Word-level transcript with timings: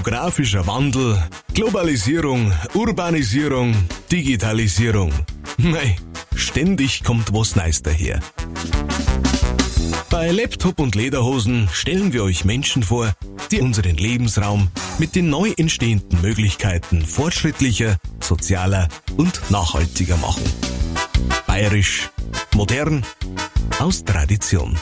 Demografischer 0.00 0.66
Wandel, 0.66 1.22
Globalisierung, 1.52 2.50
Urbanisierung, 2.72 3.76
Digitalisierung. 4.10 5.12
Mei, 5.58 5.94
ständig 6.34 7.04
kommt 7.04 7.34
was 7.34 7.54
Neues 7.54 7.82
daher. 7.82 8.18
Bei 10.08 10.30
Laptop 10.30 10.80
und 10.80 10.94
Lederhosen 10.94 11.68
stellen 11.70 12.14
wir 12.14 12.24
euch 12.24 12.46
Menschen 12.46 12.82
vor, 12.82 13.12
die 13.50 13.60
unseren 13.60 13.98
Lebensraum 13.98 14.70
mit 14.98 15.14
den 15.14 15.28
neu 15.28 15.52
entstehenden 15.58 16.22
Möglichkeiten 16.22 17.04
fortschrittlicher, 17.04 17.98
sozialer 18.20 18.88
und 19.18 19.50
nachhaltiger 19.50 20.16
machen. 20.16 20.44
Bayerisch, 21.46 22.08
modern, 22.54 23.04
aus 23.78 24.02
Tradition. 24.02 24.78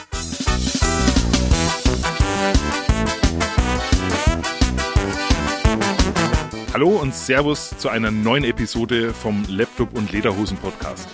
Hallo 6.79 6.95
und 6.95 7.13
Servus 7.13 7.77
zu 7.77 7.89
einer 7.89 8.09
neuen 8.09 8.45
Episode 8.45 9.13
vom 9.13 9.43
Laptop 9.49 9.93
und 9.97 10.13
Lederhosen 10.13 10.55
Podcast. 10.55 11.09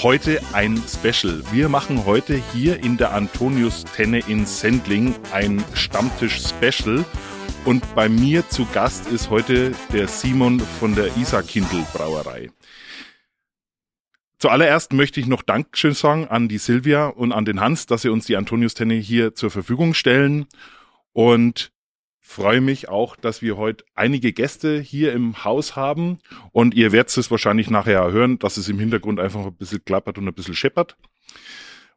Heute 0.00 0.40
ein 0.52 0.80
Special. 0.86 1.42
Wir 1.50 1.68
machen 1.68 2.06
heute 2.06 2.40
hier 2.52 2.78
in 2.84 2.96
der 2.98 3.12
Antonius 3.12 3.82
Tenne 3.82 4.20
in 4.28 4.46
Sendling 4.46 5.16
ein 5.32 5.64
Stammtisch 5.74 6.40
Special 6.40 7.04
und 7.64 7.96
bei 7.96 8.08
mir 8.08 8.48
zu 8.48 8.64
Gast 8.66 9.08
ist 9.08 9.28
heute 9.28 9.72
der 9.92 10.06
Simon 10.06 10.60
von 10.60 10.94
der 10.94 11.16
Isakindl 11.16 11.84
Brauerei. 11.92 12.52
Zuallererst 14.38 14.92
möchte 14.92 15.18
ich 15.18 15.26
noch 15.26 15.42
Dankeschön 15.42 15.94
sagen 15.94 16.28
an 16.28 16.46
die 16.46 16.58
Silvia 16.58 17.08
und 17.08 17.32
an 17.32 17.44
den 17.44 17.58
Hans, 17.58 17.86
dass 17.86 18.02
sie 18.02 18.10
uns 18.10 18.26
die 18.26 18.36
Antonius 18.36 18.74
Tenne 18.74 18.94
hier 18.94 19.34
zur 19.34 19.50
Verfügung 19.50 19.94
stellen. 19.94 20.46
Und 21.12 21.72
freue 22.28 22.60
mich 22.60 22.90
auch, 22.90 23.16
dass 23.16 23.40
wir 23.40 23.56
heute 23.56 23.84
einige 23.94 24.34
Gäste 24.34 24.80
hier 24.80 25.14
im 25.14 25.44
Haus 25.44 25.76
haben 25.76 26.18
und 26.52 26.74
ihr 26.74 26.92
werdet 26.92 27.16
es 27.16 27.30
wahrscheinlich 27.30 27.70
nachher 27.70 28.12
hören, 28.12 28.38
dass 28.38 28.58
es 28.58 28.68
im 28.68 28.78
Hintergrund 28.78 29.18
einfach 29.18 29.46
ein 29.46 29.56
bisschen 29.56 29.82
klappert 29.84 30.18
und 30.18 30.28
ein 30.28 30.34
bisschen 30.34 30.54
scheppert. 30.54 30.98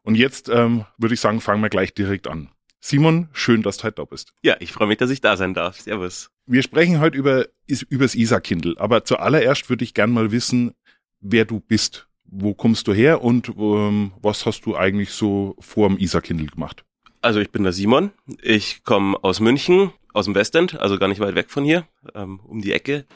Und 0.02 0.14
jetzt 0.14 0.48
ähm, 0.48 0.86
würde 0.96 1.14
ich 1.14 1.20
sagen, 1.20 1.42
fangen 1.42 1.62
wir 1.62 1.68
gleich 1.68 1.92
direkt 1.92 2.28
an. 2.28 2.48
Simon, 2.80 3.28
schön, 3.32 3.62
dass 3.62 3.76
du 3.76 3.84
heute 3.84 3.96
da 3.96 4.04
bist. 4.04 4.32
Ja, 4.42 4.56
ich 4.58 4.72
freue 4.72 4.88
mich, 4.88 4.96
dass 4.96 5.10
ich 5.10 5.20
da 5.20 5.36
sein 5.36 5.52
darf. 5.52 5.78
Servus. 5.78 6.30
Wir 6.46 6.62
sprechen 6.62 6.98
heute 6.98 7.16
über 7.16 7.46
übers 7.66 8.14
Isar-Kindle, 8.14 8.74
aber 8.78 9.04
zuallererst 9.04 9.68
würde 9.68 9.84
ich 9.84 9.92
gern 9.92 10.10
mal 10.10 10.32
wissen, 10.32 10.74
wer 11.20 11.44
du 11.44 11.60
bist. 11.60 12.08
Wo 12.24 12.54
kommst 12.54 12.88
du 12.88 12.94
her 12.94 13.22
und 13.22 13.50
ähm, 13.50 14.12
was 14.22 14.46
hast 14.46 14.62
du 14.62 14.76
eigentlich 14.76 15.10
so 15.10 15.56
vor 15.60 15.88
dem 15.88 15.98
Isar-Kindle 15.98 16.46
gemacht? 16.46 16.84
Also 17.20 17.38
ich 17.38 17.50
bin 17.50 17.62
der 17.62 17.72
Simon. 17.72 18.10
Ich 18.42 18.82
komme 18.82 19.16
aus 19.22 19.38
München, 19.38 19.92
aus 20.12 20.26
dem 20.26 20.34
Westend, 20.34 20.78
also 20.80 20.98
gar 20.98 21.08
nicht 21.08 21.20
weit 21.20 21.34
weg 21.34 21.50
von 21.50 21.64
hier, 21.64 21.86
ähm, 22.14 22.40
um 22.44 22.60
die 22.60 22.72
Ecke. 22.72 23.06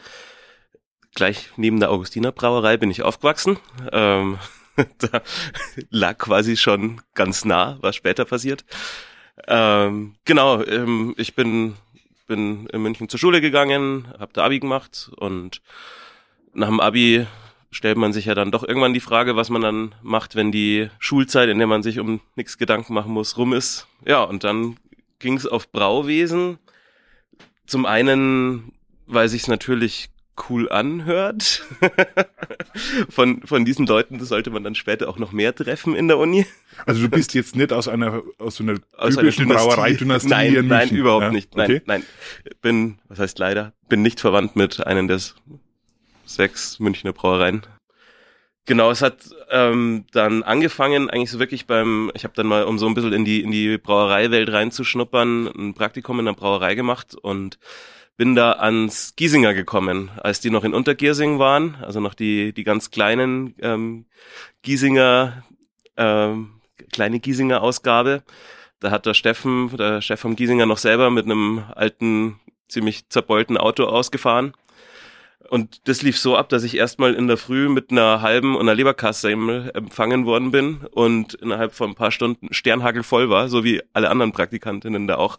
Gleich 1.15 1.51
neben 1.57 1.81
der 1.81 1.91
Augustiner 1.91 2.33
Brauerei 2.33 2.77
bin 2.77 2.91
ich 2.91 3.03
aufgewachsen. 3.03 3.59
Ähm, 3.93 4.39
da 4.99 5.23
lag 5.91 6.19
quasi 6.19 6.57
schon 6.57 7.01
ganz 7.15 7.45
nah, 7.45 7.79
was 7.81 7.97
später 7.97 8.25
passiert. 8.25 8.65
Ähm, 9.47 10.17
genau, 10.25 10.63
ähm, 10.65 11.15
ich 11.17 11.35
bin, 11.35 11.75
bin 12.27 12.67
in 12.67 12.83
München 12.83 13.09
zur 13.09 13.21
Schule 13.21 13.41
gegangen, 13.41 14.09
habe 14.19 14.33
da 14.33 14.45
Abi 14.45 14.61
gemacht 14.61 15.11
und 15.17 15.63
nach 16.53 16.69
dem 16.69 16.81
Abi 16.81 17.27
stellt 17.71 17.99
man 17.99 18.13
sich 18.13 18.27
ja 18.27 18.35
dann 18.35 18.51
doch 18.51 18.63
irgendwann 18.67 18.95
die 18.95 19.01
Frage, 19.01 19.37
was 19.37 19.51
man 19.51 19.63
dann 19.63 19.95
macht, 20.03 20.35
wenn 20.35 20.53
die 20.53 20.89
Schulzeit, 20.99 21.49
in 21.49 21.59
der 21.59 21.67
man 21.67 21.83
sich 21.83 21.99
um 21.99 22.21
nichts 22.35 22.59
Gedanken 22.59 22.95
machen 22.95 23.13
muss, 23.13 23.37
rum 23.37 23.53
ist. 23.53 23.87
Ja, 24.07 24.23
und 24.23 24.45
dann 24.45 24.77
ging 25.19 25.37
es 25.37 25.47
auf 25.47 25.71
Brauwesen. 25.71 26.59
Zum 27.67 27.87
einen, 27.87 28.73
weil 29.07 29.29
sich's 29.29 29.49
natürlich 29.49 30.09
cool 30.51 30.69
anhört. 30.71 31.65
von, 33.09 33.43
von 33.43 33.65
diesen 33.65 33.87
Leuten 33.87 34.23
sollte 34.23 34.51
man 34.51 34.63
dann 34.65 34.75
später 34.75 35.09
auch 35.09 35.19
noch 35.19 35.33
mehr 35.33 35.55
treffen 35.55 35.95
in 35.95 36.09
der 36.09 36.19
Uni. 36.19 36.47
Also 36.85 37.01
du 37.03 37.09
bist 37.09 37.33
jetzt 37.35 37.57
nicht 37.57 37.73
aus 37.73 37.89
einer 37.89 38.23
aus 38.39 38.57
so 38.57 38.65
einer 38.65 38.75
aus 38.97 39.17
typischen 39.17 39.49
Brauereidynastie 39.49 40.29
Nein, 40.29 40.55
in 40.55 40.67
nein, 40.69 40.81
München. 40.81 40.99
überhaupt 40.99 41.23
ja? 41.25 41.31
nicht. 41.33 41.57
Nein, 41.57 41.71
Okay. 41.71 41.83
nein. 41.87 42.03
Bin, 42.61 42.99
was 43.09 43.19
heißt 43.19 43.39
leider, 43.39 43.73
bin 43.89 44.03
nicht 44.03 44.21
verwandt 44.21 44.57
mit 44.57 44.87
einem 44.87 45.09
des 45.09 45.35
sechs 46.27 46.79
Münchner 46.81 47.13
Brauereien. 47.13 47.63
Genau, 48.67 48.91
es 48.91 49.01
hat 49.01 49.19
ähm, 49.51 50.07
dann 50.13 50.43
angefangen, 50.43 51.09
eigentlich 51.09 51.31
so 51.31 51.39
wirklich 51.39 51.67
beim, 51.67 52.11
ich 52.15 52.25
habe 52.25 52.35
dann 52.35 52.49
mal, 52.49 52.65
um 52.65 52.79
so 52.79 52.87
ein 52.87 52.95
bisschen 52.95 53.13
in 53.13 53.25
die 53.25 53.43
in 53.43 53.53
die 53.53 53.79
Brauereiwelt 53.79 54.53
reinzuschnuppern, 54.53 55.47
ein 55.47 55.75
Praktikum 55.75 56.19
in 56.19 56.25
der 56.27 56.33
Brauerei 56.33 56.75
gemacht 56.75 57.15
und 57.15 57.59
bin 58.17 58.35
da 58.35 58.53
ans 58.53 59.15
Giesinger 59.15 59.55
gekommen, 59.55 60.11
als 60.17 60.41
die 60.41 60.51
noch 60.51 60.65
in 60.65 60.75
Untergiersing 60.75 61.39
waren, 61.39 61.77
also 61.81 62.01
noch 62.01 62.15
die 62.15 62.53
die 62.53 62.65
ganz 62.65 62.91
kleinen 62.91 63.55
ähm, 63.61 64.07
Giesinger 64.63 65.45
ähm, 65.97 66.61
kleine 66.93 67.21
Giesinger 67.21 67.63
Ausgabe. 67.63 68.23
Da 68.81 68.91
hat 68.91 69.07
der 69.07 69.15
Steffen, 69.15 69.75
der 69.77 70.03
Chef 70.03 70.21
vom 70.21 70.37
Giesinger, 70.37 70.67
noch 70.67 70.79
selber 70.79 71.11
mit 71.11 71.25
einem 71.25 71.65
alten, 71.75 72.41
ziemlich 72.69 73.09
zerbeulten 73.09 73.57
Auto 73.57 73.85
ausgefahren. 73.85 74.53
Und 75.49 75.89
das 75.89 76.03
lief 76.03 76.19
so 76.19 76.37
ab, 76.37 76.49
dass 76.49 76.65
ich 76.65 76.77
erstmal 76.77 77.15
in 77.15 77.29
der 77.29 77.37
Früh 77.37 77.69
mit 77.69 77.91
einer 77.91 78.23
halben 78.23 78.55
und 78.55 78.63
einer 78.63 78.75
Leberkasse 78.75 79.31
empfangen 79.31 80.27
worden 80.27 80.51
bin 80.51 80.87
und 80.91 81.35
innerhalb 81.35 81.73
von 81.73 81.91
ein 81.91 81.95
paar 81.95 82.11
Stunden 82.11 82.53
Sternhagel 82.53 83.03
voll 83.03 83.31
war, 83.31 83.49
so 83.49 83.65
wie 83.65 83.83
alle 83.93 84.11
anderen 84.11 84.33
Praktikantinnen 84.33 85.07
da 85.07 85.17
auch. 85.17 85.39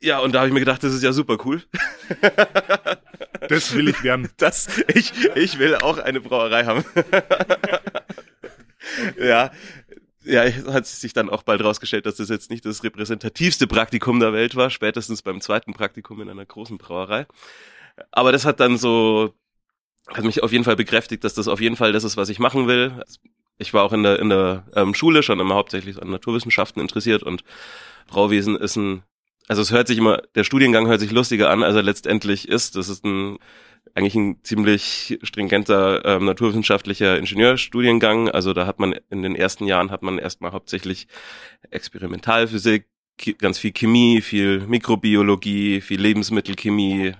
Ja, 0.00 0.18
und 0.18 0.34
da 0.34 0.40
habe 0.40 0.48
ich 0.48 0.54
mir 0.54 0.60
gedacht, 0.60 0.82
das 0.82 0.92
ist 0.92 1.02
ja 1.02 1.12
super 1.12 1.38
cool. 1.44 1.62
Das 3.48 3.74
will 3.74 3.88
ich 3.88 4.04
werden. 4.04 4.28
Das, 4.36 4.68
ich, 4.94 5.12
ich 5.34 5.58
will 5.58 5.74
auch 5.74 5.98
eine 5.98 6.20
Brauerei 6.20 6.64
haben. 6.64 6.84
ja, 9.20 9.50
ja, 10.24 10.44
hat 10.72 10.86
sich 10.86 11.12
dann 11.12 11.28
auch 11.28 11.42
bald 11.42 11.62
rausgestellt, 11.62 12.06
dass 12.06 12.16
das 12.16 12.28
jetzt 12.28 12.50
nicht 12.50 12.64
das 12.64 12.84
repräsentativste 12.84 13.66
Praktikum 13.66 14.20
der 14.20 14.32
Welt 14.32 14.54
war, 14.54 14.70
spätestens 14.70 15.22
beim 15.22 15.40
zweiten 15.40 15.72
Praktikum 15.72 16.20
in 16.20 16.30
einer 16.30 16.46
großen 16.46 16.78
Brauerei. 16.78 17.26
Aber 18.10 18.32
das 18.32 18.44
hat 18.44 18.60
dann 18.60 18.78
so, 18.78 19.34
hat 20.08 20.24
mich 20.24 20.42
auf 20.42 20.52
jeden 20.52 20.64
Fall 20.64 20.76
bekräftigt, 20.76 21.24
dass 21.24 21.34
das 21.34 21.48
auf 21.48 21.60
jeden 21.60 21.76
Fall 21.76 21.92
das 21.92 22.04
ist, 22.04 22.16
was 22.16 22.28
ich 22.28 22.38
machen 22.38 22.66
will. 22.66 23.02
Ich 23.58 23.74
war 23.74 23.84
auch 23.84 23.92
in 23.92 24.02
der, 24.02 24.18
in 24.18 24.28
der 24.28 24.64
ähm, 24.74 24.94
Schule 24.94 25.22
schon 25.22 25.40
immer 25.40 25.54
hauptsächlich 25.54 26.00
an 26.00 26.10
Naturwissenschaften 26.10 26.80
interessiert 26.80 27.22
und 27.22 27.44
Brauwesen 28.06 28.56
ist 28.56 28.76
ein, 28.76 29.02
also 29.48 29.62
es 29.62 29.70
hört 29.70 29.86
sich 29.86 29.98
immer, 29.98 30.22
der 30.34 30.44
Studiengang 30.44 30.86
hört 30.86 31.00
sich 31.00 31.10
lustiger 31.10 31.50
an, 31.50 31.62
als 31.62 31.74
er 31.74 31.82
letztendlich 31.82 32.48
ist. 32.48 32.76
Das 32.76 32.88
ist 32.88 33.04
ein, 33.04 33.38
eigentlich 33.94 34.14
ein 34.14 34.42
ziemlich 34.42 35.18
stringenter 35.22 36.04
ähm, 36.04 36.24
naturwissenschaftlicher 36.24 37.18
Ingenieurstudiengang. 37.18 38.28
Also 38.28 38.52
da 38.52 38.66
hat 38.66 38.78
man 38.78 38.94
in 39.10 39.22
den 39.22 39.36
ersten 39.36 39.66
Jahren 39.66 39.90
hat 39.90 40.02
man 40.02 40.18
erstmal 40.18 40.52
hauptsächlich 40.52 41.06
Experimentalphysik, 41.70 42.86
ganz 43.38 43.58
viel 43.58 43.72
Chemie, 43.72 44.20
viel 44.20 44.60
Mikrobiologie, 44.60 45.80
viel 45.80 46.00
Lebensmittelchemie. 46.00 47.12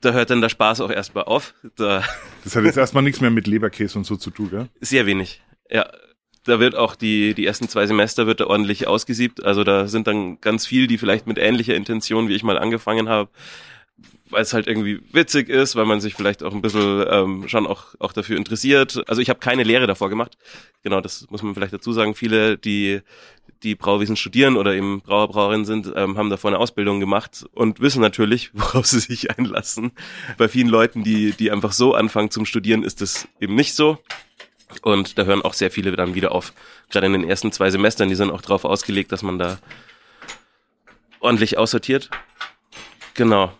Da 0.00 0.12
hört 0.12 0.30
dann 0.30 0.40
der 0.40 0.48
Spaß 0.48 0.80
auch 0.80 0.90
erstmal 0.90 1.24
auf. 1.24 1.54
Da 1.76 2.04
Das 2.44 2.54
hat 2.54 2.64
jetzt 2.64 2.76
erstmal 2.76 3.02
nichts 3.02 3.20
mehr 3.20 3.30
mit 3.30 3.46
Leberkäse 3.46 3.98
und 3.98 4.04
so 4.04 4.16
zu 4.16 4.30
tun, 4.30 4.50
gell? 4.50 4.68
sehr 4.80 5.06
wenig. 5.06 5.42
Ja, 5.70 5.88
da 6.44 6.60
wird 6.60 6.76
auch 6.76 6.94
die, 6.94 7.34
die 7.34 7.44
ersten 7.44 7.68
zwei 7.68 7.86
Semester 7.86 8.26
wird 8.26 8.40
da 8.40 8.46
ordentlich 8.46 8.86
ausgesiebt. 8.86 9.44
Also 9.44 9.64
da 9.64 9.88
sind 9.88 10.06
dann 10.06 10.40
ganz 10.40 10.66
viel, 10.66 10.86
die 10.86 10.98
vielleicht 10.98 11.26
mit 11.26 11.38
ähnlicher 11.38 11.74
Intention, 11.74 12.28
wie 12.28 12.34
ich 12.34 12.44
mal 12.44 12.58
angefangen 12.58 13.08
habe, 13.08 13.30
weil 14.30 14.42
es 14.42 14.52
halt 14.52 14.66
irgendwie 14.66 15.00
witzig 15.12 15.48
ist, 15.48 15.76
weil 15.76 15.86
man 15.86 16.00
sich 16.00 16.14
vielleicht 16.14 16.42
auch 16.42 16.52
ein 16.52 16.62
bisschen 16.62 17.04
ähm, 17.08 17.48
schon 17.48 17.66
auch, 17.66 17.94
auch 17.98 18.12
dafür 18.12 18.36
interessiert. 18.36 19.02
Also 19.08 19.22
ich 19.22 19.28
habe 19.28 19.40
keine 19.40 19.64
Lehre 19.64 19.86
davor 19.86 20.08
gemacht. 20.08 20.36
Genau, 20.82 21.00
das 21.00 21.26
muss 21.30 21.42
man 21.42 21.54
vielleicht 21.54 21.72
dazu 21.72 21.92
sagen. 21.92 22.14
Viele, 22.14 22.58
die 22.58 23.00
die 23.62 23.74
Brauwesen 23.74 24.16
studieren 24.16 24.56
oder 24.56 24.74
eben 24.74 25.00
Brauer, 25.00 25.28
Brauerinnen 25.28 25.64
sind, 25.64 25.92
ähm, 25.96 26.16
haben 26.18 26.30
davor 26.30 26.50
eine 26.50 26.58
Ausbildung 26.58 27.00
gemacht 27.00 27.46
und 27.52 27.80
wissen 27.80 28.00
natürlich, 28.00 28.50
worauf 28.54 28.86
sie 28.86 29.00
sich 29.00 29.36
einlassen. 29.36 29.92
Bei 30.38 30.48
vielen 30.48 30.68
Leuten, 30.68 31.02
die, 31.02 31.32
die 31.32 31.50
einfach 31.50 31.72
so 31.72 31.94
anfangen 31.94 32.30
zum 32.30 32.46
Studieren, 32.46 32.82
ist 32.82 33.00
das 33.00 33.28
eben 33.40 33.54
nicht 33.54 33.74
so. 33.74 33.98
Und 34.82 35.16
da 35.16 35.24
hören 35.24 35.42
auch 35.42 35.54
sehr 35.54 35.70
viele 35.70 35.92
dann 35.92 36.14
wieder 36.14 36.32
auf. 36.32 36.52
Gerade 36.90 37.06
in 37.06 37.12
den 37.12 37.28
ersten 37.28 37.52
zwei 37.52 37.70
Semestern, 37.70 38.08
die 38.08 38.16
sind 38.16 38.30
auch 38.30 38.42
darauf 38.42 38.64
ausgelegt, 38.64 39.12
dass 39.12 39.22
man 39.22 39.38
da 39.38 39.58
ordentlich 41.20 41.56
aussortiert. 41.56 42.10
Genau. 43.14 43.52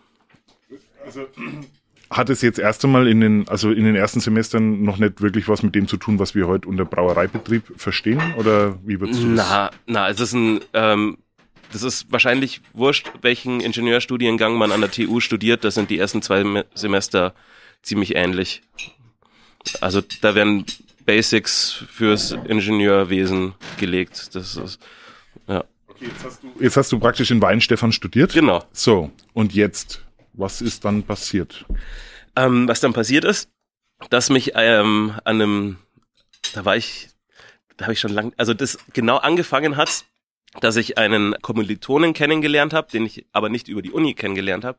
Hat 2.09 2.29
es 2.29 2.41
jetzt 2.41 2.57
erst 2.59 2.85
einmal 2.85 3.07
in 3.07 3.19
den, 3.19 3.47
also 3.49 3.71
in 3.71 3.83
den 3.83 3.95
ersten 3.95 4.19
Semestern 4.19 4.83
noch 4.83 4.97
nicht 4.97 5.21
wirklich 5.21 5.47
was 5.47 5.61
mit 5.63 5.75
dem 5.75 5.87
zu 5.87 5.97
tun, 5.97 6.19
was 6.19 6.35
wir 6.35 6.47
heute 6.47 6.67
unter 6.67 6.85
Brauereibetrieb 6.85 7.63
verstehen? 7.75 8.21
Oder 8.37 8.77
wie 8.85 8.99
würdest 8.99 9.21
du 9.23 9.35
das? 9.35 9.49
Na, 9.49 9.71
na, 9.85 10.09
es 10.09 10.19
ist 10.19 10.33
ein, 10.33 10.61
ähm, 10.73 11.17
das 11.73 11.83
ist 11.83 12.11
wahrscheinlich 12.11 12.61
wurscht, 12.73 13.11
welchen 13.21 13.59
Ingenieurstudiengang 13.59 14.55
man 14.55 14.71
an 14.71 14.79
der 14.79 14.89
TU 14.91 15.19
studiert. 15.19 15.63
Das 15.65 15.75
sind 15.75 15.89
die 15.89 15.99
ersten 15.99 16.21
zwei 16.21 16.43
Me- 16.45 16.65
Semester 16.73 17.33
ziemlich 17.83 18.15
ähnlich. 18.15 18.61
Also 19.81 20.01
da 20.21 20.33
werden 20.33 20.65
Basics 21.05 21.83
fürs 21.91 22.31
Ingenieurwesen 22.31 23.53
gelegt. 23.79 24.33
Das 24.33 24.55
ist, 24.55 24.79
ja. 25.47 25.65
Okay, 25.87 26.05
jetzt 26.05 26.23
hast 26.23 26.43
du, 26.43 26.47
jetzt 26.63 26.77
hast 26.77 26.91
du 26.91 26.99
praktisch 26.99 27.31
in 27.31 27.41
Weinstefan 27.41 27.91
studiert. 27.91 28.33
Genau. 28.33 28.63
So, 28.71 29.11
und 29.33 29.53
jetzt, 29.53 30.05
was 30.37 30.61
ist 30.61 30.85
dann 30.85 31.03
passiert? 31.03 31.65
Ähm, 32.35 32.67
was 32.67 32.79
dann 32.79 32.93
passiert 32.93 33.25
ist, 33.25 33.49
dass 34.09 34.29
mich 34.29 34.51
ähm, 34.55 35.13
an 35.23 35.41
einem, 35.41 35.77
da 36.53 36.63
war 36.65 36.77
ich, 36.77 37.09
da 37.75 37.85
habe 37.85 37.93
ich 37.93 37.99
schon 37.99 38.13
lang, 38.13 38.33
also 38.37 38.53
das 38.53 38.77
genau 38.93 39.17
angefangen 39.17 39.75
hat, 39.75 40.05
dass 40.61 40.75
ich 40.75 40.97
einen 40.97 41.35
Kommilitonen 41.41 42.13
kennengelernt 42.13 42.73
habe, 42.73 42.89
den 42.91 43.05
ich 43.05 43.25
aber 43.31 43.49
nicht 43.49 43.67
über 43.67 43.81
die 43.81 43.91
Uni 43.91 44.13
kennengelernt 44.13 44.63
habe, 44.63 44.77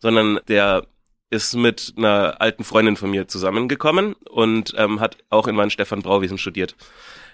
sondern 0.00 0.40
der 0.48 0.86
ist 1.30 1.54
mit 1.54 1.94
einer 1.96 2.40
alten 2.40 2.64
Freundin 2.64 2.96
von 2.96 3.10
mir 3.10 3.28
zusammengekommen 3.28 4.14
und 4.28 4.74
ähm, 4.76 5.00
hat 5.00 5.18
auch 5.28 5.46
in 5.46 5.56
Weinstefan 5.56 6.02
Brauwesen 6.02 6.38
studiert. 6.38 6.74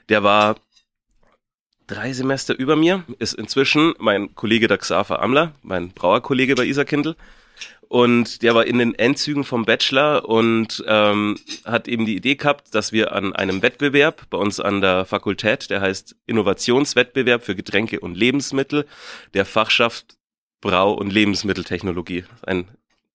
Der 0.08 0.22
war 0.22 0.56
drei 1.86 2.12
Semester 2.12 2.58
über 2.58 2.76
mir, 2.76 3.04
ist 3.18 3.34
inzwischen 3.34 3.94
mein 3.98 4.34
Kollege 4.34 4.68
der 4.68 4.78
Xaver 4.78 5.22
Amler, 5.22 5.52
mein 5.62 5.90
Brauerkollege 5.90 6.54
bei 6.54 6.64
Isarkindl. 6.64 7.16
Und 7.88 8.42
der 8.42 8.54
war 8.54 8.66
in 8.66 8.78
den 8.78 8.94
Endzügen 8.94 9.44
vom 9.44 9.64
Bachelor 9.64 10.28
und 10.28 10.84
ähm, 10.86 11.38
hat 11.64 11.86
eben 11.88 12.04
die 12.04 12.16
Idee 12.16 12.34
gehabt, 12.34 12.74
dass 12.74 12.92
wir 12.92 13.12
an 13.12 13.34
einem 13.34 13.62
Wettbewerb 13.62 14.28
bei 14.30 14.38
uns 14.38 14.58
an 14.58 14.80
der 14.80 15.04
Fakultät, 15.04 15.70
der 15.70 15.80
heißt 15.80 16.16
Innovationswettbewerb 16.26 17.44
für 17.44 17.54
Getränke 17.54 18.00
und 18.00 18.16
Lebensmittel, 18.16 18.86
der 19.34 19.44
Fachschaft 19.44 20.16
Brau- 20.60 20.94
und 20.94 21.12
Lebensmitteltechnologie. 21.12 22.24
Ein 22.42 22.66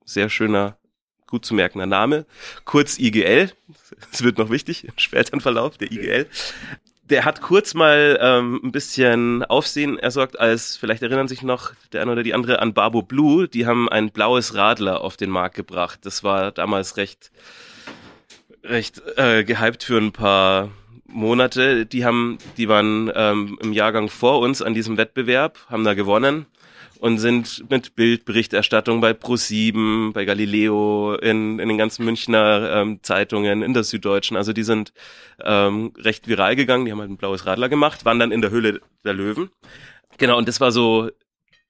sehr 0.05 0.29
schöner, 0.29 0.77
gut 1.27 1.45
zu 1.45 1.53
merkender 1.53 1.85
Name. 1.85 2.25
Kurz 2.63 2.97
IGL. 2.97 3.51
Es 4.11 4.23
wird 4.23 4.37
noch 4.37 4.49
wichtig 4.49 4.85
im 4.85 4.93
späteren 4.97 5.41
Verlauf, 5.41 5.77
der 5.77 5.91
IGL 5.91 6.27
der 7.11 7.25
hat 7.25 7.41
kurz 7.41 7.73
mal 7.73 8.17
ähm, 8.21 8.61
ein 8.63 8.71
bisschen 8.71 9.43
Aufsehen 9.43 9.99
ersorgt, 9.99 10.39
als 10.39 10.77
vielleicht 10.77 11.03
erinnern 11.03 11.27
sich 11.27 11.43
noch 11.43 11.73
der 11.91 12.01
eine 12.01 12.13
oder 12.13 12.23
die 12.23 12.33
andere 12.33 12.59
an 12.59 12.73
Barbo 12.73 13.01
Blue. 13.01 13.49
Die 13.49 13.67
haben 13.67 13.89
ein 13.89 14.11
blaues 14.11 14.55
Radler 14.55 15.01
auf 15.01 15.17
den 15.17 15.29
Markt 15.29 15.55
gebracht. 15.55 15.99
Das 16.03 16.23
war 16.23 16.51
damals 16.51 16.95
recht, 16.95 17.31
recht 18.63 19.01
äh, 19.17 19.43
gehypt 19.43 19.83
für 19.83 19.97
ein 19.97 20.13
paar 20.13 20.69
Monate. 21.05 21.85
Die 21.85 22.05
haben, 22.05 22.37
die 22.55 22.69
waren 22.69 23.11
ähm, 23.13 23.59
im 23.61 23.73
Jahrgang 23.73 24.07
vor 24.07 24.39
uns 24.39 24.61
an 24.61 24.73
diesem 24.73 24.95
Wettbewerb, 24.95 25.59
haben 25.69 25.83
da 25.83 25.93
gewonnen 25.93 26.45
und 27.01 27.17
sind 27.17 27.67
mit 27.71 27.95
Bildberichterstattung 27.95 29.01
bei 29.01 29.11
Pro7, 29.11 30.13
bei 30.13 30.23
Galileo, 30.23 31.15
in, 31.15 31.57
in 31.57 31.67
den 31.67 31.79
ganzen 31.79 32.05
Münchner 32.05 32.73
ähm, 32.75 32.99
Zeitungen, 33.01 33.63
in 33.63 33.73
der 33.73 33.83
Süddeutschen. 33.83 34.37
Also 34.37 34.53
die 34.53 34.61
sind 34.61 34.93
ähm, 35.43 35.93
recht 35.97 36.27
viral 36.27 36.55
gegangen, 36.55 36.85
die 36.85 36.91
haben 36.91 36.99
halt 36.99 37.09
ein 37.09 37.17
blaues 37.17 37.47
Radler 37.47 37.69
gemacht, 37.69 38.05
waren 38.05 38.19
dann 38.19 38.31
in 38.31 38.41
der 38.41 38.51
Höhle 38.51 38.81
der 39.03 39.15
Löwen. 39.15 39.49
Genau, 40.19 40.37
und 40.37 40.47
das 40.47 40.61
war 40.61 40.71
so 40.71 41.09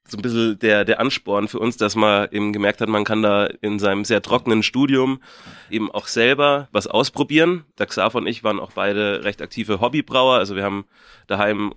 so 0.07 0.17
ein 0.17 0.21
bisschen 0.21 0.59
der, 0.59 0.83
der 0.83 0.99
Ansporn 0.99 1.47
für 1.47 1.59
uns, 1.59 1.77
dass 1.77 1.95
man 1.95 2.27
eben 2.31 2.51
gemerkt 2.51 2.81
hat, 2.81 2.89
man 2.89 3.05
kann 3.05 3.21
da 3.21 3.45
in 3.45 3.79
seinem 3.79 4.03
sehr 4.03 4.21
trockenen 4.21 4.61
Studium 4.61 5.21
eben 5.69 5.89
auch 5.89 6.07
selber 6.07 6.67
was 6.71 6.87
ausprobieren. 6.87 7.63
Der 7.77 7.85
Xav 7.85 8.15
und 8.15 8.27
ich 8.27 8.43
waren 8.43 8.59
auch 8.59 8.73
beide 8.73 9.23
recht 9.23 9.41
aktive 9.41 9.79
Hobbybrauer. 9.79 10.37
Also 10.37 10.55
wir 10.55 10.63
haben 10.63 10.85
daheim 11.27 11.73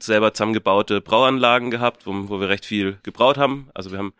selber 0.00 0.34
zusammengebaute 0.34 1.00
Brauanlagen 1.00 1.70
gehabt, 1.70 2.06
wo, 2.06 2.28
wo 2.28 2.40
wir 2.40 2.48
recht 2.48 2.64
viel 2.64 2.98
gebraut 3.02 3.38
haben. 3.38 3.68
Also 3.74 3.92
wir 3.92 3.98
haben, 3.98 4.14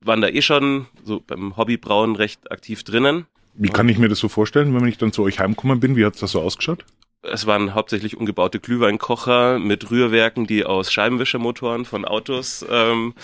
waren 0.00 0.20
da 0.20 0.28
eh 0.28 0.42
schon 0.42 0.86
so 1.04 1.20
beim 1.26 1.56
Hobbybrauen 1.56 2.16
recht 2.16 2.50
aktiv 2.52 2.82
drinnen. 2.82 3.26
Wie 3.54 3.70
kann 3.70 3.88
ich 3.88 3.98
mir 3.98 4.08
das 4.08 4.18
so 4.18 4.28
vorstellen, 4.28 4.74
wenn 4.74 4.86
ich 4.86 4.98
dann 4.98 5.12
zu 5.12 5.22
euch 5.22 5.40
heimgekommen 5.40 5.80
bin? 5.80 5.96
Wie 5.96 6.04
hat 6.04 6.20
das 6.20 6.32
so 6.32 6.40
ausgeschaut? 6.40 6.84
Es 7.32 7.46
waren 7.46 7.74
hauptsächlich 7.74 8.16
umgebaute 8.16 8.60
Glühweinkocher 8.60 9.58
mit 9.58 9.90
Rührwerken, 9.90 10.46
die 10.46 10.64
aus 10.64 10.92
Scheibenwischermotoren 10.92 11.84
von 11.84 12.04
Autos 12.04 12.64
ähm, 12.68 13.14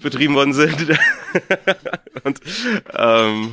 betrieben 0.00 0.34
worden 0.34 0.52
sind. 0.52 0.76
und 2.24 2.40
ähm, 2.94 3.52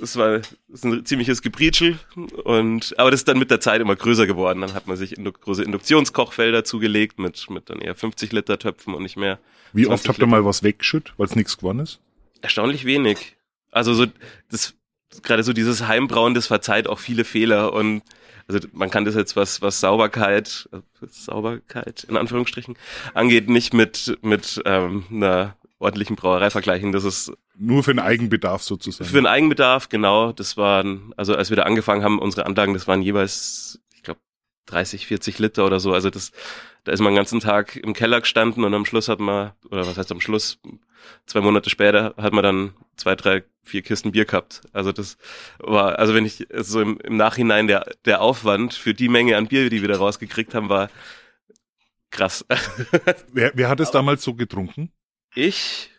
es 0.00 0.16
war 0.16 0.40
es 0.72 0.84
ein 0.84 1.04
ziemliches 1.04 1.42
Gebritschel 1.42 1.98
und 2.44 2.98
aber 2.98 3.10
das 3.10 3.20
ist 3.20 3.28
dann 3.28 3.38
mit 3.38 3.50
der 3.50 3.60
Zeit 3.60 3.80
immer 3.80 3.96
größer 3.96 4.26
geworden. 4.26 4.60
Dann 4.60 4.74
hat 4.74 4.86
man 4.86 4.96
sich 4.96 5.16
indu 5.16 5.32
große 5.32 5.62
Induktionskochfelder 5.62 6.64
zugelegt 6.64 7.18
mit 7.18 7.48
mit 7.50 7.70
dann 7.70 7.80
eher 7.80 7.94
50 7.94 8.32
Liter 8.32 8.58
Töpfen 8.58 8.94
und 8.94 9.02
nicht 9.02 9.16
mehr. 9.16 9.38
Wie 9.72 9.86
oft 9.86 10.08
habt 10.08 10.18
ihr 10.18 10.26
mal 10.26 10.44
was 10.44 10.62
weggeschüttet, 10.62 11.14
weil 11.16 11.26
es 11.26 11.36
nichts 11.36 11.56
geworden 11.56 11.80
ist? 11.80 12.00
Erstaunlich 12.40 12.84
wenig. 12.84 13.36
Also 13.70 13.94
so 13.94 14.06
das 14.50 14.74
gerade 15.22 15.42
so 15.42 15.52
dieses 15.52 15.86
Heimbrauen, 15.86 16.34
das 16.34 16.46
verzeiht 16.46 16.88
auch 16.88 16.98
viele 16.98 17.24
Fehler 17.24 17.72
und 17.72 18.02
also 18.52 18.68
man 18.72 18.90
kann 18.90 19.04
das 19.04 19.14
jetzt 19.14 19.36
was 19.36 19.62
was 19.62 19.80
Sauberkeit 19.80 20.68
Sauberkeit 21.08 22.04
in 22.04 22.16
Anführungsstrichen 22.16 22.76
angeht 23.14 23.48
nicht 23.48 23.74
mit 23.74 24.18
mit 24.22 24.60
ähm, 24.64 25.04
einer 25.10 25.56
ordentlichen 25.82 26.16
Brauerei 26.16 26.48
vergleichen. 26.48 26.92
Das 26.92 27.04
ist 27.04 27.32
nur 27.58 27.82
für 27.82 27.92
den 27.92 27.98
Eigenbedarf 27.98 28.62
sozusagen. 28.62 29.08
Für 29.08 29.16
den 29.16 29.26
Eigenbedarf, 29.26 29.88
genau. 29.88 30.32
Das 30.32 30.56
waren, 30.56 31.12
also 31.16 31.34
als 31.34 31.50
wir 31.50 31.56
da 31.56 31.64
angefangen 31.64 32.02
haben, 32.02 32.18
unsere 32.18 32.46
Anlagen, 32.46 32.72
das 32.72 32.88
waren 32.88 33.02
jeweils, 33.02 33.80
30, 34.72 35.06
40 35.06 35.38
Liter 35.38 35.66
oder 35.66 35.80
so. 35.80 35.92
Also 35.92 36.10
das, 36.10 36.32
da 36.84 36.92
ist 36.92 37.00
man 37.00 37.12
den 37.12 37.16
ganzen 37.16 37.40
Tag 37.40 37.76
im 37.76 37.92
Keller 37.92 38.20
gestanden 38.20 38.64
und 38.64 38.74
am 38.74 38.84
Schluss 38.84 39.08
hat 39.08 39.20
man, 39.20 39.52
oder 39.70 39.86
was 39.86 39.96
heißt 39.96 40.12
am 40.12 40.20
Schluss, 40.20 40.58
zwei 41.26 41.40
Monate 41.40 41.70
später 41.70 42.14
hat 42.16 42.32
man 42.32 42.42
dann 42.42 42.74
zwei, 42.96 43.14
drei, 43.14 43.44
vier 43.62 43.82
Kisten 43.82 44.12
Bier 44.12 44.24
gehabt. 44.24 44.62
Also 44.72 44.92
das 44.92 45.16
war, 45.58 45.98
also 45.98 46.14
wenn 46.14 46.24
ich 46.24 46.46
so 46.56 46.80
im, 46.80 46.98
im 47.00 47.16
Nachhinein 47.16 47.66
der, 47.66 47.86
der 48.04 48.20
Aufwand 48.20 48.74
für 48.74 48.94
die 48.94 49.08
Menge 49.08 49.36
an 49.36 49.48
Bier, 49.48 49.70
die 49.70 49.82
wir 49.82 49.88
da 49.88 49.98
rausgekriegt 49.98 50.54
haben, 50.54 50.68
war 50.68 50.90
krass. 52.10 52.44
wer, 53.32 53.52
wer 53.54 53.68
hat 53.68 53.80
es 53.80 53.90
damals 53.90 54.22
so 54.22 54.34
getrunken? 54.34 54.92
Ich, 55.34 55.90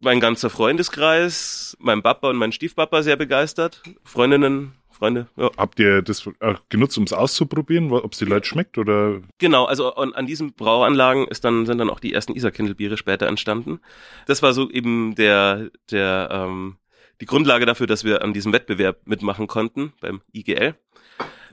mein 0.00 0.20
ganzer 0.20 0.50
Freundeskreis, 0.50 1.76
mein 1.80 2.02
Papa 2.02 2.28
und 2.30 2.36
mein 2.36 2.52
Stiefpapa 2.52 3.02
sehr 3.02 3.16
begeistert, 3.16 3.82
Freundinnen, 4.04 4.74
Freunde. 5.04 5.26
Ja. 5.36 5.50
Habt 5.58 5.78
ihr 5.80 6.00
das 6.00 6.26
genutzt, 6.70 6.96
um 6.96 7.04
es 7.04 7.12
auszuprobieren, 7.12 7.92
ob 7.92 8.12
es 8.12 8.18
die 8.18 8.24
Leute 8.24 8.48
schmeckt 8.48 8.78
oder? 8.78 9.20
Genau, 9.38 9.66
also 9.66 9.94
an, 9.96 10.14
an 10.14 10.26
diesen 10.26 10.54
Brauanlagen 10.54 11.28
ist 11.28 11.44
dann 11.44 11.66
sind 11.66 11.76
dann 11.76 11.90
auch 11.90 12.00
die 12.00 12.14
ersten 12.14 12.34
Isarkindelbiere 12.34 12.96
später 12.96 13.26
entstanden. 13.26 13.80
Das 14.26 14.42
war 14.42 14.54
so 14.54 14.70
eben 14.70 15.14
der 15.14 15.68
der 15.90 16.30
ähm, 16.32 16.76
die 17.20 17.26
Grundlage 17.26 17.66
dafür, 17.66 17.86
dass 17.86 18.04
wir 18.04 18.22
an 18.22 18.32
diesem 18.32 18.54
Wettbewerb 18.54 19.00
mitmachen 19.04 19.46
konnten 19.46 19.92
beim 20.00 20.22
IGL. 20.32 20.74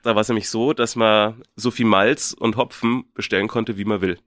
Da 0.02 0.16
war 0.16 0.22
es 0.22 0.30
nämlich 0.30 0.50
so, 0.50 0.72
dass 0.72 0.96
man 0.96 1.42
so 1.58 1.72
viel 1.72 1.86
Malz 1.86 2.34
und 2.38 2.56
Hopfen 2.56 3.04
bestellen 3.14 3.50
konnte, 3.50 3.78
wie 3.78 3.86
man 3.86 4.00
will. 4.00 4.18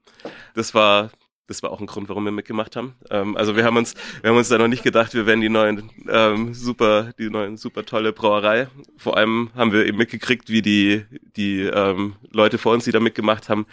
Das 0.54 0.75
war 0.75 1.11
das 1.47 1.63
war 1.63 1.71
auch 1.71 1.81
ein 1.81 1.87
Grund, 1.87 2.09
warum 2.09 2.25
wir 2.25 2.33
mitgemacht 2.33 2.77
haben. 2.77 2.95
Ähm, 3.11 3.37
also 3.37 3.57
wir 3.57 3.65
haben 3.65 3.77
uns, 3.77 3.95
wir 4.23 4.31
haben 4.31 4.37
uns 4.37 4.49
da 4.49 4.59
noch 4.59 4.69
nicht 4.69 4.83
gedacht, 4.83 5.15
wir 5.15 5.27
werden 5.27 5.41
die 5.41 5.49
neuen 5.49 5.91
ähm, 6.09 6.55
super, 6.55 7.13
die 7.19 7.29
neuen 7.29 7.57
super 7.57 7.85
tolle 7.85 8.13
Brauerei. 8.13 8.69
Vor 8.97 9.17
allem 9.17 9.51
haben 9.55 9.73
wir 9.73 9.87
eben 9.87 9.99
mitgekriegt, 9.99 10.49
wie 10.49 10.63
die 10.63 11.05
die 11.37 11.61
ähm, 11.61 12.17
Leute 12.33 12.59
vor 12.59 12.73
uns, 12.73 12.85
die 12.85 12.93
da 12.93 13.01
mitgemacht 13.01 13.49
haben, 13.49 13.67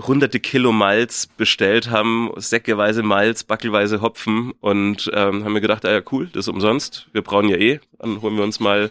hunderte 0.00 0.40
Kilo 0.40 0.72
Malz 0.72 1.26
bestellt 1.26 1.90
haben, 1.90 2.30
säckeweise 2.36 3.02
Malz, 3.02 3.44
backelweise 3.44 4.00
Hopfen 4.00 4.52
und 4.60 5.10
ähm, 5.12 5.44
haben 5.44 5.54
wir 5.54 5.60
gedacht, 5.60 5.84
ah 5.84 5.92
ja 5.92 6.00
cool, 6.10 6.28
das 6.28 6.46
ist 6.46 6.48
umsonst. 6.48 7.08
Wir 7.12 7.22
brauchen 7.22 7.48
ja 7.48 7.56
eh, 7.56 7.80
dann 7.98 8.22
holen 8.22 8.36
wir 8.36 8.44
uns 8.44 8.58
mal 8.60 8.90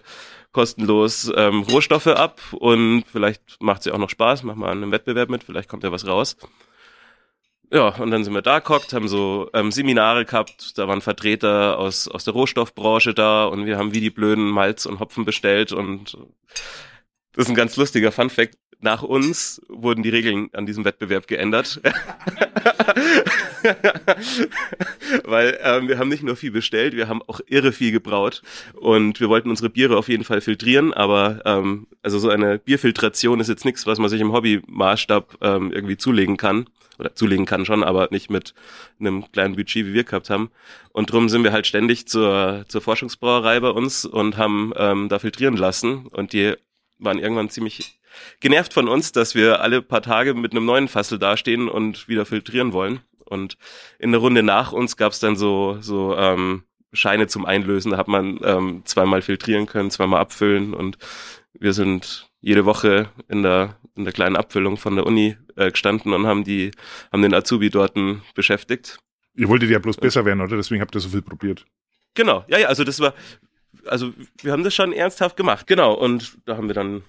kostenlos 0.52 1.32
ähm, 1.36 1.62
Rohstoffe 1.62 2.08
ab 2.08 2.42
und 2.52 3.06
vielleicht 3.12 3.42
macht 3.62 3.84
sie 3.84 3.92
auch 3.92 3.98
noch 3.98 4.10
Spaß, 4.10 4.44
machen 4.44 4.60
wir 4.60 4.68
an 4.68 4.78
einem 4.78 4.92
Wettbewerb 4.92 5.30
mit, 5.30 5.44
vielleicht 5.44 5.70
kommt 5.70 5.84
ja 5.84 5.92
was 5.92 6.06
raus. 6.06 6.38
Ja, 7.74 7.88
und 7.88 8.12
dann 8.12 8.26
sind 8.26 8.34
wir 8.34 8.42
da 8.42 8.60
gekocht, 8.60 8.92
haben 8.92 9.08
so 9.08 9.50
ähm, 9.54 9.72
Seminare 9.72 10.26
gehabt, 10.26 10.78
da 10.78 10.90
waren 10.90 11.00
Vertreter 11.00 11.80
aus, 11.80 12.10
aus 12.10 12.26
der 12.26 12.34
Rohstoffbranche 12.34 13.14
da 13.14 13.46
und 13.46 13.66
wir 13.66 13.78
haben 13.78 13.94
wie 13.94 14.02
die 14.02 14.10
blöden 14.10 14.50
Malz 14.50 14.86
und 14.86 15.00
Hopfen 15.00 15.24
bestellt 15.24 15.72
und 15.72 16.18
das 17.34 17.46
ist 17.46 17.50
ein 17.50 17.56
ganz 17.56 17.78
lustiger 17.78 18.12
Funfact. 18.12 18.58
Nach 18.82 19.04
uns 19.04 19.62
wurden 19.70 20.04
die 20.04 20.10
Regeln 20.10 20.50
an 20.52 20.66
diesem 20.66 20.84
Wettbewerb 20.84 21.28
geändert. 21.28 21.80
Weil 25.24 25.58
ähm, 25.64 25.88
wir 25.88 25.98
haben 25.98 26.10
nicht 26.10 26.24
nur 26.24 26.36
viel 26.36 26.52
bestellt, 26.52 26.94
wir 26.94 27.08
haben 27.08 27.22
auch 27.22 27.40
irre 27.46 27.72
viel 27.72 27.94
gebraut 27.94 28.42
und 28.74 29.22
wir 29.22 29.30
wollten 29.30 29.50
unsere 29.50 29.70
Biere 29.70 29.96
auf 29.98 30.10
jeden 30.10 30.26
Fall 30.26 30.42
filtrieren, 30.42 30.94
aber 30.94 31.42
ähm, 31.46 31.88
also 32.02 32.20
so 32.20 32.30
eine 32.30 32.58
Bierfiltration 32.58 33.40
ist 33.40 33.48
jetzt 33.48 33.64
nichts, 33.64 33.86
was 33.86 33.98
man 33.98 34.10
sich 34.10 34.20
im 34.20 34.34
Hobbymaßstab 34.34 35.38
ähm, 35.42 35.72
irgendwie 35.72 35.96
zulegen 35.96 36.36
kann 36.36 36.66
oder 37.02 37.16
zulegen 37.16 37.46
kann 37.46 37.66
schon, 37.66 37.84
aber 37.84 38.08
nicht 38.12 38.30
mit 38.30 38.54
einem 39.00 39.30
kleinen 39.32 39.56
Budget, 39.56 39.88
wie 39.88 39.94
wir 39.94 40.04
gehabt 40.04 40.30
haben. 40.30 40.52
Und 40.94 41.12
drum 41.12 41.28
sind 41.28 41.44
wir 41.44 41.52
halt 41.52 41.68
ständig 41.68 42.08
zur, 42.08 42.66
zur 42.68 42.82
Forschungsbrauerei 42.82 43.60
bei 43.60 43.70
uns 43.70 44.06
und 44.06 44.38
haben 44.38 44.72
ähm, 44.78 45.10
da 45.10 45.20
filtrieren 45.20 45.58
lassen. 45.58 46.08
Und 46.08 46.32
die 46.32 46.54
waren 47.00 47.20
irgendwann 47.20 47.50
ziemlich 47.50 48.00
genervt 48.40 48.74
von 48.74 48.88
uns, 48.88 49.12
dass 49.12 49.36
wir 49.36 49.62
alle 49.62 49.82
paar 49.82 50.02
Tage 50.02 50.34
mit 50.34 50.52
einem 50.52 50.66
neuen 50.66 50.88
Fassel 50.88 51.18
dastehen 51.18 51.68
und 51.68 52.08
wieder 52.08 52.26
filtrieren 52.26 52.72
wollen. 52.72 53.02
Und 53.26 53.58
in 53.98 54.12
der 54.12 54.22
Runde 54.22 54.44
nach 54.44 54.72
uns 54.72 54.98
gab 54.98 55.14
es 55.14 55.20
dann 55.20 55.36
so, 55.36 55.78
so 55.82 56.16
ähm, 56.18 56.64
Scheine 56.94 57.28
zum 57.28 57.46
Einlösen. 57.46 57.92
Da 57.92 57.98
hat 57.98 58.08
man 58.08 58.40
ähm, 58.44 58.82
zweimal 58.86 59.22
filtrieren 59.22 59.66
können, 59.66 59.90
zweimal 59.90 60.20
abfüllen 60.20 60.74
und 60.74 60.98
wir 61.54 61.74
sind 61.74 62.31
jede 62.42 62.66
Woche 62.66 63.10
in 63.28 63.44
der, 63.44 63.78
in 63.96 64.04
der 64.04 64.14
kleinen 64.14 64.36
Abfüllung 64.36 64.78
von 64.78 64.96
der 64.96 65.06
Uni 65.06 65.38
äh, 65.56 65.72
gestanden 65.72 66.14
und 66.14 66.26
haben 66.26 66.44
die, 66.44 66.72
haben 67.12 67.22
den 67.22 67.34
Azubi 67.34 67.70
dort 67.70 67.94
beschäftigt. 68.36 69.00
Ihr 69.36 69.48
wolltet 69.48 69.70
ja 69.70 69.80
bloß 69.80 69.98
besser 69.98 70.26
werden, 70.26 70.42
oder? 70.42 70.58
Deswegen 70.58 70.82
habt 70.82 70.96
ihr 70.96 71.00
so 71.00 71.10
viel 71.10 71.22
probiert. 71.22 71.66
Genau, 72.14 72.44
ja, 72.48 72.58
ja, 72.58 72.68
also 72.68 72.84
das 72.84 73.00
war, 73.00 73.14
also 73.86 74.14
wir 74.42 74.52
haben 74.52 74.64
das 74.64 74.76
schon 74.76 74.92
ernsthaft 74.92 75.38
gemacht, 75.38 75.68
genau. 75.68 75.94
Und 75.94 76.38
da 76.46 76.58
haben 76.58 76.68
wir 76.68 76.74
dann 76.74 77.04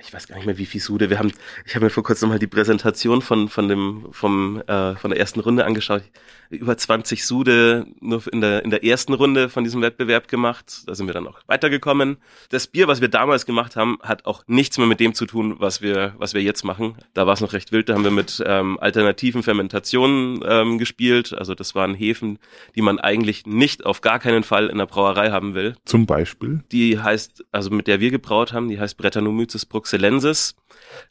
ich 0.00 0.12
weiß 0.12 0.28
gar 0.28 0.36
nicht 0.36 0.46
mehr, 0.46 0.58
wie 0.58 0.66
viel 0.66 0.80
Sude. 0.80 1.10
Wir 1.10 1.18
haben, 1.18 1.32
ich 1.64 1.74
habe 1.74 1.86
mir 1.86 1.90
vor 1.90 2.02
kurzem 2.02 2.28
mal 2.28 2.38
die 2.38 2.46
Präsentation 2.46 3.22
von 3.22 3.48
von 3.48 3.68
dem 3.68 4.06
vom 4.12 4.60
äh, 4.66 4.96
von 4.96 5.10
der 5.10 5.18
ersten 5.18 5.40
Runde 5.40 5.64
angeschaut. 5.64 6.02
Über 6.48 6.76
20 6.76 7.26
Sude 7.26 7.86
nur 8.00 8.22
in 8.32 8.40
der 8.40 8.64
in 8.64 8.70
der 8.70 8.84
ersten 8.84 9.14
Runde 9.14 9.48
von 9.48 9.64
diesem 9.64 9.82
Wettbewerb 9.82 10.28
gemacht. 10.28 10.82
Da 10.86 10.94
sind 10.94 11.06
wir 11.06 11.14
dann 11.14 11.26
auch 11.26 11.40
weitergekommen. 11.46 12.18
Das 12.50 12.66
Bier, 12.66 12.88
was 12.88 13.00
wir 13.00 13.08
damals 13.08 13.46
gemacht 13.46 13.76
haben, 13.76 13.98
hat 14.02 14.26
auch 14.26 14.44
nichts 14.46 14.78
mehr 14.78 14.86
mit 14.86 15.00
dem 15.00 15.14
zu 15.14 15.26
tun, 15.26 15.56
was 15.58 15.82
wir 15.82 16.14
was 16.18 16.34
wir 16.34 16.42
jetzt 16.42 16.64
machen. 16.64 16.96
Da 17.14 17.26
war 17.26 17.34
es 17.34 17.40
noch 17.40 17.52
recht 17.52 17.72
wild. 17.72 17.88
Da 17.88 17.94
haben 17.94 18.04
wir 18.04 18.10
mit 18.10 18.42
ähm, 18.46 18.78
alternativen 18.78 19.42
Fermentationen 19.42 20.40
ähm, 20.46 20.78
gespielt. 20.78 21.32
Also 21.36 21.54
das 21.54 21.74
waren 21.74 21.94
Hefen, 21.94 22.38
die 22.74 22.82
man 22.82 22.98
eigentlich 22.98 23.46
nicht 23.46 23.84
auf 23.84 24.02
gar 24.02 24.18
keinen 24.18 24.44
Fall 24.44 24.68
in 24.68 24.78
der 24.78 24.86
Brauerei 24.86 25.30
haben 25.30 25.54
will. 25.54 25.74
Zum 25.84 26.06
Beispiel? 26.06 26.62
Die 26.70 26.98
heißt, 26.98 27.44
also 27.50 27.70
mit 27.70 27.86
der 27.86 28.00
wir 28.00 28.10
gebraut 28.10 28.52
haben, 28.52 28.68
die 28.68 28.78
heißt 28.78 28.96
Brettanomyces 28.96 29.66
bruxellensis 29.66 29.95
Excellensis. 29.96 30.54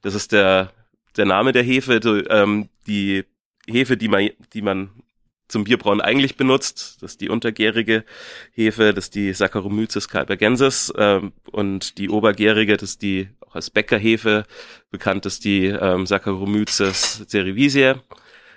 Das 0.01 0.13
ist 0.13 0.31
der, 0.31 0.71
der 1.17 1.25
Name 1.25 1.51
der 1.51 1.63
Hefe, 1.63 1.99
die, 1.99 2.23
ähm, 2.29 2.69
die 2.87 3.25
Hefe, 3.67 3.97
die 3.97 4.07
man, 4.07 4.29
die 4.53 4.61
man 4.61 4.89
zum 5.47 5.63
Bierbrauen 5.63 6.01
eigentlich 6.01 6.37
benutzt. 6.37 6.97
Das 7.01 7.13
ist 7.13 7.21
die 7.21 7.29
untergärige 7.29 8.03
Hefe, 8.51 8.93
das 8.93 9.05
ist 9.05 9.15
die 9.15 9.33
Saccharomyces 9.33 10.07
calbergensis 10.07 10.93
ähm, 10.97 11.33
und 11.51 11.97
die 11.97 12.09
obergärige, 12.09 12.77
das 12.77 12.91
ist 12.91 13.01
die 13.01 13.29
auch 13.41 13.55
als 13.55 13.69
Bäckerhefe 13.69 14.45
bekannt 14.91 15.25
ist 15.25 15.45
die 15.45 15.65
ähm, 15.65 16.05
Saccharomyces 16.05 17.25
cerevisiae. 17.27 18.01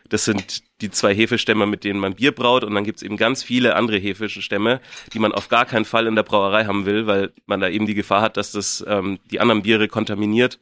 Das 0.08 0.24
sind 0.24 0.62
die 0.80 0.90
zwei 0.90 1.14
Hefestämme, 1.14 1.66
mit 1.66 1.84
denen 1.84 2.00
man 2.00 2.14
Bier 2.14 2.32
braut. 2.32 2.64
Und 2.64 2.74
dann 2.74 2.84
gibt's 2.84 3.02
eben 3.02 3.16
ganz 3.16 3.42
viele 3.42 3.76
andere 3.76 3.98
Hefestämme, 3.98 4.80
die 5.12 5.18
man 5.18 5.32
auf 5.32 5.48
gar 5.48 5.66
keinen 5.66 5.84
Fall 5.84 6.06
in 6.06 6.14
der 6.14 6.22
Brauerei 6.22 6.64
haben 6.64 6.86
will, 6.86 7.06
weil 7.06 7.32
man 7.46 7.60
da 7.60 7.68
eben 7.68 7.86
die 7.86 7.94
Gefahr 7.94 8.22
hat, 8.22 8.36
dass 8.36 8.52
das 8.52 8.84
ähm, 8.86 9.18
die 9.30 9.40
anderen 9.40 9.62
Biere 9.62 9.88
kontaminiert 9.88 10.58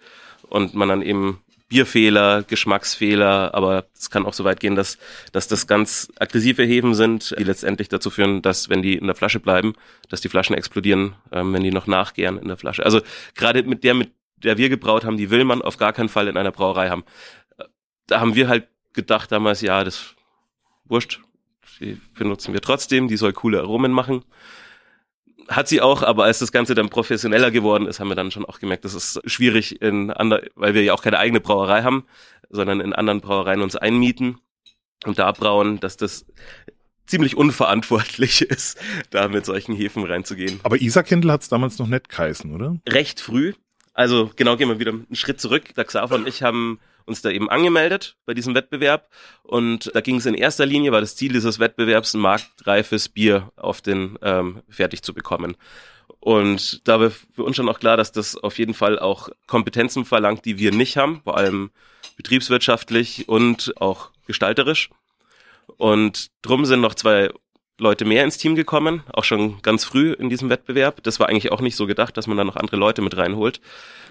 und 0.49 0.75
man 0.75 0.89
dann 0.89 1.03
eben 1.03 1.41
Bierfehler, 1.69 2.45
Geschmacksfehler, 2.45 3.53
aber 3.53 3.87
es 3.99 4.09
kann 4.09 4.25
auch 4.25 4.35
so 4.35 4.45
weit 4.45 4.61
gehen, 4.61 4.77
dass, 4.77 4.99
dass 5.33 5.49
das 5.49 5.67
ganz 5.67 6.13
aggressive 6.19 6.63
Hefen 6.63 6.95
sind, 6.95 7.35
die 7.37 7.43
letztendlich 7.43 7.89
dazu 7.89 8.11
führen, 8.11 8.41
dass 8.41 8.69
wenn 8.69 8.83
die 8.83 8.95
in 8.95 9.07
der 9.07 9.17
Flasche 9.17 9.41
bleiben, 9.41 9.75
dass 10.09 10.21
die 10.21 10.29
Flaschen 10.29 10.55
explodieren, 10.55 11.17
ähm, 11.33 11.53
wenn 11.53 11.65
die 11.65 11.73
noch 11.73 11.89
nachgären 11.89 12.39
in 12.39 12.47
der 12.47 12.57
Flasche. 12.57 12.85
Also 12.85 13.01
gerade 13.35 13.65
mit 13.65 13.83
der, 13.83 13.95
mit 13.95 14.13
der 14.37 14.59
wir 14.59 14.69
gebraut 14.69 15.05
haben, 15.05 15.17
die 15.17 15.31
will 15.31 15.45
man 15.45 15.61
auf 15.61 15.77
gar 15.77 15.93
keinen 15.93 16.09
Fall 16.09 16.29
in 16.29 16.37
einer 16.37 16.53
Brauerei 16.53 16.89
haben. 16.89 17.05
Da 18.07 18.21
haben 18.21 18.37
wir 18.37 18.49
halt 18.49 18.69
gedacht 18.97 19.31
damals, 19.31 19.61
ja, 19.61 19.85
das 19.85 20.17
wurscht, 20.85 21.21
die 21.81 22.01
benutzen 22.19 22.53
wir 22.53 22.61
trotzdem, 22.61 23.07
die 23.07 23.17
soll 23.17 23.33
coole 23.33 23.61
Aromen 23.61 23.93
machen. 23.93 24.25
Hat 25.49 25.69
sie 25.69 25.81
auch, 25.81 26.03
aber 26.03 26.25
als 26.25 26.41
das 26.41 26.51
Ganze 26.51 26.75
dann 26.75 26.89
professioneller 26.89 27.53
geworden 27.53 27.87
ist, 27.87 28.01
haben 28.01 28.09
wir 28.09 28.17
dann 28.17 28.33
schon 28.33 28.45
auch 28.45 28.59
gemerkt, 28.59 28.85
das 28.85 28.95
ist 28.95 29.21
schwierig 29.27 29.81
in 29.81 30.11
ander, 30.11 30.43
weil 30.57 30.75
wir 30.75 30.83
ja 30.83 30.93
auch 30.93 31.03
keine 31.03 31.19
eigene 31.19 31.41
Brauerei 31.41 31.83
haben, 31.83 32.05
sondern 32.51 32.81
in 32.81 32.93
anderen 32.93 33.21
Brauereien 33.21 33.63
uns 33.63 33.77
einmieten 33.77 34.39
und 35.05 35.21
da 35.21 35.31
brauen, 35.31 35.79
dass 35.79 35.97
das 35.97 36.27
ziemlich 37.07 37.37
unverantwortlich 37.37 38.43
ist, 38.51 38.79
da 39.11 39.29
mit 39.29 39.47
solchen 39.47 39.75
Hefen 39.75 40.05
reinzugehen. 40.05 40.61
Aber 40.65 40.81
Isakindl 40.81 41.31
hat 41.31 41.43
es 41.43 41.49
damals 41.49 41.79
noch 41.79 41.87
nicht 41.87 42.09
geheißen, 42.09 42.53
oder? 42.53 42.77
Recht 42.89 43.21
früh. 43.21 43.53
Also 43.95 44.31
genau, 44.37 44.57
gehen 44.57 44.69
wir 44.69 44.79
wieder 44.79 44.93
einen 44.93 45.07
Schritt 45.13 45.41
zurück. 45.41 45.75
Der 45.75 45.85
Xaver 45.85 46.17
und 46.17 46.29
ich 46.29 46.43
haben 46.43 46.81
uns 47.07 47.23
da 47.23 47.31
eben 47.31 47.49
angemeldet 47.49 48.17
bei 48.27 48.35
diesem 48.35 48.55
Wettbewerb. 48.55 49.09
Und 49.43 49.91
da 49.95 50.01
ging 50.01 50.17
es 50.17 50.27
in 50.27 50.35
erster 50.35 50.67
Linie, 50.67 50.93
war 50.93 51.01
das 51.01 51.17
Ziel 51.17 51.33
dieses 51.33 51.59
Wettbewerbs, 51.59 52.15
ein 52.15 52.21
marktreifes 52.21 53.09
Bier 53.09 53.53
auf 53.57 53.81
den 53.81 54.19
ähm, 54.23 54.63
fertig 54.69 55.03
zu 55.03 55.15
bekommen. 55.15 55.57
Und 56.21 56.87
da 56.89 57.01
war 57.01 57.11
für 57.11 57.45
uns 57.45 57.57
schon 57.57 57.69
auch 57.69 57.79
klar, 57.79 57.97
dass 57.97 58.13
das 58.13 58.37
auf 58.37 58.59
jeden 58.59 58.75
Fall 58.75 58.99
auch 58.99 59.29
Kompetenzen 59.47 60.05
verlangt, 60.05 60.45
die 60.45 60.59
wir 60.59 60.73
nicht 60.73 60.97
haben, 60.97 61.21
vor 61.23 61.37
allem 61.37 61.71
betriebswirtschaftlich 62.17 63.29
und 63.29 63.75
auch 63.81 64.11
gestalterisch. 64.27 64.91
Und 65.77 66.29
drum 66.43 66.65
sind 66.65 66.81
noch 66.81 66.95
zwei 66.95 67.31
Leute 67.79 68.05
mehr 68.05 68.25
ins 68.25 68.39
Team 68.39 68.55
gekommen, 68.55 69.03
auch 69.13 69.25
schon 69.25 69.61
ganz 69.63 69.85
früh 69.85 70.13
in 70.13 70.31
diesem 70.31 70.49
Wettbewerb. 70.49 71.03
Das 71.03 71.21
war 71.21 71.29
eigentlich 71.29 71.53
auch 71.53 71.61
nicht 71.61 71.77
so 71.77 71.87
gedacht, 71.87 72.17
dass 72.17 72.27
man 72.27 72.39
da 72.39 72.45
noch 72.45 72.57
andere 72.57 72.77
Leute 72.77 73.03
mit 73.03 73.17
reinholt. 73.17 73.61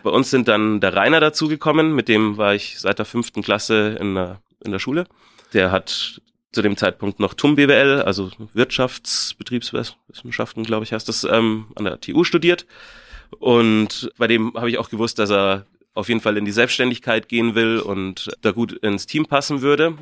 Bei 0.03 0.11
uns 0.11 0.29
sind 0.29 0.47
dann 0.47 0.79
der 0.81 0.95
Rainer 0.95 1.19
dazugekommen, 1.19 1.95
mit 1.95 2.07
dem 2.07 2.37
war 2.37 2.53
ich 2.53 2.79
seit 2.79 2.99
der 2.99 3.05
fünften 3.05 3.41
Klasse 3.41 3.97
in 3.99 4.13
der, 4.13 4.39
in 4.63 4.71
der 4.71 4.77
Schule. 4.79 5.05
Der 5.53 5.71
hat 5.71 6.21
zu 6.51 6.61
dem 6.61 6.77
Zeitpunkt 6.77 7.19
noch 7.19 7.33
TUM 7.33 7.55
BWL, 7.55 8.03
also 8.03 8.29
Wirtschaftsbetriebswissenschaften, 8.53 10.63
glaube 10.63 10.83
ich, 10.83 10.93
heißt 10.93 11.09
das, 11.09 11.23
ähm, 11.23 11.65
an 11.75 11.85
der 11.85 11.99
TU 11.99 12.23
studiert. 12.23 12.67
Und 13.39 14.11
bei 14.17 14.27
dem 14.27 14.53
habe 14.55 14.69
ich 14.69 14.77
auch 14.77 14.89
gewusst, 14.89 15.17
dass 15.19 15.31
er 15.31 15.65
auf 15.93 16.07
jeden 16.07 16.21
Fall 16.21 16.37
in 16.37 16.45
die 16.45 16.51
Selbstständigkeit 16.51 17.27
gehen 17.27 17.55
will 17.55 17.79
und 17.79 18.31
da 18.41 18.51
gut 18.51 18.73
ins 18.73 19.07
Team 19.07 19.25
passen 19.25 19.61
würde. 19.61 19.97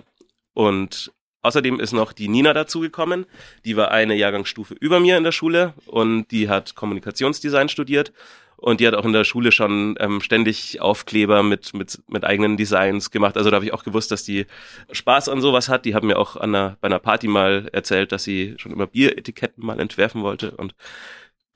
Und 0.54 1.12
Außerdem 1.44 1.80
ist 1.80 1.92
noch 1.92 2.14
die 2.14 2.30
Nina 2.30 2.54
dazugekommen. 2.54 3.26
Die 3.66 3.76
war 3.76 3.92
eine 3.92 4.16
Jahrgangsstufe 4.16 4.74
über 4.74 5.00
mir 5.00 5.18
in 5.18 5.26
der 5.26 5.34
Schule 5.34 5.74
und 5.86 6.32
die 6.32 6.50
hat 6.50 6.76
Kommunikationsdesign 6.76 7.70
studiert. 7.70 8.14
Und 8.56 8.80
die 8.80 8.88
hat 8.88 8.94
auch 8.94 9.04
in 9.04 9.12
der 9.12 9.26
Schule 9.26 9.52
schon 9.52 9.98
ähm, 10.00 10.22
ständig 10.22 10.80
Aufkleber 10.80 11.44
mit, 11.44 11.74
mit, 11.74 12.02
mit 12.08 12.24
eigenen 12.24 12.56
Designs 12.56 13.12
gemacht. 13.12 13.36
Also 13.36 13.50
da 13.50 13.56
habe 13.56 13.66
ich 13.66 13.74
auch 13.74 13.84
gewusst, 13.84 14.10
dass 14.10 14.24
die 14.24 14.46
Spaß 14.90 15.28
an 15.28 15.42
sowas 15.42 15.68
hat. 15.68 15.84
Die 15.84 15.94
hat 15.94 16.04
mir 16.04 16.18
auch 16.18 16.38
an 16.38 16.56
einer, 16.56 16.78
bei 16.80 16.86
einer 16.86 17.00
Party 17.00 17.28
mal 17.28 17.68
erzählt, 17.74 18.14
dass 18.14 18.24
sie 18.24 18.54
schon 18.56 18.72
immer 18.72 18.88
Bieretiketten 18.88 19.66
mal 19.66 19.82
entwerfen 19.82 20.22
wollte. 20.22 20.52
Und 20.52 20.76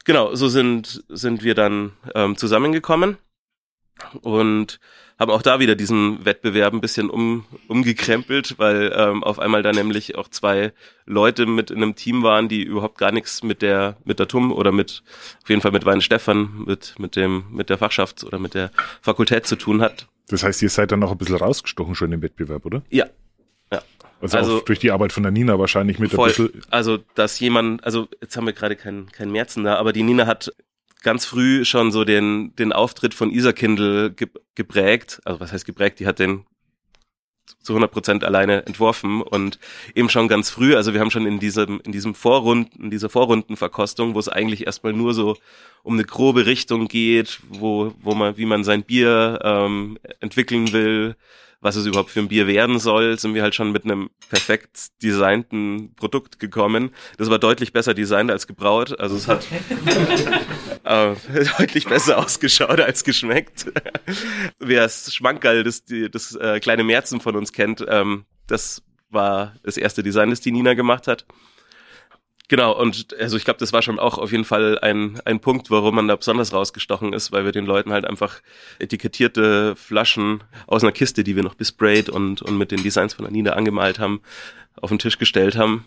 genau, 0.04 0.36
so 0.36 0.50
sind, 0.50 1.06
sind 1.08 1.44
wir 1.44 1.56
dann 1.56 1.94
ähm, 2.14 2.36
zusammengekommen. 2.36 3.18
Und 4.22 4.82
haben 5.20 5.32
auch 5.32 5.42
da 5.42 5.60
wieder 5.60 5.76
diesen 5.76 6.24
Wettbewerb 6.26 6.74
ein 6.74 6.82
bisschen 6.82 7.10
um, 7.10 7.46
umgekrempelt, 7.68 8.56
weil 8.58 8.94
ähm, 8.96 9.24
auf 9.24 9.40
einmal 9.40 9.64
da 9.64 9.72
nämlich 9.72 10.16
auch 10.16 10.28
zwei 10.28 10.74
Leute 11.06 11.46
mit 11.46 11.72
in 11.72 11.78
einem 11.78 11.96
Team 11.96 12.24
waren, 12.24 12.50
die 12.50 12.64
überhaupt 12.64 12.98
gar 12.98 13.12
nichts 13.12 13.44
mit 13.44 13.62
der 13.62 13.98
mit 14.06 14.20
der 14.20 14.28
TUM 14.28 14.52
oder 14.52 14.72
mit 14.72 15.04
auf 15.42 15.50
jeden 15.50 15.62
Fall 15.62 15.72
mit 15.72 15.86
Wein 15.86 16.02
Stefan 16.02 16.64
mit 16.66 16.96
mit 17.00 17.16
dem 17.16 17.46
mit 17.52 17.70
der 17.70 17.78
Fachschaft 17.78 18.24
oder 18.24 18.38
mit 18.38 18.54
der 18.54 18.72
Fakultät 19.02 19.48
zu 19.48 19.56
tun 19.56 19.82
hat. 19.82 20.08
Das 20.28 20.44
heißt, 20.44 20.62
ihr 20.62 20.70
seid 20.70 20.92
dann 20.92 21.00
noch 21.00 21.12
ein 21.12 21.18
bisschen 21.18 21.38
rausgestochen 21.38 21.96
schon 21.96 22.12
im 22.12 22.22
Wettbewerb, 22.22 22.66
oder? 22.66 22.84
Ja. 22.90 23.06
Ja. 23.72 23.82
Also, 24.20 24.38
also 24.38 24.60
durch 24.60 24.80
die 24.80 24.92
Arbeit 24.92 25.14
von 25.14 25.24
der 25.24 25.32
Nina 25.32 25.58
wahrscheinlich 25.58 26.00
mit 26.00 26.12
voll, 26.12 26.30
ein 26.30 26.36
bisschen. 26.36 26.62
Also, 26.70 26.98
dass 27.16 27.40
jemand, 27.40 27.84
also 27.84 28.08
jetzt 28.22 28.36
haben 28.36 28.46
wir 28.46 28.54
gerade 28.54 28.76
keinen 28.76 29.12
kein 29.12 29.32
Märzen 29.32 29.64
da, 29.64 29.76
aber 29.76 29.94
die 29.94 30.04
Nina 30.04 30.28
hat 30.28 30.52
ganz 31.04 31.26
früh 31.26 31.66
schon 31.66 31.92
so 31.92 32.04
den, 32.04 32.56
den 32.56 32.74
Auftritt 32.74 33.14
von 33.14 33.32
Isa 33.32 33.54
Kindle 33.54 34.14
geprägt. 34.56 35.22
Also 35.26 35.40
was 35.40 35.52
heißt 35.52 35.66
geprägt? 35.66 36.00
Die 36.00 36.08
hat 36.08 36.20
den 36.20 36.46
zu 37.62 37.74
100 37.74 37.92
Prozent 37.92 38.24
alleine 38.24 38.66
entworfen 38.66 39.22
und 39.22 39.60
eben 39.94 40.10
schon 40.10 40.28
ganz 40.28 40.50
früh, 40.50 40.76
also 40.76 40.94
wir 40.94 41.02
haben 41.02 41.12
schon 41.12 41.26
in 41.26 41.40
diesem, 41.40 41.82
in 41.82 41.92
diesem 41.92 42.16
Vorrunden, 42.16 42.84
in 42.84 42.90
dieser 42.90 43.10
Vorrundenverkostung, 43.10 44.16
wo 44.16 44.20
es 44.20 44.30
eigentlich 44.30 44.66
erstmal 44.66 44.94
nur 44.94 45.14
so 45.14 45.38
um 45.84 45.94
eine 45.94 46.04
grobe 46.04 46.46
Richtung 46.46 46.88
geht, 46.88 47.40
wo, 47.50 47.94
wo 48.02 48.16
man, 48.16 48.38
wie 48.38 48.46
man 48.46 48.64
sein 48.64 48.84
Bier 48.84 49.40
ähm, 49.44 49.98
entwickeln 50.20 50.72
will, 50.72 51.16
was 51.62 51.76
es 51.76 51.86
überhaupt 51.86 52.10
für 52.10 52.20
ein 52.20 52.28
Bier 52.28 52.48
werden 52.48 52.80
soll, 52.80 53.18
sind 53.18 53.34
wir 53.34 53.42
halt 53.42 53.56
schon 53.56 53.72
mit 53.72 53.84
einem 53.84 54.10
perfekt 54.30 55.02
designten 55.02 55.94
Produkt 55.96 56.40
gekommen. 56.40 56.92
Das 57.18 57.30
war 57.30 57.40
deutlich 57.40 57.74
besser 57.74 57.94
designt 57.94 58.30
als 58.30 58.48
gebraut. 58.48 59.00
Also 59.00 59.16
es 59.16 59.28
hat 59.28 59.48
äh, 60.84 61.16
deutlich 61.58 61.86
besser 61.86 62.20
ausgeschaut 62.20 62.80
als 62.80 63.04
geschmeckt. 63.04 63.72
Wer 64.60 64.86
es 64.86 65.14
Schmankerl, 65.14 65.64
das, 65.64 65.84
das 66.12 66.36
äh, 66.36 66.60
kleine 66.60 66.84
Märzen 66.84 67.22
von 67.22 67.36
uns 67.36 67.54
kennt, 67.54 67.84
ähm, 67.88 68.26
das 68.46 68.84
war 69.10 69.56
das 69.64 69.78
erste 69.78 70.04
Design, 70.04 70.30
das 70.30 70.42
die 70.42 70.52
Nina 70.52 70.74
gemacht 70.74 71.08
hat. 71.08 71.26
Genau, 72.50 72.80
und 72.80 73.14
also 73.20 73.36
ich 73.36 73.44
glaube, 73.44 73.60
das 73.60 73.74
war 73.74 73.82
schon 73.82 74.00
auch 74.00 74.18
auf 74.18 74.32
jeden 74.32 74.46
Fall 74.46 74.80
ein, 74.80 75.20
ein 75.26 75.42
Punkt, 75.42 75.70
warum 75.70 75.96
man 75.96 76.08
da 76.08 76.16
besonders 76.16 76.54
rausgestochen 76.54 77.12
ist, 77.12 77.34
weil 77.34 77.44
wir 77.44 77.52
den 77.52 77.66
Leuten 77.66 77.92
halt 77.92 78.06
einfach 78.06 78.42
etikettierte 78.80 79.76
Flaschen 79.76 80.44
aus 80.66 80.84
einer 80.84 80.94
Kiste, 80.94 81.26
die 81.26 81.36
wir 81.36 81.44
noch 81.44 81.56
besprayt 81.56 82.10
und, 82.10 82.42
und 82.42 82.58
mit 82.58 82.72
den 82.72 82.82
Designs 82.82 83.14
von 83.14 83.26
Anina 83.26 83.52
angemalt 83.54 84.00
haben, 84.00 84.22
auf 84.80 84.90
den 84.90 85.00
Tisch 85.00 85.18
gestellt 85.18 85.58
haben. 85.58 85.86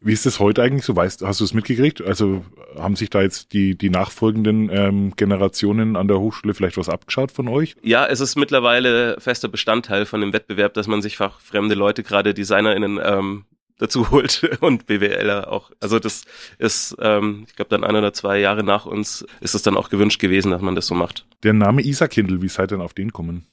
Wie 0.00 0.12
ist 0.12 0.26
das 0.26 0.38
heute 0.38 0.62
eigentlich 0.62 0.84
so? 0.84 0.94
Weißt, 0.94 1.22
hast 1.22 1.40
du 1.40 1.44
es 1.44 1.54
mitgekriegt? 1.54 2.00
Also 2.00 2.44
haben 2.76 2.94
sich 2.94 3.10
da 3.10 3.20
jetzt 3.20 3.52
die, 3.52 3.76
die 3.76 3.90
nachfolgenden 3.90 4.70
ähm, 4.72 5.16
Generationen 5.16 5.96
an 5.96 6.06
der 6.06 6.20
Hochschule 6.20 6.54
vielleicht 6.54 6.76
was 6.76 6.88
abgeschaut 6.88 7.32
von 7.32 7.48
euch? 7.48 7.74
Ja, 7.82 8.06
es 8.06 8.20
ist 8.20 8.36
mittlerweile 8.36 9.16
fester 9.18 9.48
Bestandteil 9.48 10.06
von 10.06 10.20
dem 10.20 10.32
Wettbewerb, 10.32 10.74
dass 10.74 10.86
man 10.86 11.02
sich 11.02 11.16
fachfremde 11.16 11.74
Leute, 11.74 12.04
gerade 12.04 12.32
DesignerInnen, 12.32 13.00
ähm, 13.02 13.44
dazu 13.78 14.10
holt 14.10 14.42
und 14.60 14.86
BWLer 14.86 15.50
auch. 15.50 15.70
Also 15.80 15.98
das 15.98 16.24
ist, 16.58 16.96
ähm, 17.00 17.44
ich 17.48 17.56
glaube, 17.56 17.70
dann 17.70 17.84
ein 17.84 17.96
oder 17.96 18.12
zwei 18.12 18.38
Jahre 18.38 18.62
nach 18.62 18.86
uns 18.86 19.24
ist 19.40 19.54
es 19.54 19.62
dann 19.62 19.76
auch 19.76 19.88
gewünscht 19.88 20.20
gewesen, 20.20 20.50
dass 20.50 20.60
man 20.60 20.74
das 20.74 20.86
so 20.86 20.94
macht. 20.94 21.26
Der 21.42 21.52
Name 21.52 21.82
Isakindl, 21.82 22.42
wie 22.42 22.48
seid 22.48 22.70
ihr 22.70 22.76
denn 22.76 22.84
auf 22.84 22.94
den 22.94 23.12
kommen? 23.12 23.46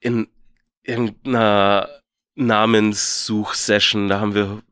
In 0.00 0.28
irgendeiner 0.82 1.88
Namenssuchsession, 2.36 4.08
da 4.08 4.20
haben 4.20 4.34
wir, 4.34 4.62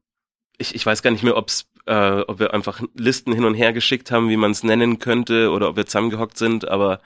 ich, 0.56 0.74
ich 0.74 0.86
weiß 0.86 1.02
gar 1.02 1.10
nicht 1.10 1.24
mehr, 1.24 1.36
ob's, 1.36 1.68
äh, 1.86 2.20
ob 2.20 2.38
wir 2.38 2.54
einfach 2.54 2.80
Listen 2.94 3.32
hin 3.32 3.44
und 3.44 3.54
her 3.54 3.72
geschickt 3.72 4.10
haben, 4.10 4.28
wie 4.28 4.36
man 4.36 4.52
es 4.52 4.62
nennen 4.62 4.98
könnte, 4.98 5.50
oder 5.50 5.68
ob 5.68 5.76
wir 5.76 5.86
zusammengehockt 5.86 6.38
sind, 6.38 6.68
aber 6.68 7.00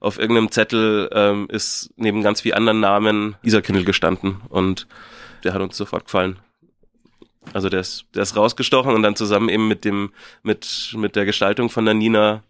auf 0.00 0.18
irgendeinem 0.18 0.50
Zettel 0.50 1.08
ähm, 1.12 1.48
ist 1.50 1.90
neben 1.96 2.22
ganz 2.22 2.40
vielen 2.40 2.54
anderen 2.54 2.80
Namen 2.80 3.36
Isakindl 3.42 3.84
gestanden 3.84 4.42
und 4.48 4.86
der 5.44 5.54
hat 5.54 5.62
uns 5.62 5.76
sofort 5.76 6.04
gefallen. 6.04 6.38
Also 7.52 7.68
der 7.68 7.80
ist, 7.80 8.04
der 8.14 8.22
ist 8.22 8.36
rausgestochen 8.36 8.94
und 8.94 9.02
dann 9.02 9.16
zusammen 9.16 9.48
eben 9.48 9.68
mit 9.68 9.84
dem, 9.84 10.12
mit, 10.42 10.94
mit 10.96 11.16
der 11.16 11.24
Gestaltung 11.24 11.70
von 11.70 11.84
der 11.84 11.94
Nina 11.94 12.42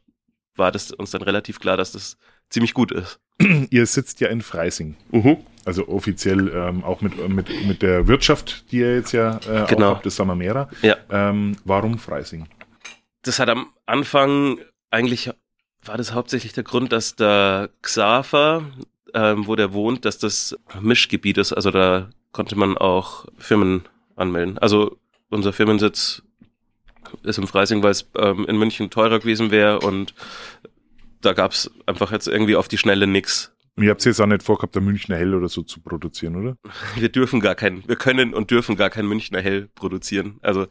war 0.57 0.73
das 0.73 0.91
uns 0.91 1.11
dann 1.11 1.23
relativ 1.23 1.61
klar, 1.61 1.77
dass 1.77 1.93
das 1.93 2.17
ziemlich 2.49 2.75
gut 2.75 2.93
ist. 2.93 3.21
Ihr 3.71 3.87
sitzt 3.87 4.21
ja 4.21 4.29
in 4.29 4.41
Freising. 4.41 4.97
Mhm. 5.11 5.39
Also 5.65 5.89
offiziell 5.89 6.49
ähm, 6.49 6.85
auch 6.85 7.01
mit, 7.01 7.29
mit, 7.29 7.49
mit 7.67 7.83
der 7.83 8.07
Wirtschaft, 8.07 8.71
die 8.71 8.79
ihr 8.79 8.95
jetzt 8.97 9.11
ja 9.13 9.39
äh, 9.49 9.67
Genau. 9.69 9.91
auch 9.91 9.95
habt, 9.97 10.07
das 10.07 10.15
Samamera. 10.17 10.69
Ja. 10.81 10.97
Ähm, 11.11 11.57
warum 11.65 11.99
Freising? 11.99 12.47
Das 13.23 13.41
hat 13.41 13.49
am 13.49 13.67
Anfang 13.85 14.59
eigentlich 14.91 15.31
war 15.85 15.97
das 15.97 16.13
hauptsächlich 16.15 16.53
der 16.53 16.63
Grund, 16.65 16.93
dass 16.93 17.17
der 17.17 17.71
Xaver, 17.83 18.63
ähm, 19.13 19.47
wo 19.47 19.57
der 19.57 19.73
wohnt, 19.73 20.05
dass 20.05 20.19
das 20.19 20.57
Mischgebiet 20.81 21.37
ist. 21.39 21.53
Also 21.53 21.71
da 21.71 22.11
konnte 22.33 22.57
man 22.57 22.79
auch 22.79 23.27
Firmen 23.39 23.83
anmelden. 24.17 24.59
Also 24.59 24.99
unser 25.31 25.53
Firmensitz 25.53 26.23
ist 27.23 27.39
im 27.39 27.47
Freising, 27.47 27.83
weil 27.83 27.93
es 27.93 28.11
ähm, 28.17 28.47
in 28.47 28.57
München 28.59 28.91
teurer 28.91 29.21
gewesen 29.21 29.51
wäre 29.51 29.81
und 29.81 30.15
da 31.21 31.33
gab 31.33 31.53
es 31.53 31.71
einfach 31.87 32.13
jetzt 32.13 32.29
irgendwie 32.29 32.57
auf 32.57 32.69
die 32.69 32.79
Schnelle 32.79 33.07
nix. 33.07 33.53
Ihr 33.79 33.91
habt 33.91 34.05
jetzt 34.05 34.21
auch 34.21 34.27
nicht 34.27 34.43
vorgehabt, 34.43 34.75
der 34.75 34.83
Münchner 34.83 35.17
Hell 35.17 35.35
oder 35.35 35.49
so 35.49 35.63
zu 35.63 35.81
produzieren, 35.81 36.37
oder? 36.37 36.57
Wir 36.97 37.11
dürfen 37.11 37.41
gar 37.41 37.55
kein, 37.55 37.87
wir 37.87 37.97
können 37.97 38.33
und 38.33 38.51
dürfen 38.51 38.77
gar 38.77 38.89
kein 38.89 39.07
Münchner 39.07 39.43
Hell 39.43 39.69
produzieren. 39.75 40.39
Also 40.41 40.67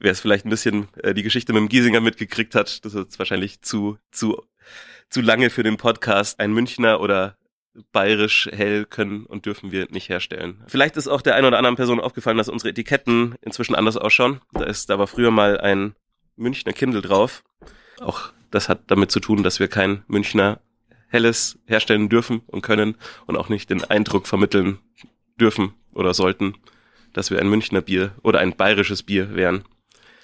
wer 0.00 0.12
es 0.12 0.20
vielleicht 0.20 0.44
ein 0.44 0.50
bisschen 0.50 0.88
äh, 1.02 1.14
die 1.14 1.22
Geschichte 1.22 1.52
mit 1.52 1.60
dem 1.60 1.68
Giesinger 1.68 2.00
mitgekriegt 2.00 2.54
hat, 2.54 2.84
das 2.84 2.94
ist 2.94 2.98
jetzt 2.98 3.18
wahrscheinlich 3.20 3.62
zu, 3.62 3.98
zu, 4.10 4.42
zu 5.08 5.20
lange 5.20 5.50
für 5.50 5.62
den 5.62 5.76
Podcast. 5.76 6.40
Ein 6.40 6.52
Münchner 6.52 7.00
oder 7.00 7.36
bayerisch 7.92 8.48
hell 8.52 8.84
können 8.84 9.26
und 9.26 9.46
dürfen 9.46 9.72
wir 9.72 9.86
nicht 9.90 10.08
herstellen. 10.08 10.62
Vielleicht 10.66 10.96
ist 10.96 11.08
auch 11.08 11.22
der 11.22 11.34
einen 11.34 11.46
oder 11.46 11.58
anderen 11.58 11.76
Person 11.76 12.00
aufgefallen, 12.00 12.38
dass 12.38 12.48
unsere 12.48 12.70
Etiketten 12.70 13.34
inzwischen 13.42 13.74
anders 13.74 13.96
ausschauen. 13.96 14.40
Da 14.52 14.64
ist, 14.64 14.88
war 14.88 15.06
früher 15.06 15.30
mal 15.30 15.60
ein 15.60 15.94
Münchner 16.36 16.72
Kindle 16.72 17.02
drauf. 17.02 17.42
Auch 18.00 18.32
das 18.50 18.68
hat 18.68 18.82
damit 18.88 19.10
zu 19.10 19.20
tun, 19.20 19.42
dass 19.42 19.60
wir 19.60 19.68
kein 19.68 20.02
Münchner 20.06 20.60
Helles 21.08 21.58
herstellen 21.66 22.08
dürfen 22.08 22.40
und 22.46 22.62
können 22.62 22.96
und 23.26 23.36
auch 23.36 23.48
nicht 23.48 23.70
den 23.70 23.84
Eindruck 23.84 24.26
vermitteln 24.26 24.78
dürfen 25.38 25.74
oder 25.92 26.14
sollten, 26.14 26.54
dass 27.12 27.30
wir 27.30 27.40
ein 27.40 27.48
Münchner 27.48 27.80
Bier 27.80 28.12
oder 28.22 28.40
ein 28.40 28.56
bayerisches 28.56 29.02
Bier 29.02 29.34
wären. 29.34 29.64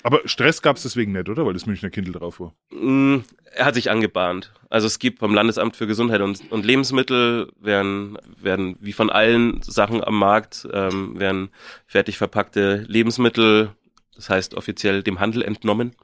Aber 0.02 0.20
Stress 0.26 0.62
gab 0.62 0.76
es 0.76 0.82
deswegen 0.82 1.12
nicht, 1.12 1.28
oder? 1.28 1.46
Weil 1.46 1.52
das 1.52 1.66
Münchner 1.66 1.90
Kindle 1.90 2.12
drauf 2.12 2.40
war. 2.40 2.54
Mm, 2.70 3.20
Er 3.54 3.66
hat 3.66 3.74
sich 3.74 3.90
angebahnt. 3.90 4.52
Also 4.68 4.86
es 4.86 4.98
gibt 4.98 5.20
vom 5.20 5.34
Landesamt 5.34 5.76
für 5.76 5.86
Gesundheit 5.86 6.20
und, 6.22 6.50
und 6.50 6.64
Lebensmittel 6.64 7.52
werden, 7.60 8.18
werden 8.40 8.76
wie 8.80 8.92
von 8.92 9.10
allen 9.10 9.60
Sachen 9.62 10.02
am 10.02 10.18
Markt, 10.18 10.66
ähm, 10.72 11.18
werden 11.20 11.50
fertig 11.86 12.18
verpackte 12.18 12.84
Lebensmittel, 12.88 13.70
das 14.16 14.28
heißt 14.28 14.54
offiziell 14.54 15.02
dem 15.02 15.20
Handel 15.20 15.42
entnommen 15.42 15.94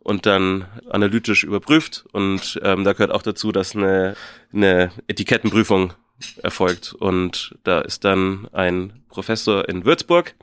und 0.00 0.26
dann 0.26 0.64
analytisch 0.88 1.44
überprüft. 1.44 2.06
Und 2.12 2.58
ähm, 2.64 2.84
da 2.84 2.92
gehört 2.94 3.12
auch 3.12 3.22
dazu, 3.22 3.52
dass 3.52 3.76
eine, 3.76 4.16
eine 4.52 4.90
Etikettenprüfung 5.06 5.92
erfolgt. 6.42 6.94
Und 6.94 7.56
da 7.64 7.80
ist 7.80 8.04
dann 8.04 8.48
ein 8.52 9.02
Professor 9.08 9.68
in 9.68 9.84
Würzburg 9.84 10.34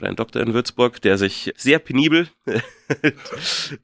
oder 0.00 0.08
ein 0.08 0.16
Doktor 0.16 0.40
in 0.40 0.54
Würzburg, 0.54 1.00
der 1.02 1.18
sich 1.18 1.52
sehr 1.56 1.78
penibel 1.78 2.28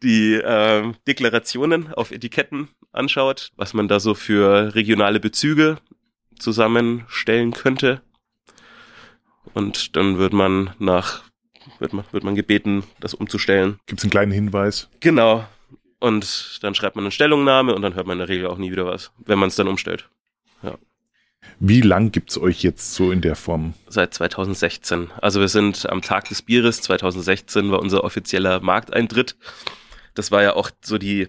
die 0.02 0.40
ähm, 0.42 0.96
Deklarationen 1.06 1.92
auf 1.92 2.10
Etiketten 2.10 2.68
anschaut, 2.92 3.52
was 3.56 3.74
man 3.74 3.88
da 3.88 4.00
so 4.00 4.14
für 4.14 4.74
regionale 4.74 5.20
Bezüge 5.20 5.78
zusammenstellen 6.38 7.52
könnte. 7.52 8.00
Und 9.54 9.96
dann 9.96 10.18
wird 10.18 10.32
man 10.32 10.70
nach, 10.78 11.22
wird 11.78 11.92
man, 11.92 12.04
wird 12.12 12.24
man 12.24 12.34
gebeten, 12.34 12.84
das 13.00 13.14
umzustellen. 13.14 13.78
Gibt 13.86 14.00
es 14.00 14.04
einen 14.04 14.10
kleinen 14.10 14.32
Hinweis? 14.32 14.88
Genau. 15.00 15.46
Und 15.98 16.58
dann 16.62 16.74
schreibt 16.74 16.96
man 16.96 17.04
eine 17.04 17.10
Stellungnahme 17.10 17.74
und 17.74 17.82
dann 17.82 17.94
hört 17.94 18.06
man 18.06 18.14
in 18.14 18.26
der 18.26 18.28
Regel 18.28 18.46
auch 18.48 18.58
nie 18.58 18.70
wieder 18.70 18.86
was, 18.86 19.12
wenn 19.18 19.38
man 19.38 19.48
es 19.48 19.56
dann 19.56 19.68
umstellt. 19.68 20.08
Wie 21.58 21.80
lang 21.80 22.12
gibt's 22.12 22.36
euch 22.36 22.62
jetzt 22.62 22.94
so 22.94 23.10
in 23.10 23.22
der 23.22 23.34
Form? 23.34 23.74
Seit 23.88 24.12
2016. 24.12 25.10
Also 25.22 25.40
wir 25.40 25.48
sind 25.48 25.88
am 25.88 26.02
Tag 26.02 26.28
des 26.28 26.42
Bieres 26.42 26.82
2016 26.82 27.70
war 27.70 27.80
unser 27.80 28.04
offizieller 28.04 28.60
Markteintritt. 28.60 29.36
Das 30.14 30.30
war 30.30 30.42
ja 30.42 30.54
auch 30.54 30.70
so 30.82 30.98
die 30.98 31.28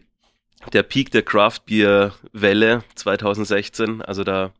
der 0.73 0.83
Peak 0.83 1.11
der 1.11 1.21
Craft 1.21 1.61
Beer 1.65 2.13
Welle 2.33 2.83
2016. 2.95 4.01
Also 4.01 4.23
da 4.23 4.51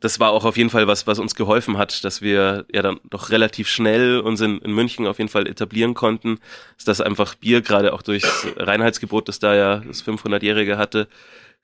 das 0.00 0.20
war 0.20 0.30
auch 0.30 0.44
auf 0.44 0.56
jeden 0.56 0.70
Fall 0.70 0.86
was, 0.86 1.06
was 1.06 1.18
uns 1.18 1.34
geholfen 1.34 1.78
hat, 1.78 2.04
dass 2.04 2.20
wir 2.20 2.66
ja 2.72 2.82
dann 2.82 3.00
doch 3.10 3.30
relativ 3.30 3.68
schnell 3.68 4.20
uns 4.20 4.40
in, 4.40 4.58
in 4.58 4.72
München 4.72 5.06
auf 5.06 5.18
jeden 5.18 5.30
Fall 5.30 5.46
etablieren 5.46 5.94
konnten, 5.94 6.38
dass 6.76 6.84
das 6.84 7.00
einfach 7.00 7.34
Bier 7.34 7.62
gerade 7.62 7.92
auch 7.92 8.02
durchs 8.02 8.46
Reinheitsgebot, 8.56 9.28
das 9.28 9.38
da 9.38 9.54
ja 9.54 9.78
das 9.78 10.04
500-jährige 10.04 10.76
hatte, 10.76 11.08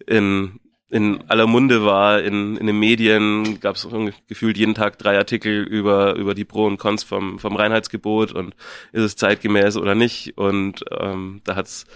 in 0.07 0.61
in 0.93 1.25
aller 1.29 1.47
Munde 1.47 1.87
war, 1.87 2.21
in, 2.21 2.59
in 2.59 2.67
den 2.67 2.79
Medien 2.79 3.61
gab 3.61 3.77
es 3.77 3.89
gefühlt 4.29 4.59
jeden 4.59 4.75
Tag 4.75 4.99
drei 4.99 5.17
Artikel 5.17 5.63
über, 5.63 6.17
über 6.17 6.35
die 6.35 6.45
Pro 6.45 6.67
und 6.67 6.77
Cons 6.77 7.03
vom, 7.03 7.39
vom 7.39 7.57
Reinheitsgebot 7.57 8.33
und 8.33 8.55
ist 8.93 9.03
es 9.03 9.17
zeitgemäß 9.17 9.79
oder 9.79 9.95
nicht. 9.95 10.37
Und 10.37 10.85
ähm, 11.01 11.41
da 11.45 11.57
hat's 11.57 11.87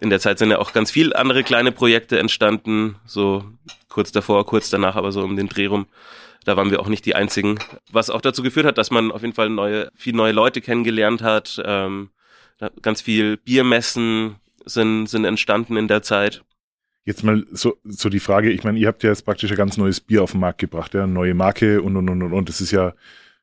in 0.00 0.10
der 0.10 0.18
Zeit 0.18 0.40
sind 0.40 0.50
ja 0.50 0.58
auch 0.58 0.72
ganz 0.72 0.90
viel 0.90 1.14
andere 1.14 1.44
kleine 1.44 1.70
Projekte 1.70 2.18
entstanden, 2.18 2.96
so 3.04 3.44
kurz 3.88 4.10
davor, 4.10 4.44
kurz 4.46 4.68
danach, 4.68 4.96
aber 4.96 5.12
so 5.12 5.22
um 5.22 5.36
den 5.36 5.48
Dreh 5.48 5.66
rum. 5.66 5.86
Da 6.44 6.56
waren 6.56 6.72
wir 6.72 6.80
auch 6.80 6.88
nicht 6.88 7.06
die 7.06 7.14
einzigen, 7.14 7.60
was 7.92 8.10
auch 8.10 8.20
dazu 8.20 8.42
geführt 8.42 8.66
hat, 8.66 8.78
dass 8.78 8.90
man 8.90 9.12
auf 9.12 9.20
jeden 9.22 9.34
Fall 9.34 9.48
neue, 9.48 9.92
viel 9.94 10.14
neue 10.14 10.32
Leute 10.32 10.60
kennengelernt 10.60 11.22
hat. 11.22 11.62
Ähm, 11.64 12.10
ganz 12.82 13.00
viel 13.00 13.36
Biermessen 13.36 14.40
sind, 14.64 15.06
sind 15.06 15.24
entstanden 15.24 15.76
in 15.76 15.86
der 15.86 16.02
Zeit. 16.02 16.42
Jetzt 17.04 17.24
mal 17.24 17.44
so, 17.52 17.78
so 17.84 18.08
die 18.08 18.20
Frage, 18.20 18.50
ich 18.50 18.62
meine, 18.62 18.78
ihr 18.78 18.86
habt 18.88 19.02
ja 19.02 19.10
jetzt 19.10 19.24
praktisch 19.24 19.50
ein 19.50 19.56
ganz 19.56 19.76
neues 19.76 20.00
Bier 20.00 20.22
auf 20.22 20.32
den 20.32 20.40
Markt 20.40 20.58
gebracht, 20.58 20.94
ja, 20.94 21.06
neue 21.06 21.34
Marke 21.34 21.80
und 21.82 21.96
und 21.96 22.08
und 22.10 22.22
und 22.22 22.32
und. 22.32 22.48
Das 22.48 22.60
ist 22.60 22.70
ja, 22.72 22.92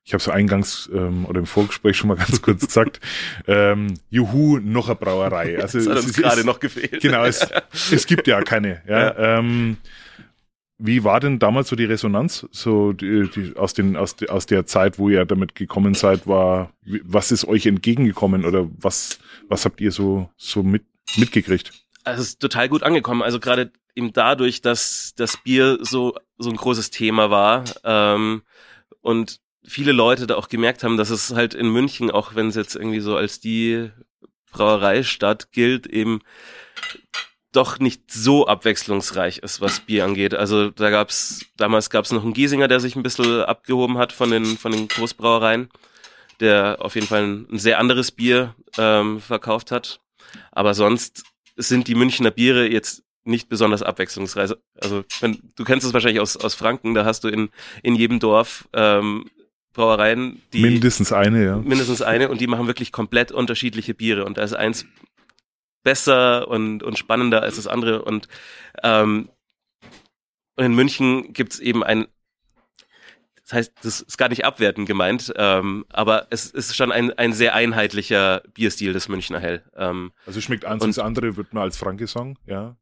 ich 0.03 0.13
habe 0.13 0.23
so 0.23 0.31
eingangs 0.31 0.89
ähm, 0.93 1.25
oder 1.25 1.39
im 1.39 1.45
Vorgespräch 1.47 1.97
schon 1.97 2.07
mal 2.07 2.15
ganz 2.17 2.41
kurz 2.41 2.65
gesagt, 2.65 2.99
ähm, 3.47 3.95
Juhu, 4.09 4.59
noch 4.59 4.87
eine 4.87 4.95
Brauerei. 4.95 5.59
Also 5.59 5.79
das 5.79 5.87
hat 5.87 5.97
es 5.97 6.03
uns 6.05 6.11
ist- 6.11 6.21
gerade 6.23 6.39
es- 6.41 6.45
noch 6.45 6.59
gefehlt. 6.59 7.01
Genau, 7.01 7.25
es, 7.25 7.47
es 7.91 8.05
gibt 8.05 8.27
ja 8.27 8.41
keine. 8.41 8.81
Ja, 8.87 9.37
Ähm, 9.39 9.77
wie 10.79 11.03
war 11.03 11.19
denn 11.19 11.39
damals 11.39 11.69
so 11.69 11.75
die 11.75 11.85
Resonanz, 11.85 12.47
so 12.51 12.93
die, 12.93 13.27
die, 13.35 13.55
aus, 13.55 13.73
den, 13.73 13.95
aus, 13.97 14.15
de- 14.15 14.29
aus 14.29 14.45
der 14.45 14.67
Zeit, 14.67 14.99
wo 14.99 15.09
ihr 15.09 15.25
damit 15.25 15.55
gekommen 15.55 15.95
seid, 15.95 16.27
war, 16.27 16.71
was 17.03 17.31
ist 17.31 17.45
euch 17.45 17.65
entgegengekommen 17.65 18.45
oder 18.45 18.69
was, 18.77 19.17
was 19.49 19.65
habt 19.65 19.81
ihr 19.81 19.91
so, 19.91 20.29
so 20.37 20.61
mit, 20.61 20.83
mitgekriegt? 21.17 21.71
Also 22.07 22.21
es 22.21 22.29
ist 22.29 22.39
total 22.39 22.69
gut 22.69 22.83
angekommen. 22.83 23.21
Also 23.21 23.39
gerade 23.39 23.71
eben 23.95 24.13
dadurch, 24.13 24.61
dass 24.61 25.13
das 25.17 25.37
Bier 25.43 25.79
so 25.81 26.15
so 26.37 26.49
ein 26.49 26.55
großes 26.55 26.89
Thema 26.89 27.29
war 27.29 27.65
ähm, 27.83 28.43
und 29.01 29.41
viele 29.65 29.91
Leute 29.91 30.25
da 30.25 30.35
auch 30.35 30.47
gemerkt 30.47 30.83
haben, 30.83 30.97
dass 30.97 31.09
es 31.09 31.33
halt 31.33 31.53
in 31.53 31.67
München, 31.69 32.09
auch 32.09 32.35
wenn 32.35 32.47
es 32.47 32.55
jetzt 32.55 32.75
irgendwie 32.75 33.01
so 33.01 33.17
als 33.17 33.39
die 33.41 33.89
Brauereistadt 34.51 35.51
gilt, 35.51 35.87
eben 35.87 36.21
doch 37.51 37.79
nicht 37.79 38.11
so 38.11 38.47
abwechslungsreich 38.47 39.39
ist, 39.39 39.59
was 39.59 39.81
Bier 39.81 40.05
angeht. 40.05 40.33
Also 40.33 40.69
da 40.69 40.89
gab's 40.89 41.45
damals 41.57 41.89
gab's 41.89 42.11
noch 42.11 42.23
einen 42.23 42.33
Giesinger, 42.33 42.69
der 42.69 42.79
sich 42.79 42.95
ein 42.95 43.03
bisschen 43.03 43.41
abgehoben 43.43 43.97
hat 43.97 44.13
von 44.13 44.31
den 44.31 44.57
von 44.57 44.71
den 44.71 44.87
Großbrauereien, 44.87 45.69
der 46.39 46.77
auf 46.79 46.95
jeden 46.95 47.07
Fall 47.07 47.23
ein, 47.23 47.47
ein 47.51 47.59
sehr 47.59 47.79
anderes 47.79 48.11
Bier 48.11 48.55
ähm, 48.77 49.19
verkauft 49.19 49.71
hat. 49.71 49.99
Aber 50.51 50.73
sonst 50.73 51.23
sind 51.57 51.87
die 51.87 51.95
Münchner 51.95 52.31
Biere 52.31 52.67
jetzt 52.67 53.03
nicht 53.25 53.49
besonders 53.49 53.83
abwechslungsreich. 53.83 54.51
Also 54.79 55.03
wenn, 55.19 55.51
du 55.55 55.63
kennst 55.65 55.85
es 55.85 55.93
wahrscheinlich 55.93 56.21
aus, 56.21 56.37
aus 56.37 56.55
Franken, 56.55 56.93
da 56.93 57.03
hast 57.03 57.23
du 57.23 57.27
in, 57.27 57.49
in 57.83 57.95
jedem 57.95 58.19
Dorf 58.19 58.69
ähm, 58.73 59.29
Brauereien, 59.73 60.41
die 60.53 60.61
Mindestens 60.61 61.11
eine, 61.11 61.45
ja. 61.45 61.57
mindestens 61.57 62.01
eine 62.01 62.29
und 62.29 62.41
die 62.41 62.47
machen 62.47 62.67
wirklich 62.67 62.91
komplett 62.91 63.31
unterschiedliche 63.31 63.93
Biere 63.93 64.25
und 64.25 64.37
da 64.37 64.43
ist 64.43 64.53
eins 64.53 64.85
besser 65.83 66.47
und, 66.47 66.83
und 66.83 66.97
spannender 66.97 67.41
als 67.41 67.57
das 67.57 67.67
andere 67.67 68.01
und, 68.01 68.27
ähm, 68.81 69.29
in 70.57 70.73
München 70.73 71.33
gibt's 71.33 71.59
eben 71.59 71.83
ein 71.83 72.07
das 73.47 73.53
heißt, 73.53 73.73
das 73.81 74.01
ist 74.01 74.17
gar 74.17 74.27
nicht 74.27 74.43
abwertend 74.43 74.87
gemeint, 74.87 75.31
ähm, 75.37 75.85
aber 75.89 76.27
es 76.31 76.51
ist 76.51 76.75
schon 76.75 76.91
ein, 76.91 77.13
ein 77.13 77.31
sehr 77.31 77.55
einheitlicher 77.55 78.41
Bierstil 78.53 78.91
des 78.91 79.07
Münchner 79.07 79.39
Hell. 79.39 79.63
Ähm, 79.77 80.11
also 80.25 80.41
schmeckt 80.41 80.65
eins 80.65 80.83
und 80.83 80.89
das 80.89 80.99
andere, 80.99 81.37
wird 81.37 81.53
man 81.53 81.63
als 81.63 81.77
Franke 81.77 82.07
sagen, 82.07 82.35
ja. 82.45 82.75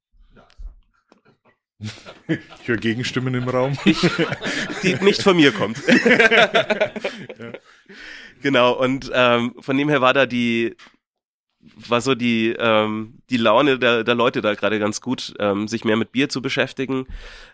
Ich 2.28 2.67
höre 2.67 2.78
Gegenstimmen 2.78 3.36
im 3.36 3.47
Raum. 3.47 3.78
Ich, 3.86 3.99
die 4.82 4.95
nicht 5.04 5.21
von 5.21 5.36
mir 5.36 5.51
kommt. 5.51 5.78
ja. 5.88 7.51
Genau, 8.41 8.73
und 8.73 9.12
ähm, 9.13 9.54
von 9.60 9.78
dem 9.78 9.89
her 9.89 10.01
war 10.01 10.15
da 10.15 10.25
die, 10.25 10.75
war 11.75 12.01
so 12.01 12.15
die, 12.15 12.56
ähm, 12.58 13.15
die 13.30 13.38
Laune 13.38 13.80
der, 13.80 14.04
der 14.04 14.15
Leute 14.15 14.41
da 14.41 14.54
gerade 14.54 14.80
ganz 14.80 15.01
gut, 15.01 15.34
ähm, 15.39 15.67
sich 15.67 15.84
mehr 15.84 15.97
mit 15.97 16.12
Bier 16.12 16.30
zu 16.30 16.41
beschäftigen. 16.41 17.08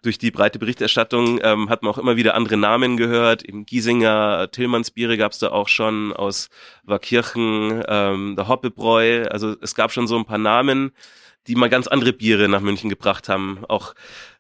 Durch 0.04 0.18
die 0.18 0.32
breite 0.32 0.60
Berichterstattung 0.60 1.40
ähm, 1.44 1.70
hat 1.70 1.84
man 1.84 1.92
auch 1.92 1.98
immer 1.98 2.16
wieder 2.16 2.36
andere 2.36 2.58
Namen 2.58 2.98
gehört. 2.98 3.44
Im 3.44 3.66
Giesinger 3.66 4.50
Tillmannsbiere 4.52 5.18
gab 5.18 5.32
es 5.32 5.40
da 5.40 5.50
auch 5.50 5.68
schon, 5.68 6.14
aus 6.14 6.50
Warkirchen, 6.84 7.84
ähm, 7.88 8.36
der 8.36 8.48
Hoppebräu. 8.48 9.26
Also 9.28 9.56
es 9.62 9.76
gab 9.76 9.92
schon 9.92 10.08
so 10.08 10.18
ein 10.18 10.26
paar 10.26 10.38
Namen, 10.38 10.92
die 11.48 11.56
mal 11.56 11.70
ganz 11.70 11.88
andere 11.88 12.14
Biere 12.14 12.50
nach 12.50 12.62
München 12.62 12.90
gebracht 12.90 13.30
haben. 13.30 13.64
Auch 13.68 13.94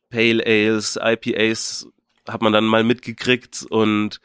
Pale 0.10 0.44
Ales, 0.46 1.00
IPAs 1.02 1.88
hat 2.28 2.42
man 2.42 2.54
dann 2.54 2.66
mal 2.66 2.84
mitgekriegt 2.84 3.66
und 3.70 4.20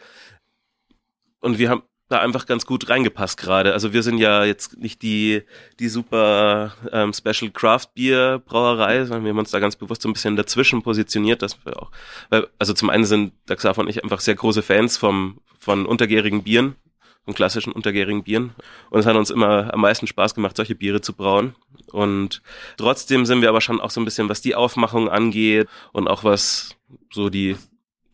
und 1.41 1.59
wir 1.59 1.71
haben 1.71 1.83
da 2.09 2.21
einfach 2.21 2.47
ganz 2.47 2.67
gut 2.67 2.89
reingepasst 2.89 3.37
gerade. 3.39 3.73
Also 3.73 3.93
wir 3.93 4.03
sind 4.03 4.19
ja 4.19 4.45
jetzt 4.45 4.79
nicht 4.79 5.03
die, 5.03 5.43
die 5.81 5.89
super 5.89 6.75
ähm, 6.93 7.13
Special 7.13 7.51
Craft 7.51 7.89
Beer 7.95 8.39
Brauerei, 8.39 9.05
sondern 9.05 9.25
wir 9.25 9.31
haben 9.31 9.39
uns 9.39 9.51
da 9.51 9.59
ganz 9.59 9.75
bewusst 9.75 10.03
so 10.03 10.09
ein 10.09 10.13
bisschen 10.13 10.37
dazwischen 10.37 10.83
positioniert, 10.83 11.43
dass 11.43 11.65
wir 11.65 11.83
auch, 11.83 11.91
weil, 12.31 12.47
also 12.59 12.75
zum 12.75 12.91
einen 12.91 13.05
sind 13.05 13.33
der 13.49 13.57
Xav 13.57 13.79
und 13.79 13.89
ich 13.89 14.05
einfach 14.05 14.21
sehr 14.21 14.37
große 14.37 14.63
Fans 14.63 14.97
vom, 14.97 15.41
von 15.59 15.85
untergärigen 15.85 16.45
Bieren, 16.45 16.77
von 17.25 17.35
klassischen 17.35 17.73
untergärigen 17.73 18.23
Bieren. 18.23 18.55
Und 18.91 19.01
es 19.01 19.07
hat 19.07 19.17
uns 19.17 19.31
immer 19.31 19.75
am 19.75 19.81
meisten 19.81 20.07
Spaß 20.07 20.37
gemacht, 20.37 20.57
solche 20.57 20.77
Biere 20.77 21.01
zu 21.01 21.13
brauen. 21.13 21.57
Und 21.91 22.41
trotzdem 22.77 23.27
sind 23.27 23.43
wir 23.43 23.49
aber 23.49 23.61
schon 23.61 23.81
auch 23.81 23.91
so 23.91 24.01
ein 24.01 24.05
bisschen, 24.05 24.29
was 24.29 24.41
die 24.41 24.55
Aufmachung 24.55 25.09
angeht 25.09 25.67
und 25.93 26.07
auch 26.07 26.23
was 26.23 26.77
so 27.13 27.31
die 27.31 27.57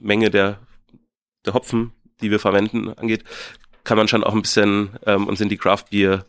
Menge 0.01 0.31
der, 0.31 0.61
der 1.45 1.53
Hopfen 1.53 1.93
die 2.23 2.31
wir 2.31 2.39
verwenden, 2.39 2.93
angeht, 2.95 3.25
kann 3.85 3.97
man 3.97 4.09
schon 4.09 4.25
auch 4.25 4.35
ein 4.35 4.43
bisschen 4.43 4.91
ähm, 5.07 5.27
uns 5.27 5.41
in 5.41 5.49
die 5.49 5.57
Craft 5.57 5.85
Beer 5.91 6.25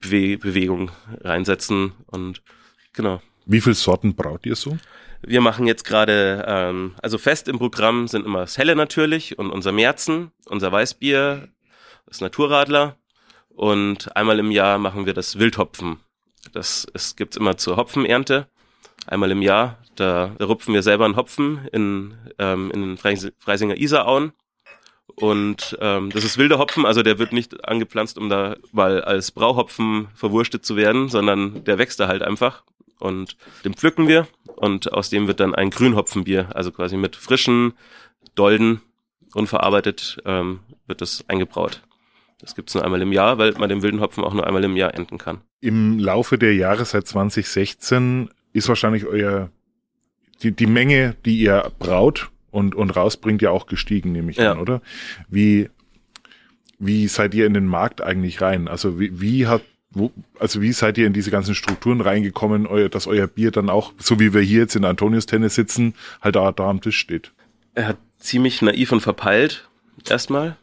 Bewegung 0.00 0.90
reinsetzen 1.20 1.92
und 2.06 2.42
genau. 2.92 3.22
Wie 3.46 3.60
viele 3.60 3.74
Sorten 3.74 4.14
braut 4.14 4.46
ihr 4.46 4.56
so? 4.56 4.76
Wir 5.22 5.40
machen 5.40 5.66
jetzt 5.66 5.84
gerade, 5.84 6.44
ähm, 6.46 6.94
also 7.00 7.18
fest 7.18 7.46
im 7.46 7.58
Programm 7.58 8.08
sind 8.08 8.26
immer 8.26 8.40
das 8.40 8.58
Helle 8.58 8.74
natürlich 8.74 9.38
und 9.38 9.50
unser 9.50 9.70
Märzen, 9.70 10.32
unser 10.46 10.72
Weißbier, 10.72 11.48
das 12.06 12.20
Naturradler 12.20 12.96
und 13.48 14.14
einmal 14.16 14.38
im 14.40 14.50
Jahr 14.50 14.78
machen 14.78 15.06
wir 15.06 15.14
das 15.14 15.38
Wildhopfen. 15.38 16.00
Das 16.52 16.86
es 16.92 17.14
gibt's 17.14 17.36
immer 17.36 17.56
zur 17.56 17.76
Hopfenernte, 17.76 18.48
einmal 19.06 19.30
im 19.30 19.42
Jahr. 19.42 19.78
Da, 19.94 20.34
da 20.38 20.44
rupfen 20.46 20.74
wir 20.74 20.82
selber 20.82 21.04
einen 21.04 21.16
Hopfen 21.16 21.68
in, 21.70 22.14
ähm, 22.38 22.70
in 22.72 22.80
den 22.80 22.96
Freisinger 22.96 23.76
Isarauen 23.76 24.32
und 25.16 25.76
ähm, 25.80 26.10
das 26.10 26.24
ist 26.24 26.38
wilder 26.38 26.58
Hopfen, 26.58 26.86
also 26.86 27.02
der 27.02 27.18
wird 27.18 27.32
nicht 27.32 27.68
angepflanzt, 27.68 28.18
um 28.18 28.28
da 28.28 28.56
mal 28.72 29.02
als 29.02 29.30
Brauhopfen 29.30 30.08
verwurstet 30.14 30.64
zu 30.64 30.76
werden, 30.76 31.08
sondern 31.08 31.64
der 31.64 31.78
wächst 31.78 32.00
da 32.00 32.08
halt 32.08 32.22
einfach. 32.22 32.62
Und 32.98 33.36
den 33.64 33.74
pflücken 33.74 34.06
wir 34.06 34.28
und 34.56 34.92
aus 34.92 35.10
dem 35.10 35.26
wird 35.26 35.40
dann 35.40 35.54
ein 35.54 35.70
Grünhopfenbier, 35.70 36.54
also 36.54 36.70
quasi 36.70 36.96
mit 36.96 37.16
frischen 37.16 37.74
Dolden, 38.34 38.80
unverarbeitet, 39.34 40.18
ähm, 40.24 40.60
wird 40.86 41.00
das 41.00 41.24
eingebraut. 41.28 41.82
Das 42.40 42.54
gibt's 42.54 42.74
nur 42.74 42.84
einmal 42.84 43.02
im 43.02 43.12
Jahr, 43.12 43.38
weil 43.38 43.52
man 43.52 43.68
den 43.68 43.82
wilden 43.82 44.00
Hopfen 44.00 44.24
auch 44.24 44.34
nur 44.34 44.46
einmal 44.46 44.64
im 44.64 44.76
Jahr 44.76 44.94
ernten 44.94 45.18
kann. 45.18 45.40
Im 45.60 45.98
Laufe 45.98 46.38
der 46.38 46.54
Jahre 46.54 46.84
seit 46.84 47.06
2016 47.06 48.30
ist 48.52 48.68
wahrscheinlich 48.68 49.06
euer 49.06 49.50
die, 50.42 50.52
die 50.52 50.66
Menge, 50.66 51.16
die 51.24 51.38
ihr 51.38 51.70
braut, 51.78 52.30
und, 52.52 52.76
und 52.76 52.90
rausbringt, 52.90 53.42
ja 53.42 53.50
auch 53.50 53.66
gestiegen, 53.66 54.12
nehme 54.12 54.30
ich 54.30 54.36
ja. 54.36 54.52
an, 54.52 54.60
oder? 54.60 54.80
Wie, 55.28 55.68
wie 56.78 57.08
seid 57.08 57.34
ihr 57.34 57.46
in 57.46 57.54
den 57.54 57.66
Markt 57.66 58.00
eigentlich 58.00 58.40
rein? 58.40 58.68
Also 58.68 59.00
wie, 59.00 59.20
wie 59.20 59.48
hat 59.48 59.62
wo, 59.94 60.10
also 60.38 60.62
wie 60.62 60.72
seid 60.72 60.96
ihr 60.98 61.06
in 61.06 61.12
diese 61.12 61.30
ganzen 61.30 61.54
Strukturen 61.54 62.00
reingekommen, 62.00 62.66
euer, 62.66 62.88
dass 62.88 63.06
euer 63.06 63.26
Bier 63.26 63.50
dann 63.50 63.68
auch, 63.68 63.92
so 63.98 64.18
wie 64.18 64.32
wir 64.32 64.40
hier 64.40 64.60
jetzt 64.60 64.76
in 64.76 64.84
Antonius 64.84 65.26
Tennis 65.26 65.54
sitzen, 65.54 65.94
halt 66.20 66.36
da, 66.36 66.52
da 66.52 66.70
am 66.70 66.80
Tisch 66.80 66.98
steht? 66.98 67.32
Er 67.74 67.88
hat 67.88 67.98
ziemlich 68.18 68.62
naiv 68.62 68.92
und 68.92 69.00
verpeilt, 69.00 69.68
erstmal. 70.08 70.56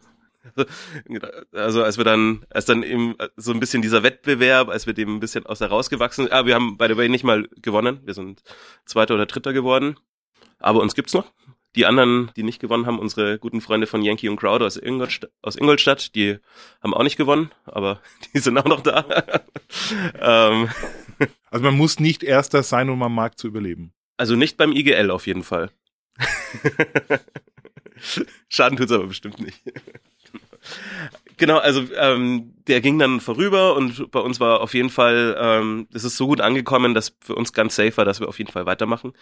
Also 1.51 1.83
als 1.83 1.97
wir 1.97 2.05
dann, 2.05 2.45
als 2.49 2.65
dann 2.65 2.81
eben 2.81 3.15
so 3.35 3.51
ein 3.51 3.59
bisschen 3.59 3.81
dieser 3.81 4.03
Wettbewerb, 4.03 4.69
als 4.69 4.87
wir 4.87 4.93
dem 4.93 5.15
ein 5.15 5.19
bisschen 5.19 5.45
aus 5.45 5.59
der 5.59 5.67
rausgewachsen 5.67 6.25
sind, 6.25 6.33
ah, 6.33 6.45
wir 6.45 6.55
haben 6.55 6.77
by 6.77 6.87
the 6.87 6.97
way 6.97 7.07
nicht 7.07 7.23
mal 7.23 7.47
gewonnen, 7.61 7.99
wir 8.03 8.13
sind 8.13 8.41
Zweiter 8.85 9.13
oder 9.13 9.25
Dritter 9.25 9.53
geworden, 9.53 9.97
aber 10.59 10.81
uns 10.81 10.95
gibt's 10.95 11.13
noch. 11.13 11.31
Die 11.75 11.85
anderen, 11.85 12.31
die 12.35 12.43
nicht 12.43 12.59
gewonnen 12.59 12.85
haben, 12.85 12.99
unsere 12.99 13.37
guten 13.37 13.61
Freunde 13.61 13.85
von 13.85 14.01
Yankee 14.01 14.29
und 14.29 14.37
Crowder 14.37 14.65
aus 14.65 14.75
Ingolstadt, 14.75 15.31
aus 15.41 15.55
Ingolstadt, 15.55 16.15
die 16.15 16.39
haben 16.81 16.93
auch 16.93 17.03
nicht 17.03 17.17
gewonnen, 17.17 17.51
aber 17.65 18.01
die 18.33 18.39
sind 18.39 18.57
auch 18.57 18.65
noch 18.65 18.81
da. 18.81 19.05
ähm. 20.19 20.69
Also 21.51 21.65
man 21.65 21.75
muss 21.75 21.99
nicht 21.99 22.23
Erster 22.23 22.63
sein, 22.63 22.89
um 22.89 23.03
am 23.03 23.13
Markt 23.13 23.39
zu 23.39 23.47
überleben. 23.47 23.93
Also 24.17 24.35
nicht 24.35 24.57
beim 24.57 24.71
IGL 24.71 25.11
auf 25.11 25.27
jeden 25.27 25.43
Fall. 25.43 25.69
Schaden 28.49 28.77
tut's 28.77 28.91
aber 28.91 29.07
bestimmt 29.07 29.39
nicht. 29.39 29.61
Genau, 31.39 31.57
also 31.57 31.83
ähm, 31.95 32.53
der 32.67 32.81
ging 32.81 32.99
dann 32.99 33.19
vorüber 33.19 33.75
und 33.75 34.11
bei 34.11 34.19
uns 34.19 34.39
war 34.39 34.61
auf 34.61 34.73
jeden 34.73 34.89
Fall, 34.89 35.35
ähm, 35.39 35.87
das 35.91 36.03
ist 36.03 36.17
so 36.17 36.27
gut 36.27 36.41
angekommen, 36.41 36.93
dass 36.93 37.15
für 37.21 37.33
uns 37.33 37.53
ganz 37.53 37.75
safe 37.75 37.97
war, 37.97 38.05
dass 38.05 38.19
wir 38.19 38.27
auf 38.27 38.37
jeden 38.37 38.51
Fall 38.51 38.65
weitermachen 38.65 39.13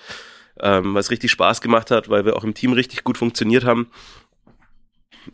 ähm, 0.59 0.93
weil 0.93 1.01
es 1.01 1.11
richtig 1.11 1.31
Spaß 1.31 1.61
gemacht 1.61 1.91
hat, 1.91 2.09
weil 2.09 2.25
wir 2.25 2.35
auch 2.35 2.43
im 2.43 2.53
Team 2.53 2.73
richtig 2.73 3.03
gut 3.03 3.17
funktioniert 3.17 3.65
haben 3.65 3.89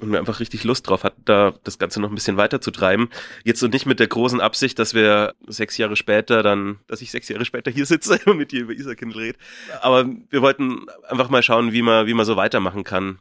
und 0.02 0.12
wir 0.12 0.19
einfach 0.19 0.39
richtig 0.39 0.63
Lust 0.63 0.89
drauf 0.89 1.04
hatten, 1.04 1.22
da 1.26 1.54
das 1.63 1.78
Ganze 1.78 2.02
noch 2.02 2.10
ein 2.10 2.15
bisschen 2.15 2.38
weiter 2.38 2.62
zu 2.62 2.72
treiben. 2.72 3.10
Jetzt 3.43 3.60
so 3.60 3.67
nicht 3.67 3.86
mit 3.86 4.00
der 4.00 4.08
großen 4.08 4.41
Absicht, 4.41 4.80
dass 4.80 4.93
wir 4.93 5.36
sechs 5.48 5.78
Jahre 5.78 5.96
später 5.96 6.41
dann, 6.41 6.80
dass 6.88 7.02
ich 7.02 7.12
sechs 7.12 7.30
Jahre 7.30 7.46
später 7.46 7.69
hier 7.69 7.86
sitze 7.86 8.19
und 8.26 8.38
mit 8.38 8.52
dir 8.52 8.62
über 8.62 8.74
Isakindl 8.74 9.17
rede. 9.17 9.39
Aber 9.82 10.06
wir 10.30 10.41
wollten 10.41 10.88
einfach 11.08 11.30
mal 11.30 11.43
schauen, 11.43 11.74
wie 11.74 11.84
man, 11.84 12.08
wie 12.08 12.13
man 12.13 12.26
so 12.26 12.36
weitermachen 12.36 12.84
kann. 12.84 13.19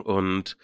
Und 0.00 0.56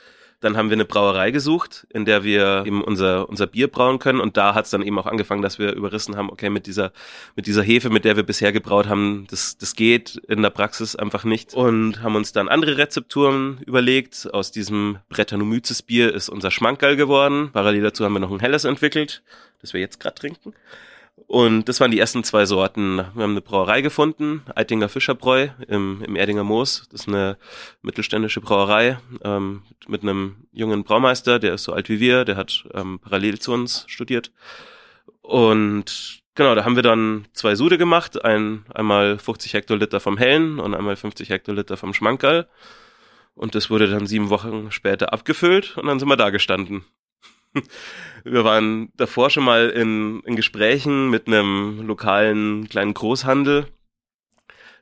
dann 0.44 0.58
haben 0.58 0.68
wir 0.68 0.74
eine 0.74 0.84
Brauerei 0.84 1.30
gesucht, 1.30 1.86
in 1.88 2.04
der 2.04 2.22
wir 2.22 2.64
eben 2.66 2.84
unser, 2.84 3.30
unser 3.30 3.46
Bier 3.46 3.68
brauen 3.68 3.98
können. 3.98 4.20
Und 4.20 4.36
da 4.36 4.54
hat 4.54 4.66
es 4.66 4.70
dann 4.70 4.82
eben 4.82 4.98
auch 4.98 5.06
angefangen, 5.06 5.40
dass 5.40 5.58
wir 5.58 5.72
überrissen 5.72 6.16
haben, 6.16 6.28
okay, 6.28 6.50
mit 6.50 6.66
dieser, 6.66 6.92
mit 7.34 7.46
dieser 7.46 7.62
Hefe, 7.62 7.88
mit 7.88 8.04
der 8.04 8.16
wir 8.16 8.24
bisher 8.24 8.52
gebraut 8.52 8.86
haben, 8.86 9.26
das, 9.30 9.56
das 9.56 9.74
geht 9.74 10.16
in 10.28 10.42
der 10.42 10.50
Praxis 10.50 10.96
einfach 10.96 11.24
nicht. 11.24 11.54
Und 11.54 12.02
haben 12.02 12.14
uns 12.14 12.32
dann 12.32 12.48
andere 12.48 12.76
Rezepturen 12.76 13.58
überlegt. 13.64 14.28
Aus 14.34 14.52
diesem 14.52 14.98
Brettanomyces 15.08 15.80
Bier 15.80 16.12
ist 16.12 16.28
unser 16.28 16.50
Schmankerl 16.50 16.96
geworden. 16.96 17.48
Parallel 17.50 17.80
dazu 17.80 18.04
haben 18.04 18.12
wir 18.12 18.20
noch 18.20 18.30
ein 18.30 18.40
helles 18.40 18.64
entwickelt, 18.64 19.22
das 19.62 19.72
wir 19.72 19.80
jetzt 19.80 19.98
gerade 19.98 20.16
trinken. 20.16 20.52
Und 21.16 21.68
das 21.68 21.80
waren 21.80 21.90
die 21.90 21.98
ersten 21.98 22.24
zwei 22.24 22.44
Sorten. 22.44 22.96
Wir 22.96 23.22
haben 23.22 23.32
eine 23.32 23.40
Brauerei 23.40 23.80
gefunden, 23.80 24.42
Eitinger 24.54 24.88
Fischerbräu 24.88 25.48
im, 25.68 26.02
im 26.04 26.16
Erdinger 26.16 26.44
Moos. 26.44 26.86
Das 26.90 27.02
ist 27.02 27.08
eine 27.08 27.38
mittelständische 27.82 28.40
Brauerei 28.40 28.98
ähm, 29.22 29.62
mit 29.88 30.02
einem 30.02 30.46
jungen 30.52 30.84
Braumeister, 30.84 31.38
der 31.38 31.54
ist 31.54 31.64
so 31.64 31.72
alt 31.72 31.88
wie 31.88 32.00
wir, 32.00 32.24
der 32.24 32.36
hat 32.36 32.64
ähm, 32.74 32.98
parallel 32.98 33.38
zu 33.38 33.52
uns 33.52 33.84
studiert. 33.88 34.32
Und 35.22 36.22
genau, 36.34 36.54
da 36.54 36.64
haben 36.64 36.76
wir 36.76 36.82
dann 36.82 37.26
zwei 37.32 37.54
Sude 37.54 37.78
gemacht, 37.78 38.24
ein, 38.24 38.66
einmal 38.74 39.18
50 39.18 39.54
Hektoliter 39.54 40.00
vom 40.00 40.18
Hellen 40.18 40.58
und 40.58 40.74
einmal 40.74 40.96
50 40.96 41.30
Hektoliter 41.30 41.76
vom 41.76 41.94
Schmankerl. 41.94 42.48
Und 43.34 43.54
das 43.54 43.70
wurde 43.70 43.88
dann 43.88 44.06
sieben 44.06 44.30
Wochen 44.30 44.70
später 44.70 45.12
abgefüllt 45.12 45.76
und 45.76 45.86
dann 45.86 45.98
sind 45.98 46.08
wir 46.08 46.16
da 46.16 46.30
gestanden. 46.30 46.84
Wir 48.24 48.44
waren 48.44 48.90
davor 48.96 49.30
schon 49.30 49.44
mal 49.44 49.68
in, 49.70 50.20
in 50.20 50.36
Gesprächen 50.36 51.10
mit 51.10 51.26
einem 51.26 51.86
lokalen 51.86 52.68
kleinen 52.68 52.94
Großhandel. 52.94 53.66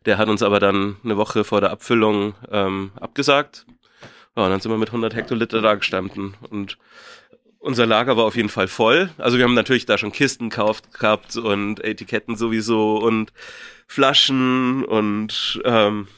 Der 0.04 0.18
hat 0.18 0.28
uns 0.28 0.42
aber 0.42 0.60
dann 0.60 0.96
eine 1.04 1.16
Woche 1.16 1.44
vor 1.44 1.60
der 1.60 1.70
Abfüllung 1.70 2.34
ähm, 2.50 2.92
abgesagt. 3.00 3.66
Ja, 4.36 4.44
und 4.44 4.50
dann 4.50 4.60
sind 4.60 4.70
wir 4.70 4.78
mit 4.78 4.88
100 4.88 5.14
Hektoliter 5.14 5.60
da 5.60 5.74
gestanden. 5.74 6.34
Und 6.50 6.78
unser 7.58 7.86
Lager 7.86 8.16
war 8.16 8.24
auf 8.24 8.34
jeden 8.36 8.48
Fall 8.48 8.66
voll. 8.66 9.10
Also 9.18 9.38
wir 9.38 9.44
haben 9.44 9.54
natürlich 9.54 9.86
da 9.86 9.98
schon 9.98 10.12
Kisten 10.12 10.50
gekauft 10.50 10.92
gehabt 10.98 11.36
und 11.36 11.82
Etiketten 11.84 12.36
sowieso 12.36 12.96
und 12.96 13.32
Flaschen 13.86 14.84
und 14.84 15.60
ähm, 15.64 16.08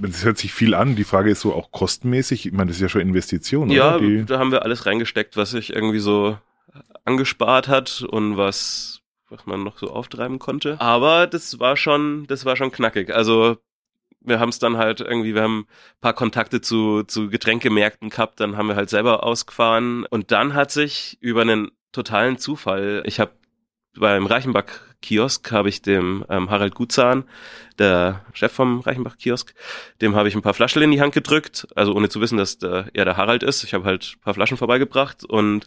das 0.00 0.24
hört 0.24 0.38
sich 0.38 0.52
viel 0.52 0.74
an. 0.74 0.96
Die 0.96 1.04
Frage 1.04 1.30
ist 1.30 1.40
so 1.40 1.54
auch 1.54 1.70
kostenmäßig. 1.72 2.46
Ich 2.46 2.52
meine, 2.52 2.68
das 2.68 2.76
ist 2.76 2.82
ja 2.82 2.88
schon 2.88 3.02
Investition, 3.02 3.70
ja, 3.70 3.96
oder? 3.96 4.04
Ja, 4.04 4.22
da 4.24 4.38
haben 4.38 4.52
wir 4.52 4.62
alles 4.62 4.86
reingesteckt, 4.86 5.36
was 5.36 5.50
sich 5.50 5.74
irgendwie 5.74 5.98
so 5.98 6.38
angespart 7.04 7.68
hat 7.68 8.02
und 8.02 8.36
was 8.36 9.00
was 9.30 9.46
man 9.46 9.62
noch 9.62 9.78
so 9.78 9.90
auftreiben 9.90 10.38
konnte. 10.38 10.80
Aber 10.80 11.26
das 11.26 11.60
war 11.60 11.76
schon, 11.76 12.26
das 12.26 12.44
war 12.44 12.56
schon 12.56 12.72
knackig. 12.72 13.14
Also 13.14 13.58
wir 14.20 14.38
haben 14.38 14.50
es 14.50 14.58
dann 14.58 14.76
halt 14.76 15.00
irgendwie, 15.00 15.34
wir 15.34 15.42
haben 15.42 15.66
paar 16.00 16.12
Kontakte 16.12 16.60
zu, 16.60 17.04
zu 17.04 17.30
Getränkemärkten 17.30 18.10
gehabt, 18.10 18.40
dann 18.40 18.56
haben 18.56 18.68
wir 18.68 18.76
halt 18.76 18.90
selber 18.90 19.24
ausgefahren. 19.24 20.04
Und 20.06 20.30
dann 20.30 20.54
hat 20.54 20.70
sich 20.70 21.16
über 21.20 21.42
einen 21.42 21.70
totalen 21.92 22.38
Zufall, 22.38 23.02
ich 23.06 23.18
habe 23.20 23.32
beim 23.98 24.26
Reichenbach-Kiosk 25.00 25.52
habe 25.52 25.68
ich 25.68 25.82
dem 25.82 26.24
ähm, 26.28 26.50
Harald 26.50 26.74
Gutzahn, 26.74 27.24
der 27.78 28.24
Chef 28.32 28.52
vom 28.52 28.80
Reichenbach-Kiosk, 28.80 29.54
dem 30.00 30.14
habe 30.14 30.28
ich 30.28 30.34
ein 30.34 30.42
paar 30.42 30.54
Flaschen 30.54 30.82
in 30.82 30.90
die 30.90 31.00
Hand 31.00 31.14
gedrückt, 31.14 31.66
also 31.74 31.94
ohne 31.94 32.08
zu 32.08 32.20
wissen, 32.20 32.38
dass 32.38 32.58
der, 32.58 32.88
er 32.92 33.04
der 33.04 33.16
Harald 33.16 33.42
ist. 33.42 33.64
Ich 33.64 33.74
habe 33.74 33.84
halt 33.84 34.16
ein 34.16 34.20
paar 34.20 34.34
Flaschen 34.34 34.56
vorbeigebracht 34.56 35.24
und 35.24 35.66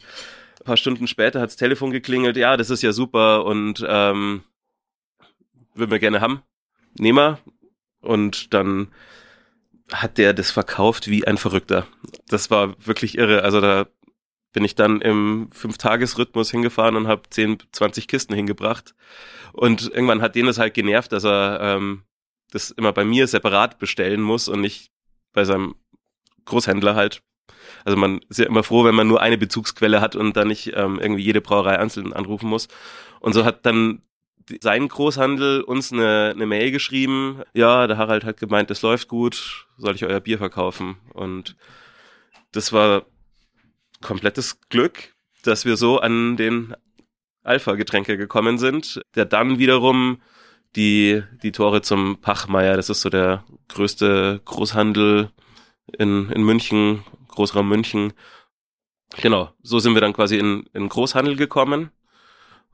ein 0.59 0.65
paar 0.65 0.77
Stunden 0.77 1.07
später 1.07 1.41
hat's 1.41 1.55
Telefon 1.55 1.91
geklingelt, 1.91 2.37
ja, 2.37 2.57
das 2.57 2.69
ist 2.69 2.83
ja 2.83 2.93
super 2.93 3.45
und 3.45 3.83
ähm, 3.87 4.43
würden 5.73 5.91
wir 5.91 5.99
gerne 5.99 6.21
haben. 6.21 6.41
Nehmen 6.97 7.17
wir. 7.17 7.39
Und 8.01 8.53
dann 8.53 8.89
hat 9.91 10.17
der 10.17 10.33
das 10.33 10.51
verkauft 10.51 11.07
wie 11.07 11.25
ein 11.25 11.37
Verrückter. 11.37 11.87
Das 12.27 12.51
war 12.51 12.75
wirklich 12.85 13.17
irre. 13.17 13.43
Also 13.43 13.61
da 13.61 13.87
bin 14.53 14.63
ich 14.63 14.75
dann 14.75 15.01
im 15.01 15.49
Fünf-Tages-Rhythmus 15.51 16.51
hingefahren 16.51 16.95
und 16.95 17.07
habe 17.07 17.23
10, 17.29 17.57
20 17.71 18.07
Kisten 18.07 18.35
hingebracht. 18.35 18.95
Und 19.51 19.91
irgendwann 19.93 20.21
hat 20.21 20.35
den 20.35 20.45
das 20.45 20.59
halt 20.59 20.73
genervt, 20.73 21.11
dass 21.11 21.25
er 21.25 21.59
ähm, 21.61 22.03
das 22.51 22.71
immer 22.71 22.93
bei 22.93 23.03
mir 23.03 23.27
separat 23.27 23.79
bestellen 23.79 24.21
muss 24.21 24.47
und 24.47 24.61
nicht 24.61 24.91
bei 25.33 25.43
seinem 25.43 25.75
Großhändler 26.45 26.95
halt. 26.95 27.23
Also 27.83 27.97
man 27.97 28.21
ist 28.29 28.39
ja 28.39 28.45
immer 28.45 28.63
froh, 28.63 28.85
wenn 28.85 28.95
man 28.95 29.07
nur 29.07 29.21
eine 29.21 29.37
Bezugsquelle 29.37 30.01
hat 30.01 30.15
und 30.15 30.37
dann 30.37 30.47
nicht 30.47 30.71
ähm, 30.75 30.99
irgendwie 30.99 31.23
jede 31.23 31.41
Brauerei 31.41 31.79
einzeln 31.79 32.13
anrufen 32.13 32.47
muss. 32.47 32.67
Und 33.19 33.33
so 33.33 33.45
hat 33.45 33.65
dann 33.65 34.01
sein 34.61 34.87
Großhandel 34.87 35.61
uns 35.61 35.91
eine, 35.91 36.31
eine 36.35 36.45
Mail 36.45 36.71
geschrieben. 36.71 37.41
Ja, 37.53 37.87
der 37.87 37.97
Harald 37.97 38.23
hat 38.23 38.37
gemeint, 38.37 38.69
es 38.71 38.81
läuft 38.81 39.07
gut, 39.07 39.67
soll 39.77 39.95
ich 39.95 40.05
euer 40.05 40.19
Bier 40.19 40.37
verkaufen? 40.37 40.97
Und 41.13 41.55
das 42.51 42.73
war 42.73 43.05
komplettes 44.03 44.61
Glück, 44.69 45.15
dass 45.43 45.65
wir 45.65 45.77
so 45.77 45.99
an 45.99 46.37
den 46.37 46.75
Alpha-Getränke 47.43 48.17
gekommen 48.17 48.57
sind, 48.57 49.01
der 49.15 49.25
dann 49.25 49.59
wiederum 49.59 50.21
die, 50.75 51.23
die 51.43 51.51
Tore 51.51 51.81
zum 51.81 52.19
Pachmeier, 52.21 52.75
das 52.75 52.89
ist 52.89 53.01
so 53.01 53.09
der 53.09 53.43
größte 53.67 54.41
Großhandel 54.45 55.31
in, 55.97 56.29
in 56.29 56.43
München, 56.43 57.03
Großraum 57.27 57.67
München. 57.67 58.13
Genau, 59.21 59.51
so 59.61 59.79
sind 59.79 59.93
wir 59.93 60.01
dann 60.01 60.13
quasi 60.13 60.37
in, 60.37 60.65
in 60.73 60.89
Großhandel 60.89 61.35
gekommen. 61.35 61.91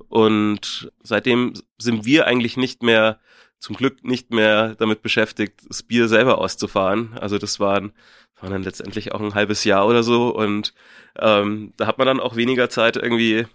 Und 0.08 0.92
seitdem 1.04 1.54
sind 1.78 2.06
wir 2.06 2.26
eigentlich 2.26 2.56
nicht 2.56 2.84
mehr, 2.84 3.20
zum 3.60 3.76
Glück 3.76 4.06
nicht 4.06 4.32
mehr 4.32 4.76
damit 4.76 5.02
beschäftigt, 5.02 5.62
das 5.68 5.84
Bier 5.84 6.08
selber 6.08 6.38
auszufahren. 6.38 7.18
Also 7.20 7.38
das 7.38 7.60
waren 7.60 7.92
war 8.42 8.50
dann 8.50 8.64
letztendlich 8.64 9.14
auch 9.14 9.22
ein 9.22 9.36
halbes 9.36 9.64
Jahr 9.64 9.88
oder 9.88 10.04
so 10.04 10.36
und 10.36 10.74
ähm, 11.18 11.74
da 11.78 11.88
hat 11.88 11.98
man 11.98 12.08
dann 12.08 12.20
auch 12.20 12.36
weniger 12.36 12.70
Zeit 12.70 12.96
irgendwie 12.96 13.46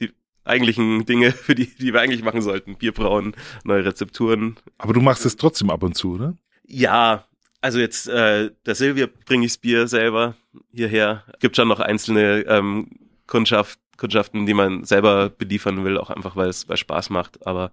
die 0.00 0.10
eigentlichen 0.44 1.04
Dinge, 1.04 1.32
für 1.32 1.54
die, 1.54 1.66
die 1.66 1.92
wir 1.92 2.00
eigentlich 2.00 2.22
machen 2.22 2.42
sollten. 2.42 2.76
Bier 2.76 2.92
brauen, 2.92 3.34
neue 3.64 3.84
Rezepturen. 3.84 4.56
Aber 4.78 4.92
du 4.92 5.00
machst 5.00 5.26
es 5.26 5.36
trotzdem 5.36 5.70
ab 5.70 5.82
und 5.82 5.96
zu, 5.96 6.16
ne? 6.16 6.36
Ja, 6.64 7.26
also 7.60 7.78
jetzt 7.78 8.08
äh, 8.08 8.50
der 8.66 8.74
Silvia 8.74 9.08
bringe 9.26 9.46
ich 9.46 9.52
das 9.52 9.58
Bier 9.58 9.88
selber 9.88 10.34
hierher. 10.72 11.24
Gibt 11.40 11.56
schon 11.56 11.68
noch 11.68 11.80
einzelne 11.80 12.40
ähm, 12.48 12.90
Kundschaft, 13.26 13.78
Kundschaften, 13.96 14.46
die 14.46 14.54
man 14.54 14.84
selber 14.84 15.30
beliefern 15.30 15.84
will, 15.84 15.96
auch 15.96 16.10
einfach 16.10 16.34
weil 16.34 16.48
es 16.48 16.68
weil 16.68 16.76
Spaß 16.76 17.10
macht. 17.10 17.46
Aber 17.46 17.72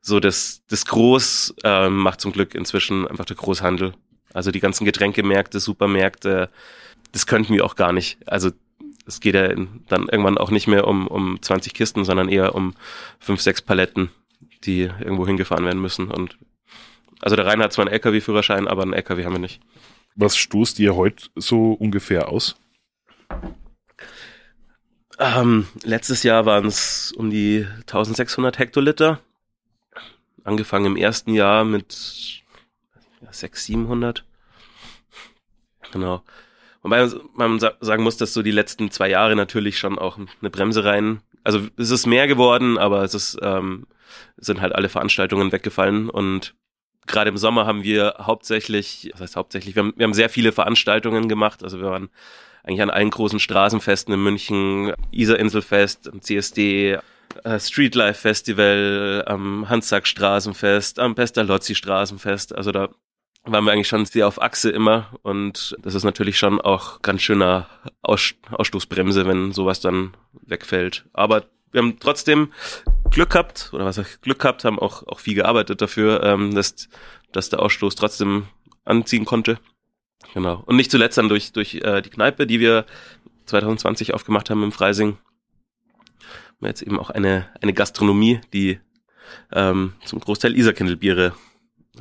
so 0.00 0.18
das, 0.18 0.62
das 0.68 0.84
Groß 0.86 1.54
ähm, 1.64 1.98
macht 1.98 2.20
zum 2.20 2.32
Glück 2.32 2.54
inzwischen 2.54 3.06
einfach 3.06 3.24
der 3.24 3.36
Großhandel. 3.36 3.94
Also 4.32 4.50
die 4.50 4.60
ganzen 4.60 4.84
Getränkemärkte, 4.84 5.60
Supermärkte, 5.60 6.50
das 7.12 7.26
könnten 7.26 7.54
wir 7.54 7.64
auch 7.64 7.76
gar 7.76 7.92
nicht. 7.92 8.18
Also 8.26 8.50
es 9.06 9.20
geht 9.20 9.34
ja 9.34 9.48
dann 9.48 10.08
irgendwann 10.08 10.38
auch 10.38 10.50
nicht 10.50 10.66
mehr 10.66 10.86
um, 10.86 11.06
um 11.08 11.40
20 11.40 11.74
Kisten, 11.74 12.04
sondern 12.04 12.28
eher 12.28 12.54
um 12.54 12.74
fünf, 13.18 13.40
sechs 13.40 13.60
Paletten, 13.60 14.10
die 14.64 14.82
irgendwo 14.82 15.26
hingefahren 15.26 15.64
werden 15.64 15.82
müssen. 15.82 16.10
Und 16.10 16.38
also 17.20 17.36
der 17.36 17.46
Rainer 17.46 17.64
hat 17.64 17.72
zwar 17.72 17.86
einen 17.86 17.92
LKW-Führerschein, 17.92 18.68
aber 18.68 18.82
einen 18.82 18.92
LKW 18.92 19.24
haben 19.24 19.32
wir 19.34 19.40
nicht. 19.40 19.60
Was 20.14 20.36
stoßt 20.36 20.78
ihr 20.78 20.96
heute 20.96 21.28
so 21.34 21.72
ungefähr 21.72 22.28
aus? 22.28 22.56
Ähm, 25.18 25.66
letztes 25.82 26.22
Jahr 26.22 26.46
waren 26.46 26.66
es 26.66 27.12
um 27.12 27.30
die 27.30 27.66
1600 27.80 28.58
Hektoliter. 28.58 29.20
Angefangen 30.44 30.86
im 30.86 30.96
ersten 30.96 31.34
Jahr 31.34 31.64
mit 31.64 32.39
600, 33.30 33.56
700. 33.56 34.24
Genau. 35.92 36.22
Wobei 36.82 37.08
man 37.34 37.58
sagen 37.58 38.02
muss, 38.02 38.16
dass 38.16 38.32
so 38.32 38.42
die 38.42 38.50
letzten 38.50 38.90
zwei 38.90 39.10
Jahre 39.10 39.36
natürlich 39.36 39.78
schon 39.78 39.98
auch 39.98 40.18
eine 40.18 40.50
Bremse 40.50 40.84
rein. 40.84 41.20
Also 41.44 41.60
es 41.76 41.90
ist 41.90 42.06
mehr 42.06 42.26
geworden, 42.26 42.78
aber 42.78 43.02
es 43.02 43.14
ist, 43.14 43.38
ähm, 43.42 43.86
sind 44.36 44.60
halt 44.60 44.74
alle 44.74 44.88
Veranstaltungen 44.88 45.52
weggefallen 45.52 46.08
und 46.08 46.54
gerade 47.06 47.30
im 47.30 47.36
Sommer 47.36 47.66
haben 47.66 47.82
wir 47.82 48.14
hauptsächlich, 48.20 49.10
das 49.12 49.20
heißt 49.20 49.36
hauptsächlich, 49.36 49.74
wir 49.74 49.82
haben, 49.82 49.92
wir 49.96 50.04
haben 50.04 50.14
sehr 50.14 50.30
viele 50.30 50.52
Veranstaltungen 50.52 51.28
gemacht. 51.28 51.62
Also 51.62 51.80
wir 51.80 51.90
waren 51.90 52.08
eigentlich 52.62 52.82
an 52.82 52.90
allen 52.90 53.10
großen 53.10 53.40
Straßenfesten 53.40 54.14
in 54.14 54.22
München, 54.22 54.92
Isar-Inselfest, 55.10 56.10
CSD, 56.20 56.98
äh, 57.44 57.60
Streetlife 57.60 58.20
Festival, 58.20 59.24
am 59.26 59.68
Hanssack 59.68 60.06
Straßenfest, 60.06 60.98
am 60.98 61.14
Pestalozzi 61.14 61.74
Straßenfest. 61.74 62.54
Also 62.54 62.72
da 62.72 62.88
waren 63.44 63.64
wir 63.64 63.72
eigentlich 63.72 63.88
schon 63.88 64.04
sehr 64.04 64.28
auf 64.28 64.40
Achse 64.40 64.70
immer 64.70 65.08
und 65.22 65.76
das 65.80 65.94
ist 65.94 66.04
natürlich 66.04 66.38
schon 66.38 66.60
auch 66.60 67.02
ganz 67.02 67.22
schöner 67.22 67.68
Aus 68.02 68.34
Ausstoßbremse, 68.50 69.26
wenn 69.26 69.52
sowas 69.52 69.80
dann 69.80 70.16
wegfällt. 70.32 71.06
Aber 71.12 71.44
wir 71.72 71.82
haben 71.82 71.98
trotzdem 71.98 72.52
Glück 73.10 73.30
gehabt, 73.30 73.70
oder 73.72 73.84
was 73.84 73.98
heißt 73.98 74.22
Glück 74.22 74.40
gehabt, 74.40 74.64
haben 74.64 74.78
auch, 74.78 75.06
auch 75.06 75.20
viel 75.20 75.34
gearbeitet 75.34 75.80
dafür, 75.80 76.22
ähm, 76.22 76.54
dass, 76.54 76.88
dass 77.32 77.48
der 77.48 77.60
Ausstoß 77.60 77.94
trotzdem 77.94 78.46
anziehen 78.84 79.24
konnte. 79.24 79.58
Genau. 80.34 80.62
Und 80.66 80.76
nicht 80.76 80.90
zuletzt 80.90 81.18
dann 81.18 81.28
durch, 81.28 81.52
durch 81.52 81.76
äh, 81.76 82.02
die 82.02 82.10
Kneipe, 82.10 82.46
die 82.46 82.60
wir 82.60 82.86
2020 83.46 84.14
aufgemacht 84.14 84.50
haben 84.50 84.62
im 84.62 84.72
Freising. 84.72 85.18
Haben 86.56 86.66
jetzt 86.66 86.82
eben 86.82 86.98
auch 86.98 87.10
eine, 87.10 87.48
eine 87.60 87.72
Gastronomie, 87.72 88.40
die 88.52 88.80
ähm, 89.52 89.94
zum 90.04 90.20
Großteil 90.20 90.56
Iserkindelbiere 90.56 91.34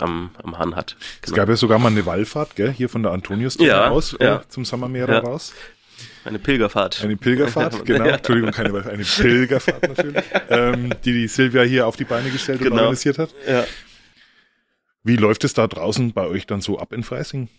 am, 0.02 0.32
am 0.42 0.58
Hahn 0.58 0.76
hat. 0.76 0.96
Genau. 1.00 1.08
Es 1.22 1.34
gab 1.34 1.50
ja 1.50 1.56
sogar 1.56 1.80
mal 1.80 1.90
eine 1.90 2.06
Wallfahrt, 2.06 2.56
gell, 2.56 2.72
hier 2.72 2.90
von 2.90 3.04
der 3.04 3.12
Antonius 3.12 3.58
ja, 3.60 3.88
raus, 3.88 4.16
ja. 4.20 4.42
Zum 4.50 4.66
Sommermeer 4.66 5.08
ja. 5.08 5.20
raus. 5.20 5.54
Eine 6.26 6.40
Pilgerfahrt. 6.40 7.04
Eine 7.04 7.18
Pilgerfahrt, 7.18 7.86
genau. 7.86 8.06
Ja. 8.06 8.16
Entschuldigung, 8.16 8.52
keine 8.52 8.74
eine 8.86 9.04
Pilgerfahrt 9.04 9.88
natürlich, 9.88 10.24
ähm, 10.50 10.94
die 11.04 11.14
die 11.14 11.28
Silvia 11.28 11.64
hier 11.64 11.88
auf 11.88 11.96
die 11.96 12.04
Beine 12.04 12.30
gestellt 12.30 12.60
genau. 12.60 12.74
und 12.74 12.80
organisiert 12.80 13.18
hat. 13.18 13.34
Ja. 13.48 13.66
Wie 15.04 15.16
läuft 15.16 15.44
es 15.44 15.54
da 15.54 15.68
draußen 15.68 16.14
bei 16.14 16.28
euch 16.28 16.46
dann 16.46 16.62
so 16.62 16.78
ab 16.78 16.94
in 16.94 17.04
Freising? 17.04 17.50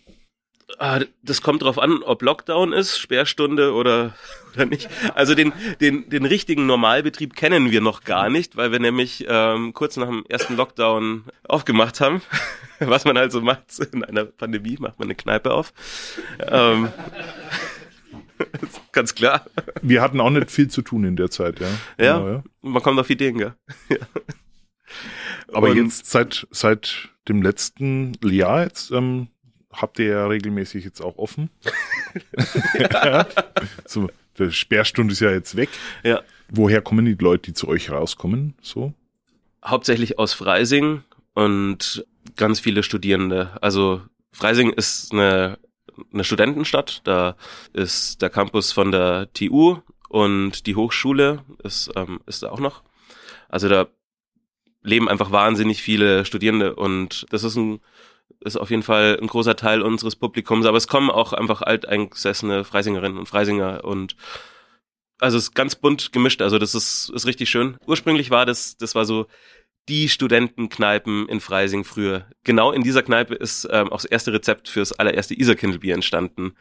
Ah, 0.79 1.01
das 1.23 1.43
kommt 1.43 1.63
drauf 1.63 1.79
an, 1.79 2.03
ob 2.03 2.23
Lockdown 2.23 2.73
ist, 2.73 2.99
Sperrstunde 2.99 3.75
oder, 3.75 4.15
oder 4.55 4.67
nicht. 4.67 4.89
Also 5.15 5.35
den, 5.35 5.53
den, 5.81 6.09
den 6.09 6.25
richtigen 6.25 6.67
Normalbetrieb 6.67 7.35
kennen 7.35 7.71
wir 7.71 7.81
noch 7.81 8.05
gar 8.05 8.31
nicht, 8.31 8.57
weil 8.57 8.73
wir 8.73 8.79
nämlich 8.79 9.27
ähm, 9.29 9.73
kurz 9.75 9.97
nach 9.97 10.07
dem 10.07 10.25
ersten 10.29 10.57
Lockdown 10.57 11.25
aufgemacht 11.45 12.01
haben. 12.01 12.23
Was 12.79 13.05
man 13.05 13.17
also 13.17 13.41
macht 13.41 13.79
in 13.93 14.05
einer 14.05 14.25
Pandemie, 14.25 14.77
macht 14.79 14.99
man 14.99 15.07
eine 15.07 15.15
Kneipe 15.15 15.53
auf. 15.53 15.73
Ähm, 16.41 16.89
ganz 18.93 19.15
klar. 19.15 19.45
Wir 19.83 20.01
hatten 20.01 20.21
auch 20.21 20.31
nicht 20.31 20.51
viel 20.51 20.69
zu 20.69 20.83
tun 20.83 21.05
in 21.05 21.17
der 21.17 21.31
Zeit, 21.31 21.61
ja. 21.61 21.69
Ja, 21.99 22.19
genau, 22.19 22.31
ja. 22.31 22.43
man 22.63 22.83
kommt 22.83 22.99
auf 22.99 23.11
Ideen, 23.11 23.39
gell. 23.39 23.55
Ja. 23.89 23.99
Aber 25.53 25.71
Und 25.71 25.77
jetzt 25.77 26.07
seit, 26.07 26.47
seit 26.51 27.11
dem 27.29 27.43
letzten 27.43 28.13
Jahr 28.23 28.65
jetzt 28.65 28.91
ähm, 28.91 29.29
habt 29.73 29.99
ihr 29.99 30.07
ja 30.07 30.27
regelmäßig 30.27 30.85
jetzt 30.85 31.01
auch 31.01 31.17
offen. 31.19 31.51
ja. 32.79 33.27
so, 33.87 34.11
die 34.39 34.53
Sperrstunde 34.53 35.13
ist 35.13 35.21
ja 35.21 35.31
jetzt 35.31 35.57
weg. 35.57 35.69
Ja. 36.03 36.23
Woher 36.49 36.83
kommen 36.83 37.05
die 37.05 37.15
Leute, 37.15 37.51
die 37.51 37.55
zu 37.55 37.69
euch 37.69 37.91
rauskommen? 37.91 38.55
So? 38.61 38.93
Hauptsächlich 39.65 40.19
aus 40.19 40.33
Freising 40.33 41.03
und 41.35 42.05
ganz 42.37 42.61
viele 42.61 42.83
Studierende. 42.83 43.57
Also 43.61 44.03
Freising 44.33 44.73
ist 44.73 45.13
eine, 45.13 45.59
eine 46.13 46.25
Studentenstadt. 46.25 47.03
Da 47.05 47.37
ist 47.73 48.23
der 48.23 48.31
Campus 48.31 48.73
von 48.73 48.91
der 48.91 49.33
TU 49.33 49.79
und 50.09 50.67
die 50.67 50.75
Hochschule 50.75 51.45
ist, 51.63 51.91
ähm, 51.95 52.21
ist 52.27 52.43
da 52.43 52.51
auch 52.51 52.61
noch. 52.61 52.83
Also 53.49 53.69
da 53.69 53.87
leben 54.83 55.09
einfach 55.09 55.31
wahnsinnig 55.31 55.83
viele 55.83 56.25
Studierende 56.25 56.75
und 56.75 57.27
das 57.31 57.45
ist 57.45 57.57
ein 57.57 57.81
ist 58.41 58.57
auf 58.57 58.71
jeden 58.71 58.83
Fall 58.83 59.19
ein 59.21 59.27
großer 59.27 59.57
Teil 59.57 59.83
unseres 59.83 60.17
Publikums, 60.17 60.67
aber 60.67 60.77
es 60.77 60.89
kommen 60.89 61.11
auch 61.11 61.33
einfach 61.33 61.63
alteingesessene 61.63 62.65
Freisingerinnen 62.65 63.19
und 63.19 63.27
Freisinger 63.27 63.85
und 63.85 64.17
also 65.19 65.37
es 65.37 65.45
ist 65.45 65.55
ganz 65.55 65.75
bunt 65.75 66.13
gemischt, 66.13 66.41
also 66.41 66.59
das 66.59 66.75
ist, 66.75 67.11
ist 67.15 67.27
richtig 67.27 67.51
schön. 67.51 67.77
Ursprünglich 67.87 68.31
war 68.31 68.47
das, 68.47 68.79
das 68.79 68.95
war 68.95 69.05
so 69.05 69.27
die 69.89 70.09
Studentenkneipen 70.09 71.29
in 71.29 71.41
Freising 71.41 71.85
früher. 71.85 72.27
Genau 72.45 72.73
in 72.73 72.83
dieser 72.83 73.03
Kneipe 73.03 73.35
ist 73.35 73.69
ähm, 73.71 73.89
auch 73.89 73.99
das 73.99 74.05
erste 74.07 74.33
Rezept 74.33 74.69
fürs 74.69 74.93
allererste 74.93 75.39
Iserkindelbier 75.39 75.95
entstanden. 75.95 76.53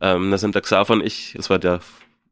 Ähm, 0.00 0.30
da 0.30 0.38
sind 0.38 0.54
der 0.54 0.62
Xaver 0.62 0.94
und 0.94 1.02
ich, 1.02 1.32
das 1.36 1.50
war 1.50 1.58
der 1.58 1.80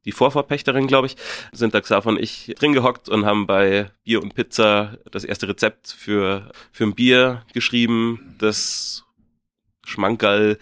die 0.05 0.12
Vorvorpächterin, 0.12 0.87
glaube 0.87 1.07
ich, 1.07 1.17
sind 1.53 1.75
da 1.75 1.81
Xaver 1.81 2.11
und 2.11 2.21
ich 2.21 2.55
drin 2.59 2.73
gehockt 2.73 3.09
und 3.09 3.25
haben 3.25 3.47
bei 3.47 3.90
Bier 4.05 4.23
und 4.23 4.35
Pizza 4.35 4.99
das 5.11 5.25
erste 5.25 5.49
Rezept 5.49 5.88
für, 5.88 6.51
für 6.73 6.85
ein 6.85 6.95
Bier 6.95 7.43
geschrieben, 7.53 8.37
das 8.38 9.05
Schmankerl 9.85 10.59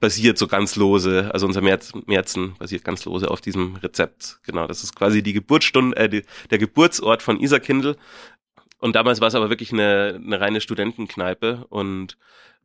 basiert 0.00 0.36
so 0.36 0.46
ganz 0.46 0.76
lose, 0.76 1.30
also 1.32 1.46
unser 1.46 1.62
Merz, 1.62 1.92
Merzen 2.06 2.56
basiert 2.58 2.84
ganz 2.84 3.04
lose 3.06 3.30
auf 3.30 3.40
diesem 3.40 3.76
Rezept. 3.76 4.38
Genau, 4.42 4.66
das 4.66 4.84
ist 4.84 4.94
quasi 4.94 5.22
die 5.22 5.32
Geburtsstunde, 5.32 5.96
äh, 5.96 6.08
die, 6.08 6.22
der 6.50 6.58
Geburtsort 6.58 7.22
von 7.22 7.40
Isarkindl. 7.40 7.96
Und 8.80 8.96
damals 8.96 9.22
war 9.22 9.28
es 9.28 9.34
aber 9.34 9.48
wirklich 9.48 9.72
eine, 9.72 10.20
eine 10.22 10.40
reine 10.40 10.60
Studentenkneipe 10.60 11.64
und 11.70 12.18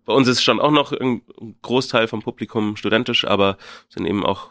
bei 0.05 0.13
uns 0.13 0.27
ist 0.27 0.43
schon 0.43 0.59
auch 0.59 0.71
noch 0.71 0.91
ein 0.91 1.21
Großteil 1.61 2.07
vom 2.07 2.21
Publikum 2.21 2.75
studentisch, 2.75 3.25
aber 3.25 3.57
sind 3.89 4.05
eben 4.05 4.25
auch 4.25 4.49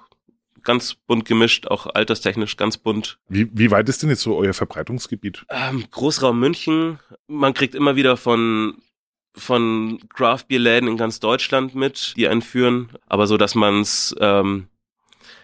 ganz 0.69 0.95
bunt 0.95 1.25
gemischt, 1.25 1.67
auch 1.67 1.87
alterstechnisch 1.87 2.59
ganz 2.59 2.77
bunt. 2.77 3.19
Wie, 3.27 3.49
wie 3.55 3.71
weit 3.71 3.89
ist 3.89 4.03
denn 4.03 4.11
jetzt 4.11 4.21
so 4.21 4.37
euer 4.37 4.53
Verbreitungsgebiet? 4.53 5.47
Ähm, 5.49 5.87
Großraum 5.91 6.39
München. 6.39 6.99
Man 7.27 7.55
kriegt 7.55 7.75
immer 7.75 7.97
wieder 7.97 8.19
von 8.19 8.75
von 9.35 9.99
Craft-Bier-Läden 10.11 10.89
in 10.89 10.97
ganz 10.99 11.21
Deutschland 11.21 11.75
mit, 11.75 12.13
die 12.17 12.29
einführen, 12.29 12.91
aber 13.07 13.27
so, 13.27 13.39
dass 13.39 13.55
man 13.55 13.81
es 13.81 14.15
ähm, 14.21 14.67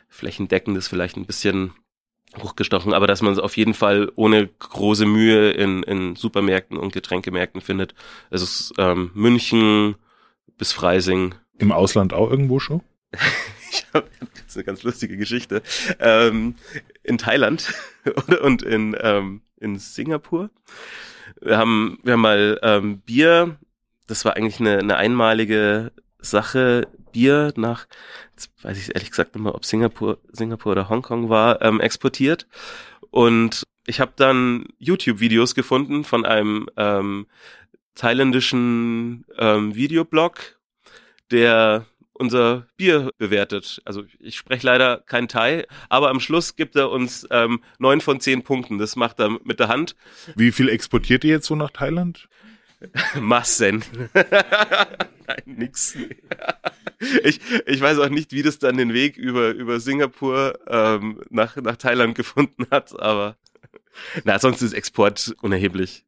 flächendeckend 0.09 0.77
ist 0.77 0.89
vielleicht 0.89 1.17
ein 1.17 1.27
bisschen 1.27 1.73
hochgestochen, 2.37 2.93
aber 2.93 3.07
dass 3.07 3.23
man 3.23 3.33
es 3.33 3.39
auf 3.39 3.57
jeden 3.57 3.73
Fall 3.73 4.13
ohne 4.17 4.49
große 4.49 5.07
Mühe 5.07 5.53
in, 5.53 5.85
in 5.85 6.17
Supermärkten 6.17 6.77
und 6.77 6.93
Getränkemärkten 6.93 7.63
findet. 7.63 7.95
Es 8.29 8.43
ist 8.43 8.75
ähm, 8.77 9.11
München 9.15 9.95
bis 10.59 10.73
Freising. 10.73 11.35
Im 11.57 11.73
Ausland 11.73 12.13
auch 12.13 12.29
irgendwo 12.29 12.59
schon? 12.59 12.83
ich 13.75 13.87
habe 13.93 14.09
eine 14.55 14.65
ganz 14.65 14.83
lustige 14.83 15.17
Geschichte. 15.17 15.63
Ähm, 15.99 16.55
in 17.03 17.19
Thailand 17.19 17.75
und 18.43 18.63
in, 18.63 18.97
ähm, 19.01 19.43
in 19.59 19.79
Singapur. 19.79 20.51
Wir 21.41 21.59
haben, 21.59 21.99
wir 22.03 22.15
haben 22.15 22.21
mal 22.21 22.59
ähm, 22.63 23.01
Bier, 23.01 23.57
das 24.07 24.25
war 24.25 24.37
eigentlich 24.37 24.61
eine, 24.61 24.79
eine 24.79 24.97
einmalige 24.97 25.93
Sache, 26.21 26.89
Bier 27.13 27.53
nach, 27.57 27.87
jetzt 28.33 28.51
weiß 28.63 28.79
ich 28.79 28.95
ehrlich 28.95 29.11
gesagt 29.11 29.35
nicht 29.35 29.43
mehr, 29.43 29.55
ob 29.55 29.65
Singapur, 29.65 30.19
Singapur 30.33 30.73
oder 30.73 30.89
Hongkong 30.89 31.29
war, 31.29 31.63
ähm, 31.63 31.81
exportiert. 31.81 32.47
Und 33.11 33.65
ich 33.87 34.01
habe 34.01 34.13
dann 34.17 34.67
YouTube-Videos 34.79 35.55
gefunden 35.55 36.05
von 36.05 36.25
einem 36.25 36.69
ähm, 36.77 37.27
thailändischen 37.95 39.25
ähm, 39.39 39.75
Videoblog, 39.75 40.59
der 41.31 41.87
unser 42.15 42.67
Bier 42.77 43.11
bewertet. 43.19 43.83
Also 43.85 44.05
ich 44.19 44.37
spreche 44.37 44.67
leider 44.67 44.99
kein 44.99 45.29
Thai, 45.29 45.67
aber 45.89 46.11
am 46.11 46.21
Schluss 46.21 46.57
gibt 46.57 46.77
er 46.77 46.91
uns 46.91 47.27
ähm, 47.31 47.61
neun 47.79 48.01
von 48.01 48.21
zehn 48.21 48.43
Punkten. 48.43 48.79
Das 48.79 48.97
macht 48.97 49.21
er 49.21 49.31
mit 49.45 49.61
der 49.61 49.69
Hand. 49.69 49.97
Wie 50.35 50.53
viel 50.53 50.69
exportiert 50.69 51.25
ihr 51.25 51.31
jetzt 51.31 51.47
so 51.47 51.57
nach 51.57 51.71
Thailand? 51.71 52.29
Massen. 53.21 53.85
Nein, 54.15 55.43
nix. 55.47 55.97
Ich, 57.23 57.41
ich 57.67 57.81
weiß 57.81 57.99
auch 57.99 58.09
nicht, 58.09 58.33
wie 58.33 58.43
das 58.43 58.59
dann 58.59 58.77
den 58.77 58.93
Weg 58.93 59.17
über, 59.17 59.51
über 59.51 59.81
Singapur 59.81 60.59
ähm, 60.67 61.23
nach, 61.31 61.57
nach 61.57 61.77
Thailand 61.77 62.15
gefunden 62.15 62.67
hat, 62.71 62.99
aber 63.01 63.37
na, 64.25 64.39
sonst 64.39 64.63
ist 64.63 64.73
Export 64.73 65.35
unerheblich. 65.41 66.05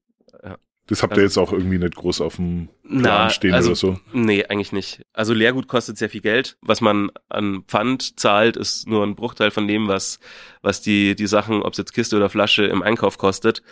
Das 0.89 1.03
habt 1.03 1.17
ihr 1.17 1.25
jetzt 1.25 1.37
auch 1.37 1.53
irgendwie 1.53 1.79
nicht 1.79 1.97
groß 1.97 2.21
auf 2.21 2.37
dem 2.37 2.69
Plan 2.87 3.03
na, 3.03 3.31
stehen 3.31 3.55
also, 3.55 3.71
oder 3.71 3.77
so? 3.77 3.99
Nee, 4.13 4.45
eigentlich 4.45 4.71
nicht. 4.71 5.03
Also 5.13 5.35
Leergut 5.35 5.67
kostet 5.67 5.99
sehr 5.99 6.09
viel 6.09 6.21
Geld. 6.21 6.57
Was 6.61 6.81
man 6.81 7.11
an 7.29 7.65
Pfand 7.67 8.21
zahlt, 8.21 8.57
ist 8.57 8.89
nur 8.89 9.05
ein 9.05 9.17
Bruchteil 9.17 9.51
von 9.51 9.67
dem, 9.67 9.89
was, 9.89 10.21
was 10.63 10.83
die, 10.83 11.17
die 11.17 11.27
Sachen, 11.27 11.63
ob 11.63 11.73
es 11.73 11.79
jetzt 11.79 11.93
Kiste 11.93 12.17
oder 12.17 12.31
Flasche, 12.31 12.65
im 12.67 12.83
Einkauf 12.83 13.19
kostet. 13.19 13.63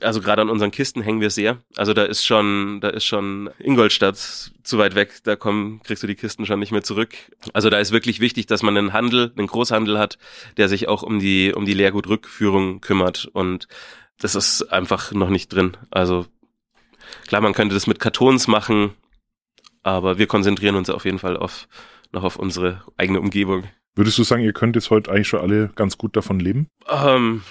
Also 0.00 0.20
gerade 0.20 0.42
an 0.42 0.48
unseren 0.48 0.70
Kisten 0.70 1.02
hängen 1.02 1.20
wir 1.20 1.30
sehr. 1.30 1.58
Also 1.76 1.92
da 1.92 2.04
ist 2.04 2.24
schon, 2.24 2.80
da 2.80 2.88
ist 2.88 3.04
schon 3.04 3.50
Ingolstadt 3.58 4.16
zu 4.16 4.78
weit 4.78 4.94
weg. 4.94 5.20
Da 5.24 5.34
kommen, 5.34 5.80
kriegst 5.82 6.02
du 6.02 6.06
die 6.06 6.14
Kisten 6.14 6.46
schon 6.46 6.60
nicht 6.60 6.70
mehr 6.70 6.84
zurück. 6.84 7.14
Also 7.52 7.68
da 7.68 7.78
ist 7.78 7.90
wirklich 7.90 8.20
wichtig, 8.20 8.46
dass 8.46 8.62
man 8.62 8.76
einen 8.76 8.92
Handel, 8.92 9.32
einen 9.36 9.48
Großhandel 9.48 9.98
hat, 9.98 10.18
der 10.56 10.68
sich 10.68 10.86
auch 10.88 11.02
um 11.02 11.18
die, 11.18 11.52
um 11.52 11.66
die 11.66 11.74
Leergutrückführung 11.74 12.80
kümmert. 12.80 13.28
Und 13.32 13.66
das 14.22 14.36
ist 14.36 14.62
einfach 14.72 15.12
noch 15.12 15.30
nicht 15.30 15.52
drin. 15.52 15.76
Also 15.90 16.26
klar, 17.26 17.40
man 17.40 17.54
könnte 17.54 17.74
das 17.74 17.88
mit 17.88 17.98
Kartons 17.98 18.46
machen, 18.46 18.94
aber 19.82 20.16
wir 20.16 20.28
konzentrieren 20.28 20.76
uns 20.76 20.88
auf 20.90 21.04
jeden 21.04 21.18
Fall 21.18 21.36
auf, 21.36 21.68
noch 22.12 22.22
auf 22.22 22.36
unsere 22.36 22.84
eigene 22.96 23.20
Umgebung. 23.20 23.64
Würdest 23.94 24.16
du 24.18 24.22
sagen, 24.22 24.44
ihr 24.44 24.52
könnt 24.52 24.76
jetzt 24.76 24.90
heute 24.90 25.10
eigentlich 25.10 25.28
schon 25.28 25.40
alle 25.40 25.70
ganz 25.74 25.98
gut 25.98 26.16
davon 26.16 26.38
leben? 26.38 26.68
Ähm, 26.88 27.42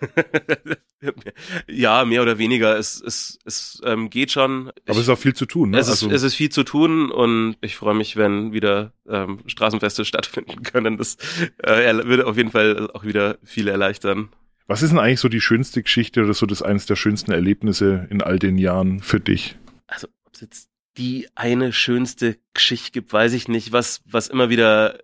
ja, 1.68 2.04
mehr 2.06 2.22
oder 2.22 2.38
weniger. 2.38 2.78
Es, 2.78 3.00
es, 3.00 3.38
es 3.44 3.80
ähm, 3.84 4.08
geht 4.08 4.32
schon. 4.32 4.70
Aber 4.86 4.92
es 4.92 4.98
ist 4.98 5.08
auch 5.10 5.18
viel 5.18 5.34
zu 5.34 5.44
tun. 5.44 5.70
Ne? 5.70 5.78
Es, 5.78 5.88
ist, 5.88 6.02
also 6.02 6.10
es 6.10 6.22
ist 6.22 6.34
viel 6.34 6.48
zu 6.48 6.64
tun 6.64 7.10
und 7.10 7.56
ich 7.60 7.76
freue 7.76 7.94
mich, 7.94 8.16
wenn 8.16 8.52
wieder 8.52 8.92
ähm, 9.06 9.40
Straßenfeste 9.46 10.04
stattfinden 10.06 10.62
können. 10.62 10.96
Das 10.96 11.16
äh, 11.58 11.94
würde 12.06 12.26
auf 12.26 12.38
jeden 12.38 12.50
Fall 12.50 12.90
auch 12.92 13.04
wieder 13.04 13.38
viele 13.44 13.70
erleichtern. 13.70 14.30
Was 14.68 14.82
ist 14.82 14.90
denn 14.90 14.98
eigentlich 14.98 15.20
so 15.20 15.30
die 15.30 15.40
schönste 15.40 15.82
Geschichte 15.82 16.22
oder 16.22 16.34
so 16.34 16.44
das 16.44 16.62
eines 16.62 16.84
der 16.84 16.94
schönsten 16.94 17.32
Erlebnisse 17.32 18.06
in 18.10 18.22
all 18.22 18.38
den 18.38 18.58
Jahren 18.58 19.00
für 19.00 19.18
dich? 19.18 19.56
Also, 19.86 20.08
ob 20.24 20.34
es 20.34 20.42
jetzt 20.42 20.70
die 20.98 21.26
eine 21.34 21.72
schönste 21.72 22.38
Geschichte 22.52 22.92
gibt, 22.92 23.12
weiß 23.12 23.32
ich 23.32 23.48
nicht. 23.48 23.72
Was, 23.72 24.02
was 24.04 24.28
immer 24.28 24.50
wieder 24.50 24.98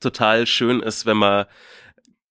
total 0.00 0.46
schön 0.46 0.80
ist, 0.80 1.06
wenn 1.06 1.16
man 1.16 1.46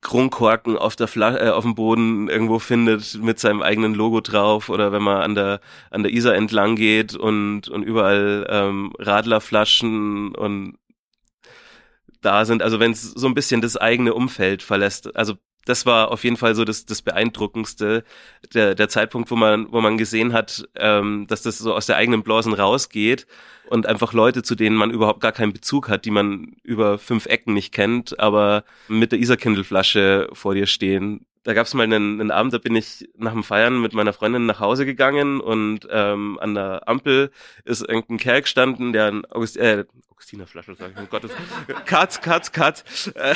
Kronkorken 0.02 0.78
auf 0.78 0.96
der 0.96 1.08
Fla 1.08 1.38
äh, 1.38 1.50
auf 1.50 1.64
dem 1.64 1.74
Boden 1.74 2.30
irgendwo 2.30 2.60
findet 2.60 3.16
mit 3.16 3.40
seinem 3.40 3.64
eigenen 3.64 3.96
Logo 3.96 4.22
drauf 4.22 4.70
oder 4.70 4.92
wenn 4.92 5.02
man 5.02 5.22
an 5.22 5.34
der 5.34 5.60
an 5.90 6.04
der 6.04 6.14
Isar 6.14 6.36
entlang 6.36 6.76
geht 6.76 7.16
und 7.16 7.68
und 7.70 7.82
überall 7.82 8.46
ähm, 8.50 8.94
Radlerflaschen 9.00 10.36
und 10.36 10.78
da 12.22 12.46
sind, 12.46 12.62
also 12.62 12.80
wenn 12.80 12.92
es 12.92 13.02
so 13.02 13.28
ein 13.28 13.34
bisschen 13.34 13.62
das 13.62 13.78
eigene 13.78 14.14
Umfeld 14.14 14.62
verlässt, 14.64 15.16
also 15.16 15.36
das 15.68 15.86
war 15.86 16.12
auf 16.12 16.24
jeden 16.24 16.38
Fall 16.38 16.56
so 16.56 16.64
das, 16.64 16.86
das 16.86 17.02
Beeindruckendste, 17.02 18.04
der, 18.54 18.74
der 18.74 18.90
Zeitpunkt, 18.90 19.30
wo 19.30 19.36
man, 19.36 19.72
wo 19.72 19.82
man 19.82 19.98
gesehen 19.98 20.34
hat, 20.34 20.68
ähm, 20.76 21.28
dass 21.28 21.42
das 21.42 21.58
so 21.58 21.76
aus 21.76 21.86
der 21.86 21.98
eigenen 21.98 22.24
Blasen 22.24 22.54
rausgeht 22.54 23.28
und 23.70 23.86
einfach 23.86 24.14
Leute, 24.14 24.44
zu 24.44 24.56
denen 24.56 24.76
man 24.76 24.92
überhaupt 24.92 25.20
gar 25.20 25.32
keinen 25.34 25.54
Bezug 25.54 25.90
hat, 25.90 26.06
die 26.06 26.12
man 26.12 26.56
über 26.64 26.98
fünf 26.98 27.26
Ecken 27.26 27.54
nicht 27.54 27.74
kennt, 27.74 28.20
aber 28.20 28.64
mit 28.88 29.12
der 29.12 29.20
Isarkindelflasche 29.20 30.30
vor 30.34 30.56
dir 30.56 30.68
stehen. 30.68 31.27
Da 31.48 31.54
gab 31.54 31.66
es 31.66 31.74
mal 31.74 31.84
einen, 31.84 32.20
einen 32.20 32.30
Abend, 32.30 32.52
da 32.52 32.58
bin 32.58 32.76
ich 32.76 33.08
nach 33.16 33.32
dem 33.32 33.42
Feiern 33.42 33.82
mit 33.82 33.94
meiner 33.94 34.12
Freundin 34.12 34.48
nach 34.48 34.60
Hause 34.60 34.86
gegangen 34.86 35.40
und 35.40 35.88
ähm, 35.90 36.38
an 36.42 36.56
der 36.56 36.90
Ampel 36.90 37.32
ist 37.64 37.88
irgendein 37.88 38.18
Kerl 38.18 38.42
gestanden, 38.42 38.92
der 38.92 39.06
ein 39.06 39.26
August, 39.28 39.56
äh, 39.56 39.86
Augustiner 40.10 40.46
Flasche, 40.46 40.76
sag 40.76 40.92
ich, 40.92 40.98
um 40.98 41.08
Gottes 41.08 41.32
Cut, 41.86 42.22
Cut, 42.22 42.52
Cut, 42.52 42.84
äh, 43.16 43.34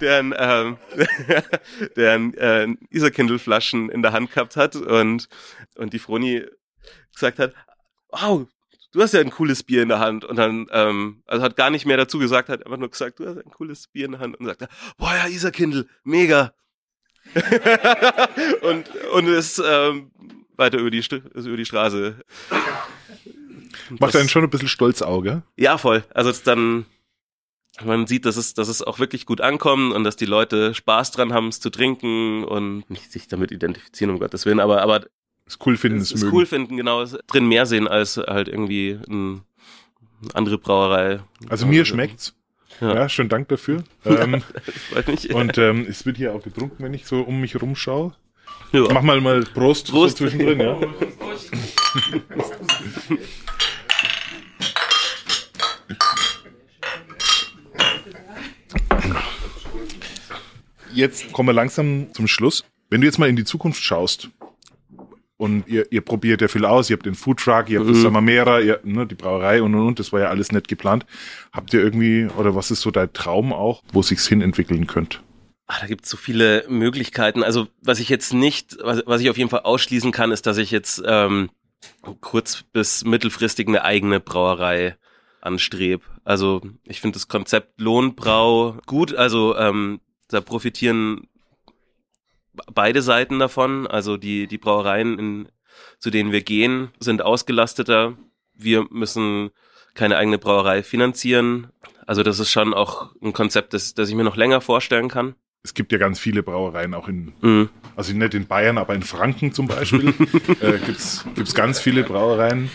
der 0.00 0.20
ein, 0.20 0.34
ähm, 0.38 0.76
der 1.96 2.12
ein 2.12 2.34
äh, 2.34 2.68
Isarkindelflaschen 2.90 3.90
in 3.90 4.02
der 4.02 4.12
Hand 4.12 4.30
gehabt 4.30 4.54
hat 4.54 4.76
und, 4.76 5.28
und 5.74 5.92
die 5.92 5.98
Froni 5.98 6.44
gesagt 7.12 7.40
hat, 7.40 7.54
wow, 8.10 8.46
du 8.92 9.02
hast 9.02 9.14
ja 9.14 9.20
ein 9.20 9.32
cooles 9.32 9.64
Bier 9.64 9.82
in 9.82 9.88
der 9.88 9.98
Hand. 9.98 10.24
Und 10.24 10.36
dann, 10.36 10.68
ähm, 10.70 11.24
also 11.26 11.42
hat 11.42 11.56
gar 11.56 11.70
nicht 11.70 11.86
mehr 11.86 11.96
dazu 11.96 12.20
gesagt, 12.20 12.48
hat 12.48 12.64
einfach 12.64 12.78
nur 12.78 12.90
gesagt, 12.90 13.18
du 13.18 13.26
hast 13.26 13.38
ein 13.38 13.50
cooles 13.50 13.88
Bier 13.88 14.04
in 14.04 14.12
der 14.12 14.20
Hand 14.20 14.38
und 14.38 14.46
sagt, 14.46 14.64
boah 14.96 15.12
ja, 15.12 15.26
Isa 15.26 15.50
Kindle, 15.50 15.88
mega. 16.04 16.52
und, 18.62 18.88
und 19.12 19.26
ist 19.28 19.62
ähm, 19.64 20.10
weiter 20.56 20.78
über 20.78 20.90
die, 20.90 20.98
ist 20.98 21.12
über 21.12 21.56
die 21.56 21.64
Straße. 21.64 22.16
Macht 23.98 24.16
einen 24.16 24.28
schon 24.28 24.44
ein 24.44 24.50
bisschen 24.50 24.68
stolz 24.68 25.02
Auge. 25.02 25.42
Ja, 25.56 25.78
voll. 25.78 26.04
Also 26.12 26.30
es 26.30 26.42
dann, 26.42 26.86
man 27.84 28.06
sieht, 28.06 28.24
dass 28.24 28.36
es, 28.36 28.54
dass 28.54 28.68
es 28.68 28.82
auch 28.82 28.98
wirklich 28.98 29.26
gut 29.26 29.40
ankommt 29.40 29.94
und 29.94 30.04
dass 30.04 30.16
die 30.16 30.26
Leute 30.26 30.74
Spaß 30.74 31.12
dran 31.12 31.32
haben, 31.32 31.48
es 31.48 31.60
zu 31.60 31.70
trinken 31.70 32.44
und 32.44 32.88
nicht 32.90 33.12
sich 33.12 33.28
damit 33.28 33.52
identifizieren, 33.52 34.10
um 34.10 34.18
Gottes 34.18 34.46
Willen, 34.46 34.60
aber, 34.60 34.82
aber 34.82 35.06
es 35.46 35.58
cool 35.64 35.76
finden, 35.76 36.00
es, 36.00 36.10
es 36.10 36.22
mögen. 36.22 36.36
cool 36.36 36.46
finden, 36.46 36.76
genau, 36.76 37.04
drin 37.26 37.46
mehr 37.46 37.66
sehen 37.66 37.86
als 37.86 38.16
halt 38.16 38.48
irgendwie 38.48 38.98
ein, 39.08 39.42
eine 40.22 40.34
andere 40.34 40.58
Brauerei. 40.58 41.20
Also 41.48 41.66
mir 41.66 41.84
schmeckt's. 41.84 42.35
Ja, 42.80 42.94
ja 42.94 43.08
schönen 43.08 43.28
Dank 43.28 43.48
dafür. 43.48 43.84
ähm, 44.04 44.42
mich. 45.06 45.34
Und 45.34 45.58
ähm, 45.58 45.86
es 45.88 46.06
wird 46.06 46.16
hier 46.16 46.34
auch 46.34 46.42
getrunken, 46.42 46.82
wenn 46.82 46.94
ich 46.94 47.06
so 47.06 47.20
um 47.20 47.40
mich 47.40 47.60
rumschaue. 47.60 48.14
Ja. 48.72 48.84
Mach 48.92 49.02
mal 49.02 49.20
mal 49.20 49.42
Prost, 49.42 49.90
Prost. 49.90 50.18
So 50.18 50.24
zwischendrin, 50.24 50.60
ja. 50.60 50.78
Jetzt 60.92 61.32
kommen 61.32 61.48
wir 61.48 61.52
langsam 61.52 62.12
zum 62.14 62.26
Schluss. 62.26 62.64
Wenn 62.88 63.00
du 63.00 63.06
jetzt 63.06 63.18
mal 63.18 63.28
in 63.28 63.36
die 63.36 63.44
Zukunft 63.44 63.82
schaust, 63.82 64.30
und 65.38 65.68
ihr, 65.68 65.90
ihr 65.92 66.00
probiert 66.00 66.40
ja 66.40 66.48
viel 66.48 66.64
aus, 66.64 66.88
ihr 66.90 66.96
habt 66.96 67.06
den 67.06 67.14
Foodtruck, 67.14 67.68
ihr 67.68 67.78
habt 67.80 67.88
Mhm. 67.88 67.92
das 67.92 68.02
Samamera, 68.02 68.60
ihr, 68.60 68.80
ne, 68.84 69.06
die 69.06 69.14
Brauerei 69.14 69.62
und 69.62 69.74
und 69.74 69.86
und, 69.86 69.98
das 69.98 70.12
war 70.12 70.20
ja 70.20 70.28
alles 70.28 70.52
nicht 70.52 70.68
geplant. 70.68 71.04
Habt 71.52 71.72
ihr 71.74 71.80
irgendwie, 71.82 72.28
oder 72.36 72.54
was 72.54 72.70
ist 72.70 72.80
so 72.80 72.90
dein 72.90 73.12
Traum 73.12 73.52
auch, 73.52 73.82
wo 73.92 74.02
sich's 74.02 74.26
hin 74.26 74.40
entwickeln 74.40 74.86
könnte? 74.86 75.18
Ah, 75.66 75.80
da 75.80 75.86
gibt 75.88 76.04
es 76.04 76.10
so 76.10 76.16
viele 76.16 76.64
Möglichkeiten. 76.68 77.42
Also 77.42 77.66
was 77.82 77.98
ich 77.98 78.08
jetzt 78.08 78.32
nicht, 78.32 78.76
was, 78.82 79.02
was 79.06 79.20
ich 79.20 79.28
auf 79.30 79.36
jeden 79.36 79.50
Fall 79.50 79.60
ausschließen 79.60 80.12
kann, 80.12 80.30
ist, 80.30 80.46
dass 80.46 80.58
ich 80.58 80.70
jetzt 80.70 81.02
ähm, 81.04 81.50
kurz 82.20 82.62
bis 82.72 83.04
mittelfristig 83.04 83.66
eine 83.66 83.82
eigene 83.82 84.20
Brauerei 84.20 84.96
anstrebe. 85.40 86.04
Also 86.24 86.60
ich 86.84 87.00
finde 87.00 87.16
das 87.16 87.26
Konzept 87.28 87.80
Lohnbrau 87.80 88.76
gut. 88.86 89.14
Also 89.14 89.56
ähm, 89.56 90.00
da 90.28 90.40
profitieren 90.40 91.26
beide 92.72 93.02
Seiten 93.02 93.38
davon. 93.38 93.86
Also 93.86 94.16
die, 94.16 94.46
die 94.46 94.58
Brauereien, 94.58 95.18
in, 95.18 95.48
zu 95.98 96.10
denen 96.10 96.32
wir 96.32 96.42
gehen, 96.42 96.90
sind 97.00 97.22
ausgelasteter. 97.22 98.16
Wir 98.54 98.86
müssen 98.90 99.50
keine 99.94 100.16
eigene 100.16 100.38
Brauerei 100.38 100.82
finanzieren. 100.82 101.68
Also 102.06 102.22
das 102.22 102.38
ist 102.38 102.50
schon 102.50 102.74
auch 102.74 103.14
ein 103.22 103.32
Konzept, 103.32 103.74
das, 103.74 103.94
das 103.94 104.08
ich 104.08 104.14
mir 104.14 104.24
noch 104.24 104.36
länger 104.36 104.60
vorstellen 104.60 105.08
kann. 105.08 105.34
Es 105.62 105.74
gibt 105.74 105.90
ja 105.90 105.98
ganz 105.98 106.20
viele 106.20 106.44
Brauereien, 106.44 106.94
auch 106.94 107.08
in, 107.08 107.32
Mhm. 107.40 107.68
also 107.96 108.12
nicht 108.12 108.34
in 108.34 108.46
Bayern, 108.46 108.78
aber 108.78 108.94
in 108.94 109.02
Franken 109.02 109.52
zum 109.52 109.66
Beispiel, 109.66 110.10
äh, 110.60 110.78
gibt's 110.78 111.24
gibt's 111.34 111.54
ganz 111.54 111.80
viele 111.80 112.04
Brauereien, 112.04 112.70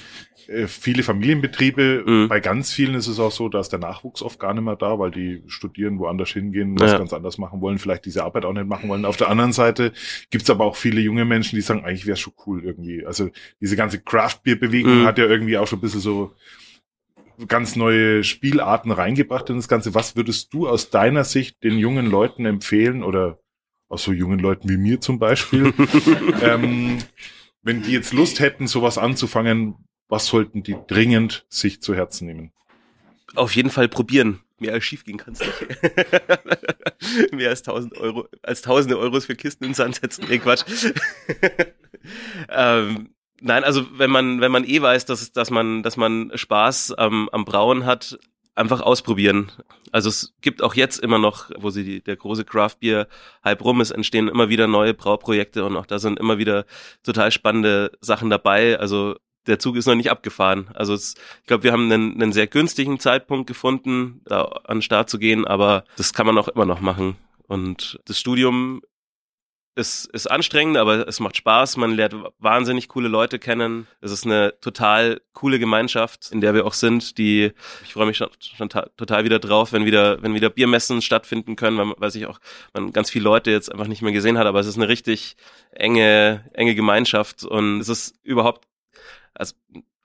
viele 0.67 1.03
Familienbetriebe. 1.03 2.03
Mhm. 2.05 2.27
Bei 2.27 2.39
ganz 2.39 2.71
vielen 2.71 2.95
ist 2.95 3.07
es 3.07 3.19
auch 3.19 3.31
so, 3.31 3.49
dass 3.49 3.69
der 3.69 3.79
Nachwuchs 3.79 4.21
oft 4.21 4.39
gar 4.39 4.53
nicht 4.53 4.63
mehr 4.63 4.75
da, 4.75 4.99
weil 4.99 5.11
die 5.11 5.43
studieren, 5.47 5.99
woanders 5.99 6.29
hingehen, 6.29 6.79
was 6.79 6.91
Ja. 6.91 6.97
ganz 6.97 7.13
anders 7.13 7.37
machen 7.37 7.61
wollen, 7.61 7.77
vielleicht 7.77 8.05
diese 8.05 8.23
Arbeit 8.23 8.45
auch 8.45 8.53
nicht 8.53 8.67
machen 8.67 8.89
wollen. 8.89 9.05
Auf 9.05 9.17
der 9.17 9.29
anderen 9.29 9.53
Seite 9.53 9.93
gibt's 10.29 10.49
aber 10.49 10.65
auch 10.65 10.75
viele 10.75 11.01
junge 11.01 11.25
Menschen, 11.25 11.55
die 11.55 11.61
sagen, 11.61 11.83
eigentlich 11.85 12.05
wäre 12.05 12.17
schon 12.17 12.33
cool 12.45 12.63
irgendwie. 12.63 13.05
Also 13.05 13.29
diese 13.59 13.75
ganze 13.75 13.99
Craft-Bier-Bewegung 14.01 15.01
Mhm. 15.01 15.05
hat 15.05 15.17
ja 15.17 15.25
irgendwie 15.25 15.57
auch 15.57 15.67
schon 15.67 15.79
ein 15.79 15.81
bisschen 15.81 16.01
so 16.01 16.33
ganz 17.47 17.75
neue 17.75 18.23
Spielarten 18.23 18.91
reingebracht 18.91 19.49
in 19.49 19.55
das 19.55 19.67
Ganze. 19.67 19.95
Was 19.95 20.15
würdest 20.15 20.53
du 20.53 20.67
aus 20.67 20.89
deiner 20.89 21.23
Sicht 21.23 21.63
den 21.63 21.77
jungen 21.77 22.05
Leuten 22.05 22.45
empfehlen 22.45 23.03
oder 23.03 23.39
auch 23.89 23.97
so 23.99 24.11
jungen 24.13 24.39
Leuten 24.39 24.69
wie 24.69 24.77
mir 24.77 25.01
zum 25.01 25.19
Beispiel, 25.19 25.73
ähm, 26.41 26.99
wenn 27.63 27.81
die 27.81 27.91
jetzt 27.91 28.13
Lust 28.13 28.39
hätten, 28.39 28.67
sowas 28.67 28.97
anzufangen, 28.97 29.75
was 30.11 30.27
sollten 30.27 30.61
die 30.61 30.75
dringend 30.87 31.45
sich 31.49 31.81
zu 31.81 31.95
Herzen 31.95 32.27
nehmen? 32.27 32.51
Auf 33.33 33.55
jeden 33.55 33.69
Fall 33.69 33.87
probieren. 33.87 34.41
Mehr 34.59 34.73
als 34.73 34.83
schief 34.83 35.05
gehen 35.05 35.17
kann's 35.17 35.39
nicht. 35.39 37.31
Mehr 37.31 37.49
als 37.49 37.61
1000 37.61 37.97
Euro, 37.97 38.27
als 38.43 38.61
tausende 38.61 38.99
Euros 38.99 39.25
für 39.25 39.35
Kisten 39.35 39.63
ins 39.63 39.77
Sand 39.77 39.95
setzen. 39.95 40.25
Nee, 40.29 40.37
Quatsch. 40.37 40.65
ähm, 42.49 43.09
nein, 43.39 43.63
also 43.63 43.85
wenn 43.97 44.11
man, 44.11 44.41
wenn 44.41 44.51
man 44.51 44.65
eh 44.65 44.81
weiß, 44.81 45.05
dass, 45.05 45.31
dass 45.31 45.49
man, 45.49 45.81
dass 45.81 45.95
man 45.95 46.31
Spaß 46.35 46.91
am, 46.93 47.29
am 47.29 47.45
Brauen 47.45 47.85
hat, 47.85 48.19
einfach 48.53 48.81
ausprobieren. 48.81 49.49
Also 49.93 50.09
es 50.09 50.33
gibt 50.41 50.61
auch 50.61 50.75
jetzt 50.75 50.99
immer 50.99 51.19
noch, 51.19 51.49
wo 51.57 51.69
sie 51.69 51.85
die, 51.85 52.03
der 52.03 52.17
große 52.17 52.43
Craft 52.43 52.75
Beer 52.81 53.07
Hype 53.45 53.63
rum 53.63 53.79
ist, 53.79 53.91
entstehen 53.91 54.27
immer 54.27 54.49
wieder 54.49 54.67
neue 54.67 54.93
Brauprojekte 54.93 55.63
und 55.63 55.77
auch 55.77 55.85
da 55.85 55.99
sind 55.99 56.19
immer 56.19 56.37
wieder 56.37 56.65
total 57.01 57.31
spannende 57.31 57.91
Sachen 58.01 58.29
dabei. 58.29 58.77
Also 58.77 59.15
der 59.47 59.59
Zug 59.59 59.75
ist 59.75 59.87
noch 59.87 59.95
nicht 59.95 60.11
abgefahren. 60.11 60.69
Also 60.73 60.93
es, 60.93 61.15
ich 61.41 61.47
glaube, 61.47 61.63
wir 61.63 61.71
haben 61.71 61.91
einen, 61.91 62.13
einen 62.21 62.33
sehr 62.33 62.47
günstigen 62.47 62.99
Zeitpunkt 62.99 63.47
gefunden, 63.47 64.21
da 64.25 64.43
an 64.43 64.77
den 64.77 64.81
Start 64.81 65.09
zu 65.09 65.19
gehen, 65.19 65.45
aber 65.45 65.83
das 65.97 66.13
kann 66.13 66.25
man 66.25 66.37
auch 66.37 66.47
immer 66.47 66.65
noch 66.65 66.81
machen. 66.81 67.17
Und 67.47 67.99
das 68.05 68.19
Studium 68.19 68.81
ist, 69.75 70.05
ist 70.07 70.29
anstrengend, 70.29 70.75
aber 70.77 71.07
es 71.07 71.21
macht 71.21 71.37
Spaß. 71.37 71.77
Man 71.77 71.95
lernt 71.95 72.13
wahnsinnig 72.39 72.89
coole 72.89 73.07
Leute 73.07 73.39
kennen. 73.39 73.87
Es 74.01 74.11
ist 74.11 74.25
eine 74.25 74.53
total 74.59 75.21
coole 75.31 75.59
Gemeinschaft, 75.59 76.29
in 76.31 76.41
der 76.41 76.53
wir 76.53 76.65
auch 76.65 76.73
sind. 76.73 77.17
Die 77.17 77.53
ich 77.85 77.93
freue 77.93 78.05
mich 78.05 78.17
schon, 78.17 78.27
schon 78.39 78.67
ta- 78.67 78.89
total 78.97 79.23
wieder 79.23 79.39
drauf, 79.39 79.71
wenn 79.71 79.85
wieder 79.85 80.21
wenn 80.21 80.33
wieder 80.33 80.49
Biermessen 80.49 81.01
stattfinden 81.01 81.55
können, 81.55 81.77
weil, 81.77 81.93
weil 81.97 82.11
sich 82.11 82.25
auch 82.25 82.39
man 82.73 82.91
ganz 82.91 83.09
viele 83.09 83.23
Leute 83.23 83.49
jetzt 83.51 83.71
einfach 83.71 83.87
nicht 83.87 84.01
mehr 84.01 84.11
gesehen 84.11 84.37
hat. 84.37 84.45
Aber 84.45 84.59
es 84.59 84.67
ist 84.67 84.75
eine 84.75 84.89
richtig 84.89 85.37
enge 85.71 86.49
enge 86.53 86.75
Gemeinschaft 86.75 87.45
und 87.45 87.79
es 87.79 87.87
ist 87.87 88.15
überhaupt 88.23 88.67
also 89.33 89.55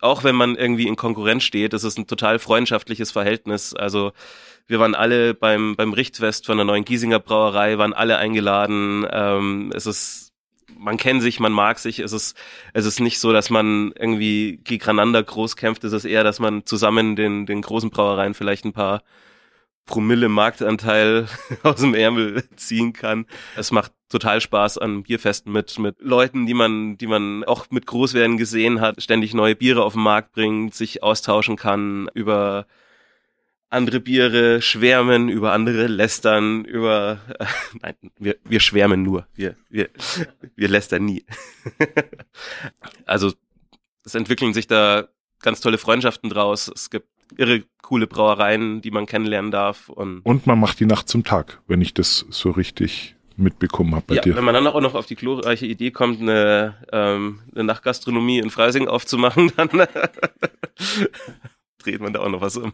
auch 0.01 0.25
wenn 0.25 0.35
man 0.35 0.57
irgendwie 0.57 0.87
in 0.87 0.97
Konkurrenz 0.97 1.45
steht, 1.45 1.73
es 1.73 1.85
ist 1.85 1.99
ein 1.99 2.07
total 2.07 2.39
freundschaftliches 2.39 3.11
Verhältnis. 3.11 3.75
Also 3.75 4.13
wir 4.67 4.79
waren 4.79 4.95
alle 4.95 5.35
beim, 5.35 5.77
beim 5.77 5.93
Richtfest 5.93 6.47
von 6.47 6.59
der 6.59 6.67
neuen 6.67 6.85
Giesinger 6.85 7.21
Brauerei, 7.21 7.79
waren 7.79 7.93
alle 7.93 8.19
eingeladen. 8.19 9.07
Ähm, 9.11 9.73
es 9.75 9.87
ist, 9.87 10.33
man 10.77 10.97
kennt 10.97 11.23
sich, 11.23 11.41
man 11.41 11.53
mag 11.53 11.79
sich. 11.79 12.01
Es 12.01 12.13
ist, 12.13 12.37
es 12.75 12.85
ist 12.85 13.01
nicht 13.01 13.19
so, 13.19 13.33
dass 13.33 13.49
man 13.49 13.93
irgendwie 13.99 14.61
gegeneinander 14.65 15.23
groß 15.23 15.57
kämpft. 15.57 15.85
Es 15.85 15.93
ist 15.93 16.05
eher, 16.05 16.25
dass 16.25 16.41
man 16.41 16.67
zusammen 16.67 17.17
den, 17.17 17.47
den 17.47 17.63
großen 17.63 17.91
Brauereien 17.91 18.35
vielleicht 18.35 18.65
ein 18.65 18.73
paar 18.73 19.03
Promille 19.87 20.29
Marktanteil 20.29 21.29
aus 21.63 21.81
dem 21.81 21.95
Ärmel 21.95 22.45
ziehen 22.57 22.93
kann. 22.93 23.27
Es 23.57 23.71
macht 23.71 23.93
total 24.09 24.41
Spaß 24.41 24.79
an 24.79 25.05
Bierfesten 25.05 25.53
mit, 25.53 25.79
mit 25.79 25.97
Leuten, 26.01 26.47
die 26.47 26.55
man, 26.55 26.99
die 26.99 27.07
man 27.07 27.45
auch 27.45 27.67
mit 27.71 27.87
Großwerden 27.87 28.37
gesehen 28.37 28.81
hat, 28.81 29.03
ständig 29.03 29.33
neue 29.33 29.57
Biere 29.57 29.83
auf 29.85 29.95
den 29.95 30.03
Markt 30.03 30.33
bringt, 30.33 30.75
sich 30.75 31.03
austauschen 31.03 31.57
kann 31.57 32.09
über 32.15 32.67
andere 33.69 34.01
Biere, 34.01 34.63
schwärmen, 34.63 35.29
über 35.29 35.53
andere 35.53 35.87
lästern, 35.87 36.65
über, 36.65 37.19
äh, 37.39 37.47
nein, 37.83 37.95
wir, 38.19 38.37
wir 38.45 38.61
schwärmen 38.61 39.03
nur, 39.03 39.27
wir, 39.35 39.57
wir, 39.69 39.89
wir 40.55 40.69
lästern 40.69 41.05
nie. 41.05 41.25
also, 43.07 43.33
es 44.05 44.15
entwickeln 44.15 44.55
sich 44.55 44.67
da 44.67 45.09
ganz 45.41 45.61
tolle 45.61 45.79
Freundschaften 45.79 46.31
draus. 46.31 46.71
Es 46.73 46.91
gibt 46.91 47.09
irre 47.37 47.65
coole 47.83 48.07
Brauereien, 48.07 48.81
die 48.81 48.91
man 48.91 49.07
kennenlernen 49.07 49.51
darf 49.51 49.89
und 49.89 50.21
Und 50.23 50.47
man 50.47 50.59
macht 50.59 50.81
die 50.81 50.87
Nacht 50.87 51.09
zum 51.09 51.25
Tag, 51.25 51.61
wenn 51.67 51.81
ich 51.81 51.95
das 51.95 52.27
so 52.31 52.51
richtig 52.51 53.15
mitbekommen 53.37 53.95
habe 53.95 54.05
bei 54.07 54.15
ja, 54.17 54.23
dir. 54.23 54.35
wenn 54.37 54.45
man 54.45 54.55
dann 54.55 54.67
auch 54.67 54.81
noch 54.81 54.95
auf 54.95 55.07
die 55.07 55.15
glorreiche 55.15 55.67
Idee 55.67 55.91
kommt, 55.91 56.21
eine, 56.21 56.75
ähm, 56.91 57.41
eine 57.55 57.65
Nachtgastronomie 57.65 58.39
in 58.39 58.51
Freising 58.51 58.89
aufzumachen, 58.89 59.53
dann 59.57 59.69
dreht 61.83 62.01
man 62.01 62.13
da 62.13 62.21
auch 62.21 62.29
noch 62.31 62.41
was 62.41 62.57
um. 62.57 62.73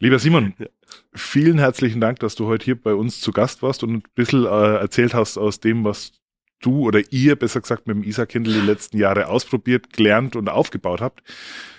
Lieber 0.00 0.18
Simon, 0.18 0.54
Ja. 0.58 0.66
vielen 1.14 1.58
herzlichen 1.58 2.00
Dank, 2.00 2.20
dass 2.20 2.34
du 2.36 2.46
heute 2.46 2.64
hier 2.64 2.80
bei 2.80 2.94
uns 2.94 3.20
zu 3.20 3.32
Gast 3.32 3.62
warst 3.62 3.82
und 3.82 3.92
ein 3.94 4.02
bisschen 4.14 4.44
äh, 4.44 4.76
erzählt 4.76 5.14
hast 5.14 5.38
aus 5.38 5.58
dem, 5.60 5.84
was 5.84 6.12
du 6.60 6.80
oder 6.86 7.00
ihr, 7.10 7.36
besser 7.36 7.60
gesagt, 7.60 7.86
mit 7.86 7.96
dem 7.96 8.02
Isar-Kindle 8.02 8.52
die 8.52 8.66
letzten 8.66 8.98
Jahre 8.98 9.28
ausprobiert, 9.28 9.92
gelernt 9.92 10.34
und 10.36 10.48
aufgebaut 10.48 11.00
habt. 11.00 11.22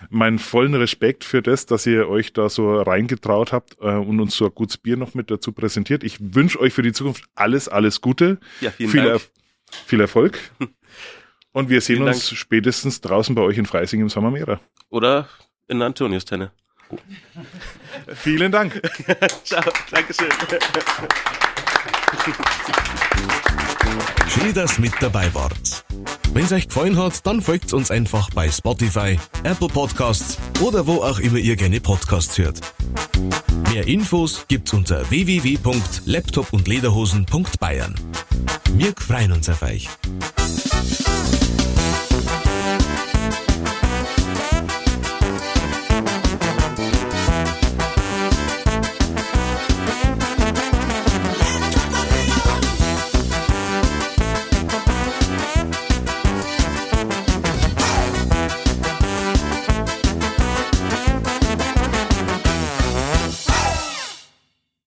Meinen 0.10 0.40
vollen 0.40 0.74
Respekt 0.74 1.24
für 1.24 1.42
das, 1.42 1.66
dass 1.66 1.86
ihr 1.86 2.08
euch 2.08 2.32
da 2.34 2.50
so 2.50 2.82
reingetraut 2.82 3.52
habt 3.52 3.78
äh, 3.82 3.86
und 3.96 4.20
uns 4.20 4.36
so 4.36 4.46
ein 4.46 4.52
gutes 4.56 4.78
Bier 4.78 4.96
noch 4.98 5.14
mit 5.14 5.30
dazu 5.32 5.52
präsentiert. 5.52 6.04
Ich 6.04 6.18
wünsche 6.36 6.60
euch 6.60 6.74
für 6.74 6.82
die 6.84 6.94
Zukunft 6.94 7.26
alles, 7.36 7.68
alles 7.68 8.02
Gute, 8.02 8.40
Ja, 8.62 8.72
vielen 8.72 8.90
viel, 8.90 9.04
Dank. 9.04 9.16
Erf- 9.22 9.30
viel 9.86 10.00
Erfolg 10.02 10.40
und 11.52 11.70
wir 11.70 11.82
sehen 11.82 11.98
Vielen 11.98 12.08
uns 12.08 12.30
spätestens 12.32 13.02
draußen 13.02 13.36
bei 13.36 13.42
euch 13.42 13.58
in 13.58 13.66
Freising 13.66 14.02
im 14.02 14.10
Sommermeer. 14.10 14.60
Oder 14.90 15.28
in 15.68 15.80
der 15.80 15.88
Antonius-Tenne. 15.88 16.52
Vielen 18.16 18.52
Dank. 18.52 18.82
Ciao, 19.44 19.62
Dankeschön. 19.92 20.30
Schön, 24.28 24.54
dass 24.54 24.80
mit 24.80 24.94
dabei 25.00 25.34
wart. 25.34 25.86
Wenn 26.34 26.44
es 26.46 26.52
euch 26.52 26.68
gefallen 26.68 26.98
hat, 26.98 27.26
dann 27.26 27.42
folgt 27.42 27.74
uns 27.74 27.90
einfach 27.90 28.30
bei 28.32 28.52
Spotify, 28.52 29.18
Apple 29.44 29.68
Podcasts 29.68 30.38
oder 30.62 30.86
wo 30.86 31.02
auch 31.02 31.18
immer 31.20 31.38
ihr 31.38 31.56
gerne 31.56 31.82
Podcasts 31.82 32.38
hört. 32.38 32.62
Mehr 33.72 33.88
Infos 33.88 34.46
gibt's 34.48 34.74
unter 34.74 35.10
www.laptopundlederhosen.bayern. 35.10 37.96
Wir 38.74 38.94
freuen 38.98 39.32
uns 39.32 39.50
auf 39.50 39.64
euch. 39.64 39.90